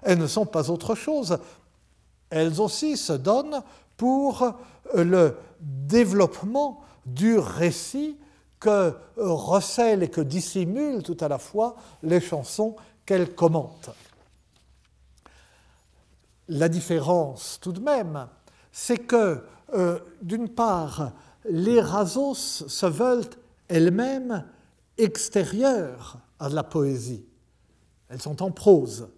Elles 0.03 0.19
ne 0.19 0.29
sont 0.29 0.47
pas 0.47 0.71
autre 0.71 0.95
chose. 0.95 1.39
Elles 2.31 2.61
aussi 2.61 2.97
se 2.97 3.13
donnent 3.13 3.61
pour 3.97 4.53
le 4.95 5.37
développement 5.61 6.83
du 7.07 7.39
récit 7.39 8.17
que 8.63 8.95
recèlent 9.17 10.05
et 10.05 10.09
que 10.09 10.21
dissimulent 10.21 11.03
tout 11.03 11.17
à 11.21 11.27
la 11.27 11.39
fois 11.39 11.75
les 12.05 12.21
chansons 12.21 12.77
qu'elles 13.05 13.35
commentent. 13.35 13.91
La 16.49 16.69
différence, 16.69 17.59
tout 17.61 17.73
de 17.73 17.81
même, 17.81 18.29
c'est 18.71 18.99
que, 18.99 19.43
euh, 19.75 19.99
d'une 20.23 20.49
part, 20.49 21.13
les 21.45 21.81
rasos 21.81 22.69
se 22.69 22.87
veulent 22.87 23.25
elles-mêmes 23.67 24.45
extérieures 24.97 26.19
à 26.39 26.49
la 26.49 26.63
poésie. 26.63 27.25
Elles 28.09 28.23
sont 28.23 28.43
en 28.45 28.53
prose, 28.53 29.09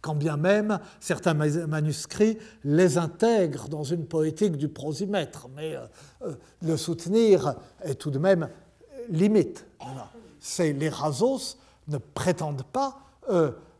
quand 0.00 0.14
bien 0.14 0.36
même 0.36 0.78
certains 1.00 1.34
manuscrits 1.34 2.38
les 2.62 2.98
intègrent 2.98 3.68
dans 3.68 3.84
une 3.84 4.06
poétique 4.06 4.56
du 4.56 4.68
prosimètre, 4.68 5.48
mais 5.56 5.74
euh, 5.74 5.86
euh, 6.22 6.34
le 6.60 6.76
soutenir 6.76 7.54
est 7.82 7.94
tout 7.94 8.10
de 8.10 8.18
même 8.18 8.48
limite. 9.08 9.66
Les 10.58 10.88
rasos 10.88 11.58
ne 11.88 11.98
prétendent 11.98 12.64
pas 12.64 12.98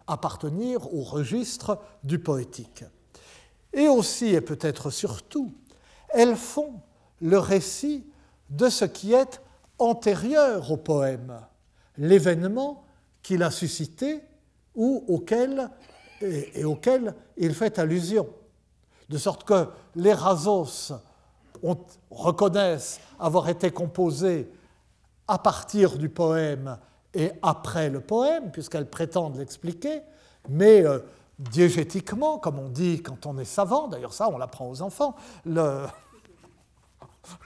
appartenir 0.06 0.92
au 0.94 1.02
registre 1.02 1.78
du 2.04 2.18
poétique. 2.18 2.84
Et 3.72 3.88
aussi, 3.88 4.26
et 4.28 4.40
peut-être 4.40 4.90
surtout, 4.90 5.52
elles 6.10 6.36
font 6.36 6.80
le 7.20 7.38
récit 7.38 8.04
de 8.50 8.68
ce 8.68 8.84
qui 8.84 9.14
est 9.14 9.40
antérieur 9.78 10.70
au 10.70 10.76
poème, 10.76 11.40
l'événement 11.96 12.84
qu'il 13.22 13.42
a 13.42 13.50
suscité 13.50 14.20
ou 14.74 15.04
auquel, 15.08 15.70
et, 16.20 16.64
auquel 16.64 17.14
il 17.36 17.54
fait 17.54 17.78
allusion. 17.78 18.28
De 19.08 19.18
sorte 19.18 19.44
que 19.44 19.68
les 19.94 20.12
rasos 20.12 20.92
reconnaissent 22.10 23.00
avoir 23.18 23.48
été 23.48 23.70
composés 23.70 24.50
à 25.28 25.38
partir 25.38 25.98
du 25.98 26.08
poème 26.08 26.78
et 27.14 27.32
après 27.42 27.90
le 27.90 28.00
poème, 28.00 28.50
puisqu'elles 28.50 28.88
prétendent 28.88 29.36
l'expliquer, 29.36 30.00
mais 30.48 30.84
euh, 30.84 30.98
diégétiquement, 31.38 32.38
comme 32.38 32.58
on 32.58 32.68
dit 32.68 33.02
quand 33.02 33.26
on 33.26 33.38
est 33.38 33.44
savant, 33.44 33.88
d'ailleurs 33.88 34.14
ça 34.14 34.28
on 34.28 34.38
l'apprend 34.38 34.68
aux 34.68 34.82
enfants, 34.82 35.14
le, 35.44 35.86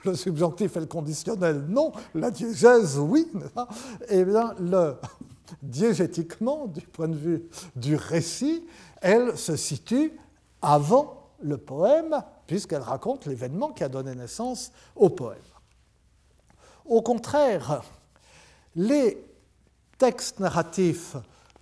subjonctif 0.15 0.77
et 0.77 0.81
le 0.81 0.87
conditionnel 0.87 1.65
non, 1.69 1.93
la 2.15 2.31
diégèse 2.31 2.99
oui, 2.99 3.31
eh 4.09 4.25
bien 4.25 4.55
le, 4.61 4.97
diégétiquement, 5.63 6.67
du 6.67 6.81
point 6.83 7.09
de 7.09 7.17
vue 7.17 7.49
du 7.75 7.97
récit, 7.97 8.65
elle 9.01 9.37
se 9.37 9.57
situe 9.57 10.13
avant 10.63 11.31
le 11.43 11.59
poème, 11.59 12.23
puisqu'elle 12.47 12.83
raconte 12.83 13.27
l'événement 13.27 13.71
qui 13.71 13.85
a 13.85 13.89
donné 13.89 14.15
naissance 14.15 14.73
au 14.95 15.11
poème. 15.11 15.39
Au 16.89 17.03
contraire, 17.03 17.83
les 18.77 19.19
textes 19.99 20.41
narratifs 20.41 21.17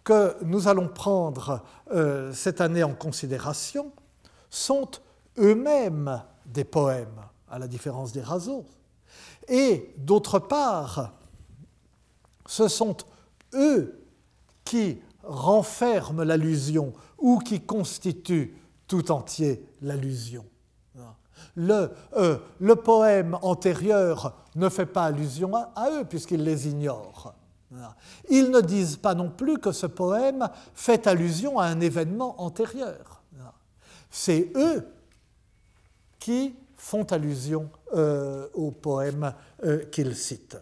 que 0.04 0.36
nous 0.44 0.68
allons 0.68 0.88
prendre 0.88 1.62
euh, 1.90 2.32
cette 2.32 2.60
année 2.60 2.82
en 2.82 2.94
considération 2.94 3.92
sont 4.50 4.88
eux-mêmes 5.38 6.22
des 6.44 6.64
poèmes, 6.64 7.22
à 7.48 7.58
la 7.58 7.66
différence 7.66 8.12
des 8.12 8.20
rasos. 8.20 8.66
Et 9.48 9.94
d'autre 9.96 10.38
part, 10.38 11.14
ce 12.46 12.68
sont 12.68 12.96
eux 13.54 14.06
qui 14.64 15.00
renferment 15.22 16.22
l'allusion 16.22 16.92
ou 17.18 17.38
qui 17.38 17.60
constituent 17.60 18.54
tout 18.86 19.10
entier 19.10 19.64
l'allusion. 19.80 20.44
Le, 21.56 21.90
euh, 22.16 22.38
le, 22.60 22.76
poème 22.76 23.38
antérieur 23.42 24.34
ne 24.56 24.68
fait 24.68 24.86
pas 24.86 25.04
allusion 25.04 25.54
à, 25.54 25.90
eux 25.90 26.04
puisqu'il 26.04 26.42
les 26.42 26.68
ignore. 26.68 27.34
Ils 28.28 28.50
ne 28.50 28.60
disent 28.60 28.96
pas 28.96 29.14
non 29.14 29.30
plus 29.30 29.58
que 29.58 29.72
ce 29.72 29.86
poème 29.86 30.48
fait 30.74 31.06
allusion 31.06 31.58
à 31.58 31.66
un 31.66 31.80
événement 31.80 32.40
antérieur. 32.40 33.22
C'est 34.10 34.52
eux 34.54 34.86
qui 36.20 36.54
font 36.76 37.04
allusion 37.04 37.68
euh, 37.94 38.46
au 38.54 38.70
poème 38.70 39.34
euh, 39.64 39.84
qu'ils 39.86 40.14
citent. 40.14 40.58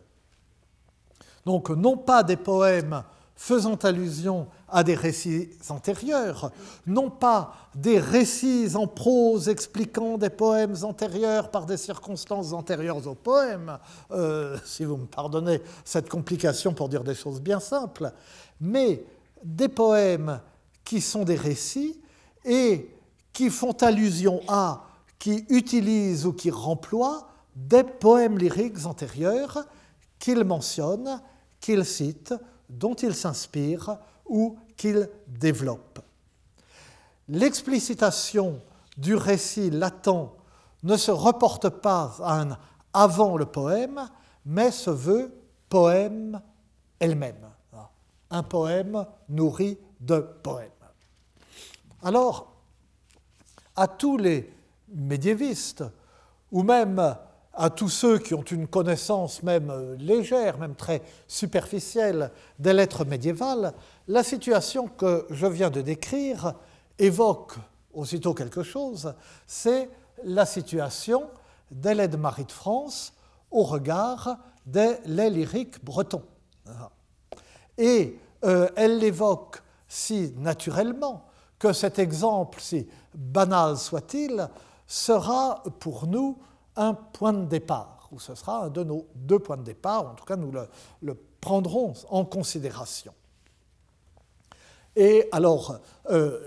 Donc 1.45 1.71
non 1.71 1.97
pas 1.97 2.23
des 2.23 2.37
poèmes 2.37 3.03
faisant 3.35 3.75
allusion 3.75 4.47
à 4.73 4.83
des 4.83 4.95
récits 4.95 5.51
antérieurs, 5.69 6.51
non 6.87 7.11
pas 7.11 7.55
des 7.75 7.99
récits 7.99 8.75
en 8.75 8.87
prose 8.87 9.49
expliquant 9.49 10.17
des 10.17 10.31
poèmes 10.31 10.75
antérieurs 10.83 11.51
par 11.51 11.67
des 11.67 11.77
circonstances 11.77 12.53
antérieures 12.53 13.07
aux 13.07 13.15
poèmes, 13.15 13.79
euh, 14.11 14.57
si 14.65 14.85
vous 14.85 14.97
me 14.97 15.07
pardonnez 15.07 15.61
cette 15.85 16.09
complication 16.09 16.73
pour 16.73 16.89
dire 16.89 17.05
des 17.05 17.15
choses 17.15 17.41
bien 17.41 17.61
simples, 17.61 18.13
mais 18.61 19.05
des 19.45 19.69
poèmes 19.69 20.41
qui 20.85 21.01
sont 21.01 21.25
des 21.25 21.37
récits 21.37 22.01
et 22.45 22.91
qui 23.33 23.51
font 23.51 23.73
allusion 23.73 24.41
à, 24.49 24.87
qui 25.19 25.45
utilisent 25.51 26.27
ou 26.27 26.33
qui 26.33 26.51
remploient 26.51 27.29
des 27.55 27.85
poèmes 27.85 28.39
lyriques 28.39 28.87
antérieurs 28.87 29.65
qu'ils 30.19 30.45
mentionnent, 30.45 31.21
qu'ils 31.61 31.85
citent, 31.85 32.35
dont 32.69 32.95
ils 32.95 33.15
s'inspirent 33.15 33.99
ou 34.33 34.59
qu'ils 34.79 35.11
développent. 35.29 36.01
L'explicitation 37.29 38.61
du 38.97 39.15
récit 39.15 39.71
latent 39.71 40.33
ne 40.83 40.97
se 40.97 41.11
reporte 41.11 41.69
pas 41.69 42.17
à 42.23 42.41
un 42.41 42.59
avant 42.95 43.37
le 43.37 43.45
poème, 43.45 44.09
mais 44.47 44.71
se 44.71 44.91
veut 44.91 45.33
poème 45.69 46.41
elle-même. 46.99 47.47
Un 48.31 48.43
poème 48.43 49.05
nourri 49.29 49.79
de 50.01 50.21
poèmes. 50.43 50.71
Alors, 52.03 52.55
à 53.77 53.87
tous 53.87 54.17
les 54.17 54.51
médiévistes, 54.89 55.85
ou 56.51 56.63
même 56.63 57.17
à 57.55 57.71
tous 57.71 57.89
ceux 57.91 58.19
qui 58.19 58.35
ont 58.35 58.43
une 58.43 58.67
connaissance 58.67 59.43
même 59.43 59.95
légère, 59.99 60.59
même 60.59 60.75
très 60.75 61.03
superficielle 61.29 62.31
des 62.59 62.73
lettres 62.73 63.05
médiévales, 63.05 63.75
la 64.09 64.23
situation 64.23 64.89
que 64.89 65.27
je 65.31 65.47
viens 65.47 65.71
de 65.71 65.81
décrire 65.81 66.55
évoque 66.99 67.55
aussitôt 67.93 68.35
quelque 68.35 68.63
chose, 68.63 69.15
c'est 69.47 69.91
la 70.25 70.47
situation 70.47 71.29
de 71.71 72.17
Marie 72.17 72.45
de 72.45 72.53
France 72.53 73.15
au 73.51 73.63
regard 73.65 74.39
des 74.67 74.97
laits 75.07 75.33
lyriques 75.33 75.85
bretons. 75.85 76.23
Et 77.79 78.19
euh, 78.45 78.69
elle 78.77 78.99
l'évoque 78.99 79.63
si 79.89 80.33
naturellement 80.37 81.25
que 81.59 81.73
cet 81.73 81.99
exemple, 81.99 82.61
si 82.61 82.89
banal 83.15 83.77
soit-il, 83.77 84.49
sera 84.87 85.63
pour 85.79 86.07
nous 86.07 86.39
un 86.77 86.95
point 86.95 87.33
de 87.33 87.45
départ, 87.45 88.09
ou 88.11 88.19
ce 88.19 88.35
sera 88.35 88.65
un 88.65 88.69
de 88.69 88.83
nos 88.83 89.07
deux 89.15 89.39
points 89.39 89.57
de 89.57 89.63
départ, 89.63 90.11
en 90.11 90.15
tout 90.15 90.25
cas 90.25 90.37
nous 90.37 90.53
le, 91.03 91.15
prendrons 91.41 91.95
en 92.11 92.25
considération. 92.25 93.13
Et 94.97 95.29
alors, 95.33 95.81
euh, 96.11 96.39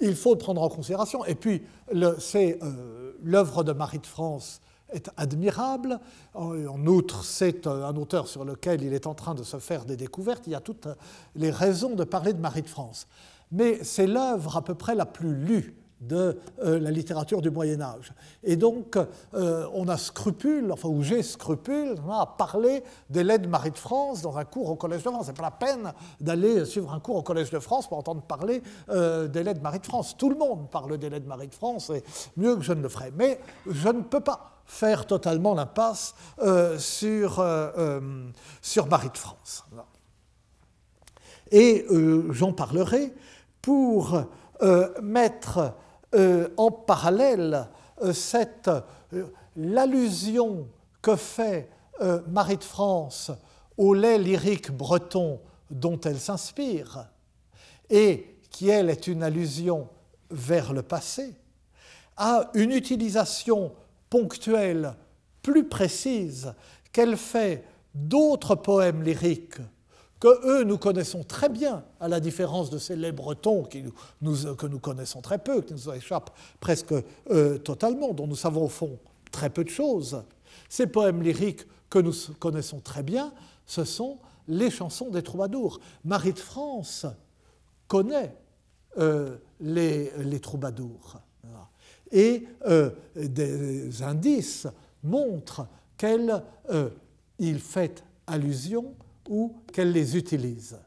il 0.00 0.14
faut 0.14 0.32
le 0.32 0.38
prendre 0.38 0.62
en 0.62 0.68
considération, 0.68 1.24
et 1.24 1.34
puis 1.34 1.62
euh, 1.94 3.12
l'œuvre 3.22 3.64
de 3.64 3.72
Marie 3.72 3.98
de 3.98 4.06
France 4.06 4.60
est 4.92 5.10
admirable. 5.16 5.98
En 6.34 6.86
outre, 6.86 7.24
c'est 7.24 7.66
euh, 7.66 7.86
un 7.86 7.96
auteur 7.96 8.28
sur 8.28 8.44
lequel 8.44 8.82
il 8.82 8.92
est 8.92 9.06
en 9.06 9.14
train 9.14 9.34
de 9.34 9.42
se 9.42 9.58
faire 9.58 9.84
des 9.84 9.96
découvertes. 9.96 10.44
Il 10.46 10.52
y 10.52 10.56
a 10.56 10.60
toutes 10.60 10.88
les 11.34 11.50
raisons 11.50 11.94
de 11.94 12.04
parler 12.04 12.32
de 12.32 12.40
Marie 12.40 12.62
de 12.62 12.68
France. 12.68 13.06
Mais 13.50 13.82
c'est 13.82 14.06
l'œuvre 14.06 14.56
à 14.56 14.62
peu 14.62 14.74
près 14.74 14.94
la 14.94 15.06
plus 15.06 15.34
lue 15.34 15.83
de 16.06 16.38
euh, 16.62 16.78
la 16.78 16.90
littérature 16.90 17.40
du 17.40 17.50
Moyen 17.50 17.80
Âge. 17.80 18.12
Et 18.42 18.56
donc, 18.56 18.96
euh, 19.34 19.66
on 19.72 19.88
a 19.88 19.96
scrupule, 19.96 20.70
enfin, 20.72 20.88
ou 20.88 21.02
j'ai 21.02 21.22
scrupule, 21.22 21.96
à 22.10 22.26
parler 22.26 22.82
de 23.10 23.46
Marie 23.46 23.70
de 23.70 23.78
France 23.78 24.22
dans 24.22 24.36
un 24.36 24.44
cours 24.44 24.70
au 24.70 24.76
Collège 24.76 25.02
de 25.02 25.10
France. 25.10 25.26
C'est 25.26 25.36
pas 25.36 25.42
la 25.42 25.50
peine 25.50 25.92
d'aller 26.20 26.64
suivre 26.64 26.92
un 26.92 27.00
cours 27.00 27.16
au 27.16 27.22
Collège 27.22 27.50
de 27.50 27.58
France 27.58 27.88
pour 27.88 27.98
entendre 27.98 28.22
parler 28.22 28.62
euh, 28.90 29.28
de 29.28 29.60
Marie 29.60 29.80
de 29.80 29.86
France. 29.86 30.16
Tout 30.16 30.30
le 30.30 30.36
monde 30.36 30.70
parle 30.70 30.98
de 30.98 31.18
Marie 31.26 31.48
de 31.48 31.54
France, 31.54 31.90
et 31.90 32.02
mieux 32.36 32.56
que 32.56 32.62
je 32.62 32.72
ne 32.72 32.82
le 32.82 32.88
ferai. 32.88 33.12
Mais 33.16 33.40
je 33.66 33.88
ne 33.88 34.02
peux 34.02 34.20
pas 34.20 34.50
faire 34.66 35.06
totalement 35.06 35.54
l'impasse 35.54 36.14
sur, 36.78 37.44
sur 38.62 38.86
Marie 38.86 39.10
de 39.10 39.18
France. 39.18 39.64
Et 41.50 41.86
j'en 42.30 42.52
parlerai 42.52 43.12
pour 43.60 44.24
mettre 45.02 45.74
euh, 46.14 46.48
en 46.56 46.70
parallèle 46.70 47.66
euh, 48.02 48.12
cette 48.12 48.70
euh, 49.12 49.26
l'allusion 49.56 50.68
que 51.02 51.16
fait 51.16 51.68
Marie 52.26 52.56
de 52.56 52.64
France 52.64 53.30
au 53.78 53.94
lait 53.94 54.18
lyrique 54.18 54.72
breton 54.72 55.40
dont 55.70 56.00
elle 56.00 56.18
s'inspire, 56.18 57.06
et 57.88 58.36
qui, 58.50 58.68
elle, 58.68 58.90
est 58.90 59.06
une 59.06 59.22
allusion 59.22 59.88
vers 60.28 60.72
le 60.72 60.82
passé, 60.82 61.36
à 62.16 62.50
une 62.54 62.72
utilisation 62.72 63.72
ponctuelle 64.10 64.94
plus 65.40 65.68
précise 65.68 66.52
qu'elle 66.90 67.16
fait 67.16 67.64
d'autres 67.94 68.56
poèmes 68.56 69.04
lyriques 69.04 69.60
que 70.24 70.46
eux 70.48 70.64
nous 70.64 70.78
connaissons 70.78 71.22
très 71.22 71.50
bien, 71.50 71.84
à 72.00 72.08
la 72.08 72.18
différence 72.18 72.70
de 72.70 72.78
ces 72.78 72.96
laits 72.96 73.14
bretons 73.14 73.64
que 73.64 74.66
nous 74.66 74.78
connaissons 74.78 75.20
très 75.20 75.36
peu, 75.36 75.60
qui 75.60 75.74
nous 75.74 75.92
échappent 75.92 76.30
presque 76.60 76.94
euh, 77.30 77.58
totalement, 77.58 78.14
dont 78.14 78.26
nous 78.26 78.34
savons 78.34 78.64
au 78.64 78.68
fond 78.68 78.98
très 79.30 79.50
peu 79.50 79.64
de 79.64 79.68
choses. 79.68 80.24
Ces 80.70 80.86
poèmes 80.86 81.22
lyriques 81.22 81.66
que 81.90 81.98
nous 81.98 82.14
connaissons 82.38 82.80
très 82.80 83.02
bien, 83.02 83.34
ce 83.66 83.84
sont 83.84 84.16
les 84.48 84.70
chansons 84.70 85.10
des 85.10 85.22
troubadours. 85.22 85.78
Marie 86.06 86.32
de 86.32 86.38
France 86.38 87.04
connaît 87.86 88.34
euh, 88.96 89.36
les, 89.60 90.10
les, 90.20 90.40
troubadours. 90.40 91.18
Et 92.10 92.48
euh, 92.64 92.88
des 93.14 94.02
indices 94.02 94.68
montrent 95.02 95.66
qu'il 95.98 97.58
fait 97.58 98.02
allusion 98.26 98.94
ou 99.28 99.56
qu'elle 99.72 99.92
les 99.92 100.16
utilise. 100.16 100.78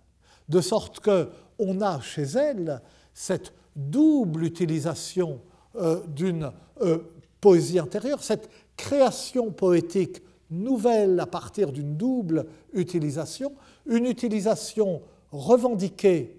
De 0.49 0.61
sorte 0.61 0.99
qu'on 0.99 1.81
a 1.81 2.01
chez 2.01 2.23
elle 2.23 2.81
cette 3.13 3.53
double 3.75 4.43
utilisation 4.43 5.41
euh, 5.75 6.01
d'une 6.07 6.51
euh, 6.81 6.99
poésie 7.41 7.79
intérieure, 7.79 8.23
cette 8.23 8.49
création 8.75 9.51
poétique 9.51 10.21
nouvelle 10.49 11.19
à 11.19 11.25
partir 11.25 11.71
d'une 11.71 11.97
double 11.97 12.47
utilisation, 12.73 13.53
une 13.85 14.05
utilisation 14.05 15.01
revendiquée 15.31 16.37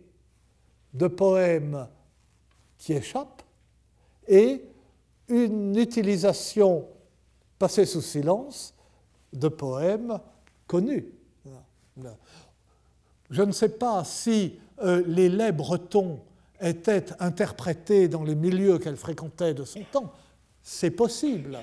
de 0.94 1.06
poèmes 1.08 1.86
qui 2.78 2.94
échappent 2.94 3.42
et 4.26 4.62
une 5.28 5.76
utilisation 5.76 6.86
passée 7.58 7.84
sous 7.84 8.00
silence 8.00 8.74
de 9.32 9.48
poèmes 9.48 10.18
connus. 10.66 11.06
Je 13.30 13.42
ne 13.42 13.52
sais 13.52 13.68
pas 13.68 14.04
si 14.04 14.58
euh, 14.82 15.02
les 15.06 15.28
laits 15.28 15.56
bretons 15.56 16.20
étaient 16.60 17.06
interprétés 17.20 18.08
dans 18.08 18.24
les 18.24 18.34
milieux 18.34 18.78
qu'elle 18.78 18.96
fréquentait 18.96 19.54
de 19.54 19.64
son 19.64 19.82
temps. 19.84 20.12
C'est 20.62 20.90
possible. 20.90 21.58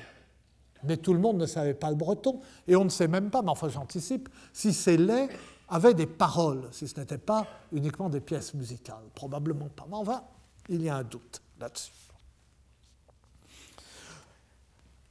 Mais 0.83 0.97
tout 0.97 1.13
le 1.13 1.19
monde 1.19 1.37
ne 1.37 1.45
savait 1.45 1.73
pas 1.73 1.89
le 1.89 1.95
breton. 1.95 2.39
Et 2.67 2.75
on 2.75 2.85
ne 2.85 2.89
sait 2.89 3.07
même 3.07 3.29
pas, 3.29 3.41
mais 3.41 3.49
enfin 3.49 3.69
j'anticipe, 3.69 4.29
si 4.53 4.73
ces 4.73 4.97
laits 4.97 5.29
avait 5.67 5.93
des 5.93 6.05
paroles, 6.05 6.67
si 6.71 6.87
ce 6.87 6.99
n'était 6.99 7.17
pas 7.17 7.47
uniquement 7.71 8.09
des 8.09 8.19
pièces 8.19 8.53
musicales 8.53 9.03
Probablement 9.15 9.69
pas. 9.75 9.85
Mais 9.89 9.95
enfin, 9.95 10.23
il 10.69 10.81
y 10.83 10.89
a 10.89 10.97
un 10.97 11.03
doute 11.03 11.41
là-dessus. 11.59 11.91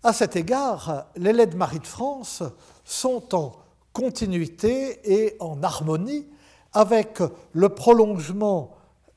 À 0.02 0.12
cet 0.12 0.36
égard, 0.36 1.06
les 1.16 1.32
laits 1.32 1.50
de 1.50 1.56
Marie 1.56 1.80
de 1.80 1.86
France 1.86 2.42
sont 2.84 3.34
en 3.34 3.63
continuité 3.94 5.00
et 5.04 5.36
en 5.40 5.62
harmonie 5.62 6.26
avec 6.74 7.22
le 7.52 7.68
prolongement 7.70 8.72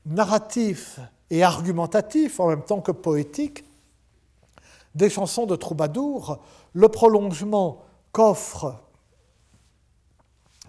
narratif 0.06 1.00
et 1.28 1.42
argumentatif, 1.42 2.40
en 2.40 2.46
même 2.46 2.62
temps 2.62 2.80
que 2.80 2.92
poétique, 2.92 3.64
des 4.94 5.10
chansons 5.10 5.44
de 5.44 5.56
troubadour, 5.56 6.38
le 6.72 6.88
prolongement 6.88 7.82
qu'offrent 8.12 8.80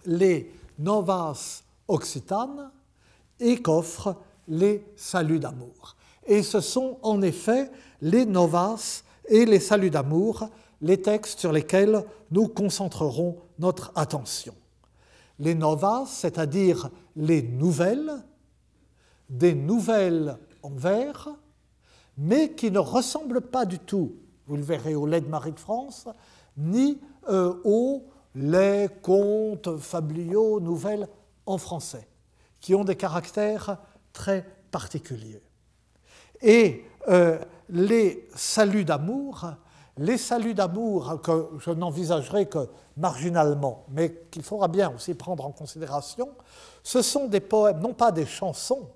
les 0.05 0.51
novas 0.79 1.61
occitanes 1.87 2.71
et 3.39 3.61
qu'offrent 3.61 4.15
les 4.47 4.83
saluts 4.97 5.39
d'amour. 5.39 5.95
Et 6.25 6.43
ce 6.43 6.59
sont 6.59 6.97
en 7.03 7.21
effet 7.21 7.71
les 8.01 8.25
novas 8.25 9.03
et 9.27 9.45
les 9.45 9.59
saluts 9.59 9.91
d'amour, 9.91 10.49
les 10.81 11.01
textes 11.01 11.39
sur 11.39 11.51
lesquels 11.51 12.03
nous 12.31 12.47
concentrerons 12.47 13.37
notre 13.59 13.91
attention. 13.95 14.55
Les 15.37 15.55
novas, 15.55 16.05
c'est-à-dire 16.07 16.89
les 17.15 17.41
nouvelles, 17.41 18.11
des 19.29 19.53
nouvelles 19.53 20.37
en 20.63 20.71
vers, 20.71 21.29
mais 22.17 22.51
qui 22.53 22.71
ne 22.71 22.79
ressemblent 22.79 23.41
pas 23.41 23.65
du 23.65 23.79
tout, 23.79 24.15
vous 24.47 24.55
le 24.55 24.63
verrez 24.63 24.95
au 24.95 25.05
lait 25.05 25.21
de 25.21 25.29
Marie 25.29 25.53
de 25.53 25.59
France, 25.59 26.07
ni 26.57 26.99
euh, 27.29 27.53
aux 27.63 28.03
les 28.35 28.87
contes 29.01 29.77
familiaux, 29.77 30.59
nouvelles 30.59 31.07
en 31.45 31.57
français, 31.57 32.07
qui 32.59 32.75
ont 32.75 32.83
des 32.83 32.95
caractères 32.95 33.77
très 34.13 34.45
particuliers. 34.71 35.41
Et 36.41 36.85
euh, 37.07 37.39
les 37.69 38.27
saluts 38.35 38.85
d'amour, 38.85 39.53
les 39.99 40.17
saluts 40.17 40.53
d'amour 40.53 41.21
que 41.21 41.49
je 41.59 41.71
n'envisagerai 41.71 42.47
que 42.47 42.69
marginalement, 42.95 43.85
mais 43.89 44.23
qu'il 44.31 44.43
faudra 44.43 44.69
bien 44.69 44.93
aussi 44.95 45.13
prendre 45.13 45.45
en 45.45 45.51
considération, 45.51 46.29
ce 46.83 47.01
sont 47.01 47.27
des 47.27 47.41
poèmes, 47.41 47.81
non 47.81 47.93
pas 47.93 48.13
des 48.13 48.25
chansons, 48.25 48.89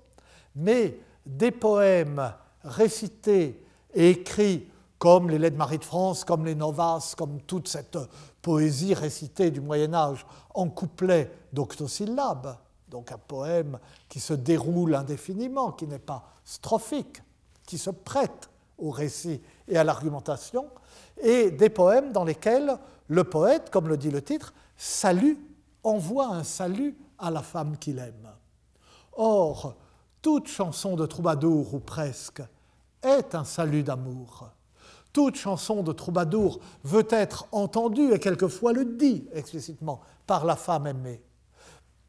mais 0.56 0.98
des 1.26 1.50
poèmes 1.50 2.32
récités 2.64 3.62
et 3.92 4.10
écrits 4.10 4.66
comme 4.98 5.28
les 5.28 5.38
Lettres 5.38 5.56
de 5.56 5.58
Marie 5.58 5.78
de 5.78 5.84
France, 5.84 6.24
comme 6.24 6.46
les 6.46 6.54
Novas, 6.54 7.14
comme 7.18 7.42
toute 7.42 7.68
cette 7.68 7.98
poésie 8.40 8.94
récitée 8.94 9.50
du 9.50 9.60
Moyen 9.60 9.92
Âge 9.92 10.24
en 10.54 10.70
couplet 10.70 11.30
d'octosyllabes, 11.52 12.56
donc 12.88 13.12
un 13.12 13.18
poème 13.18 13.78
qui 14.08 14.20
se 14.20 14.32
déroule 14.32 14.94
indéfiniment, 14.94 15.72
qui 15.72 15.86
n'est 15.86 15.98
pas 15.98 16.24
strophique, 16.46 17.22
qui 17.66 17.76
se 17.76 17.90
prête 17.90 18.48
au 18.78 18.90
récit 18.90 19.42
et 19.68 19.76
à 19.76 19.84
l'argumentation, 19.84 20.66
et 21.22 21.50
des 21.50 21.70
poèmes 21.70 22.12
dans 22.12 22.24
lesquels 22.24 22.76
le 23.08 23.24
poète, 23.24 23.70
comme 23.70 23.88
le 23.88 23.96
dit 23.96 24.10
le 24.10 24.22
titre, 24.22 24.52
salue, 24.76 25.34
envoie 25.82 26.28
un 26.28 26.44
salut 26.44 26.96
à 27.18 27.30
la 27.30 27.42
femme 27.42 27.76
qu'il 27.78 27.98
aime. 27.98 28.30
Or, 29.12 29.76
toute 30.22 30.48
chanson 30.48 30.96
de 30.96 31.06
troubadour, 31.06 31.74
ou 31.74 31.80
presque, 31.80 32.42
est 33.02 33.34
un 33.34 33.44
salut 33.44 33.82
d'amour. 33.82 34.48
Toute 35.12 35.36
chanson 35.36 35.82
de 35.82 35.92
troubadour 35.92 36.58
veut 36.82 37.06
être 37.10 37.46
entendue 37.52 38.12
et 38.12 38.18
quelquefois 38.18 38.72
le 38.72 38.84
dit 38.84 39.26
explicitement 39.32 40.00
par 40.26 40.44
la 40.44 40.56
femme 40.56 40.86
aimée. 40.86 41.22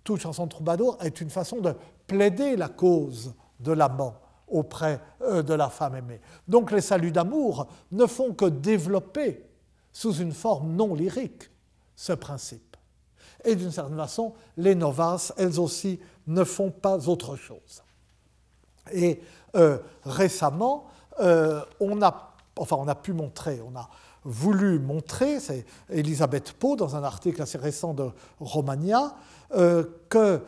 Toute 0.04 0.22
chanson 0.22 0.46
de 0.46 0.50
troubadour 0.50 0.98
est 1.02 1.22
une 1.22 1.30
façon 1.30 1.60
de 1.60 1.74
plaider 2.08 2.56
la 2.56 2.70
cause 2.70 3.34
de 3.60 3.72
l'amant 3.72 4.16
auprès 4.48 5.00
euh, 5.22 5.42
de 5.42 5.54
la 5.54 5.70
femme 5.70 5.96
aimée. 5.96 6.22
Donc 6.48 6.72
les 6.72 6.82
saluts 6.82 7.12
d'amour 7.12 7.68
ne 7.92 8.06
font 8.06 8.34
que 8.34 8.46
développer 8.46 9.46
sous 9.92 10.14
une 10.14 10.34
forme 10.34 10.74
non 10.74 10.94
lyrique 10.94 11.50
ce 11.96 12.14
principe. 12.14 12.76
Et 13.44 13.56
d'une 13.56 13.72
certaine 13.72 13.98
façon, 13.98 14.34
les 14.58 14.76
novas, 14.76 15.32
elles 15.38 15.60
aussi, 15.60 16.00
ne 16.28 16.44
font 16.44 16.72
pas 16.72 17.08
autre 17.08 17.36
chose. 17.36 17.84
Et 18.92 19.22
euh, 19.56 19.78
récemment, 20.04 20.88
euh, 21.20 21.62
on, 21.80 22.02
a, 22.02 22.34
enfin, 22.58 22.76
on 22.80 22.88
a 22.88 22.96
pu 22.96 23.14
montrer, 23.14 23.62
on 23.62 23.76
a 23.78 23.90
voulu 24.24 24.80
montrer, 24.80 25.40
c'est 25.40 25.66
Elisabeth 25.90 26.54
Pau 26.54 26.76
dans 26.76 26.96
un 26.96 27.04
article 27.04 27.42
assez 27.44 27.60
récent 27.60 27.94
de 27.94 28.10
Romagna, 28.40 29.16
que 30.10 30.42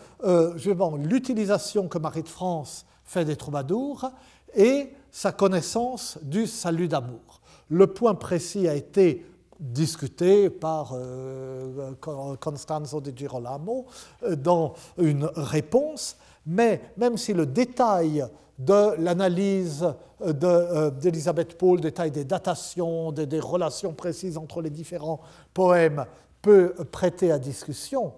l'utilisation 0.97 1.87
que 1.87 1.99
Marie 1.99 2.23
de 2.23 2.27
France 2.27 2.87
fait 3.07 3.25
des 3.25 3.35
troubadours, 3.35 4.11
et 4.55 4.93
sa 5.11 5.31
connaissance 5.31 6.19
du 6.21 6.45
salut 6.45 6.87
d'amour. 6.87 7.41
Le 7.69 7.87
point 7.87 8.13
précis 8.13 8.67
a 8.67 8.75
été 8.75 9.25
discuté 9.59 10.49
par 10.49 10.91
euh, 10.93 11.93
Constanzo 12.39 13.01
de 13.01 13.17
Girolamo 13.17 13.87
euh, 14.23 14.35
dans 14.35 14.73
une 14.97 15.29
réponse, 15.35 16.17
mais 16.45 16.81
même 16.97 17.17
si 17.17 17.33
le 17.33 17.45
détail 17.45 18.25
de 18.59 18.95
l'analyse 19.01 19.87
euh, 20.21 20.91
d'Elisabeth 20.91 21.57
Paul, 21.57 21.77
le 21.77 21.81
détail 21.81 22.11
des 22.11 22.23
datations, 22.23 23.11
des, 23.11 23.25
des, 23.25 23.39
relations 23.39 23.93
précises 23.93 24.37
entre 24.37 24.61
les 24.61 24.69
différents 24.69 25.21
poèmes 25.53 26.05
peut 26.41 26.73
prêter 26.91 27.31
à 27.31 27.39
discussion, 27.39 28.13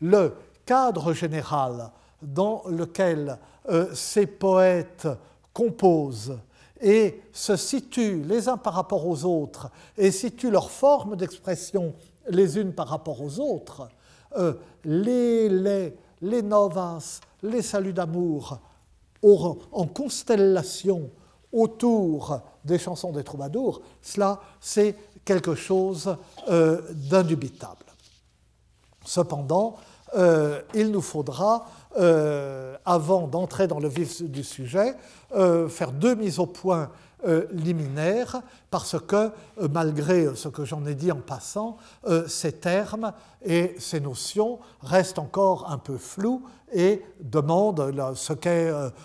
le 0.00 0.34
cadre 0.66 1.12
général 1.12 1.90
dans 2.22 2.62
lequel 2.68 3.38
euh, 3.68 3.94
ces 3.94 4.26
poètes 4.26 5.06
composent 5.52 6.38
et 6.80 7.20
se 7.32 7.56
situent 7.56 8.22
les 8.22 8.48
uns 8.48 8.56
par 8.56 8.74
rapport 8.74 9.06
aux 9.06 9.24
autres 9.24 9.70
et 9.98 10.10
situent 10.10 10.50
leurs 10.50 10.70
formes 10.70 11.16
d'expression 11.16 11.94
les 12.28 12.58
unes 12.58 12.72
par 12.72 12.88
rapport 12.88 13.20
aux 13.20 13.38
autres, 13.38 13.88
euh, 14.36 14.54
les, 14.84 15.48
les, 15.48 15.94
les 16.22 16.42
novas, 16.42 17.20
les 17.42 17.62
saluts 17.62 17.92
d'amour 17.92 18.58
en 19.22 19.86
constellation 19.86 21.10
autour 21.52 22.40
des 22.64 22.78
chansons 22.78 23.12
des 23.12 23.24
troubadours, 23.24 23.82
cela 24.00 24.40
c'est 24.60 24.96
quelque 25.26 25.54
chose 25.54 26.16
euh, 26.48 26.80
d'indubitable. 26.94 27.84
Cependant, 29.04 29.76
il 30.74 30.90
nous 30.90 31.02
faudra 31.02 31.66
euh, 31.96 32.76
avant 32.84 33.26
d'entrer 33.26 33.66
dans 33.66 33.80
le 33.80 33.88
vif 33.88 34.22
du 34.22 34.44
sujet, 34.44 34.94
euh, 35.34 35.68
faire 35.68 35.90
deux 35.90 36.14
mises 36.14 36.38
au 36.38 36.46
point 36.46 36.88
euh, 37.26 37.46
liminaires, 37.52 38.42
parce 38.70 38.96
que 38.98 39.30
malgré 39.70 40.34
ce 40.36 40.48
que 40.48 40.64
j'en 40.64 40.86
ai 40.86 40.94
dit 40.94 41.12
en 41.12 41.20
passant, 41.20 41.76
ces 42.28 42.52
termes 42.52 43.12
et 43.44 43.74
ces 43.78 44.00
notions 44.00 44.60
restent 44.80 45.18
encore 45.18 45.70
un 45.70 45.76
peu 45.78 45.98
flous 45.98 46.42
et 46.72 47.02
demandent 47.20 47.92
ce, 48.14 48.32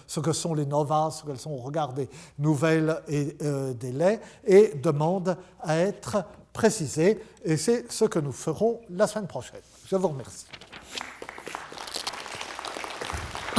ce, 0.08 0.20
que 0.20 0.32
sont 0.32 0.54
les 0.54 0.66
novas, 0.66 1.10
ce 1.12 1.26
qu'elles 1.26 1.40
sont 1.40 1.52
au 1.52 1.58
regard 1.58 1.94
des 1.94 2.08
nouvelles 2.40 3.02
et 3.08 3.36
des 3.74 3.92
laits, 3.92 4.22
et 4.46 4.76
demandent 4.76 5.36
à 5.62 5.80
être 5.80 6.24
précisées. 6.54 7.20
Et 7.44 7.58
c'est 7.58 7.92
ce 7.92 8.06
que 8.06 8.20
nous 8.20 8.32
ferons 8.32 8.80
la 8.90 9.08
semaine 9.08 9.28
prochaine. 9.28 9.62
Je 9.88 9.96
vous 9.96 10.08
remercie. 10.08 10.46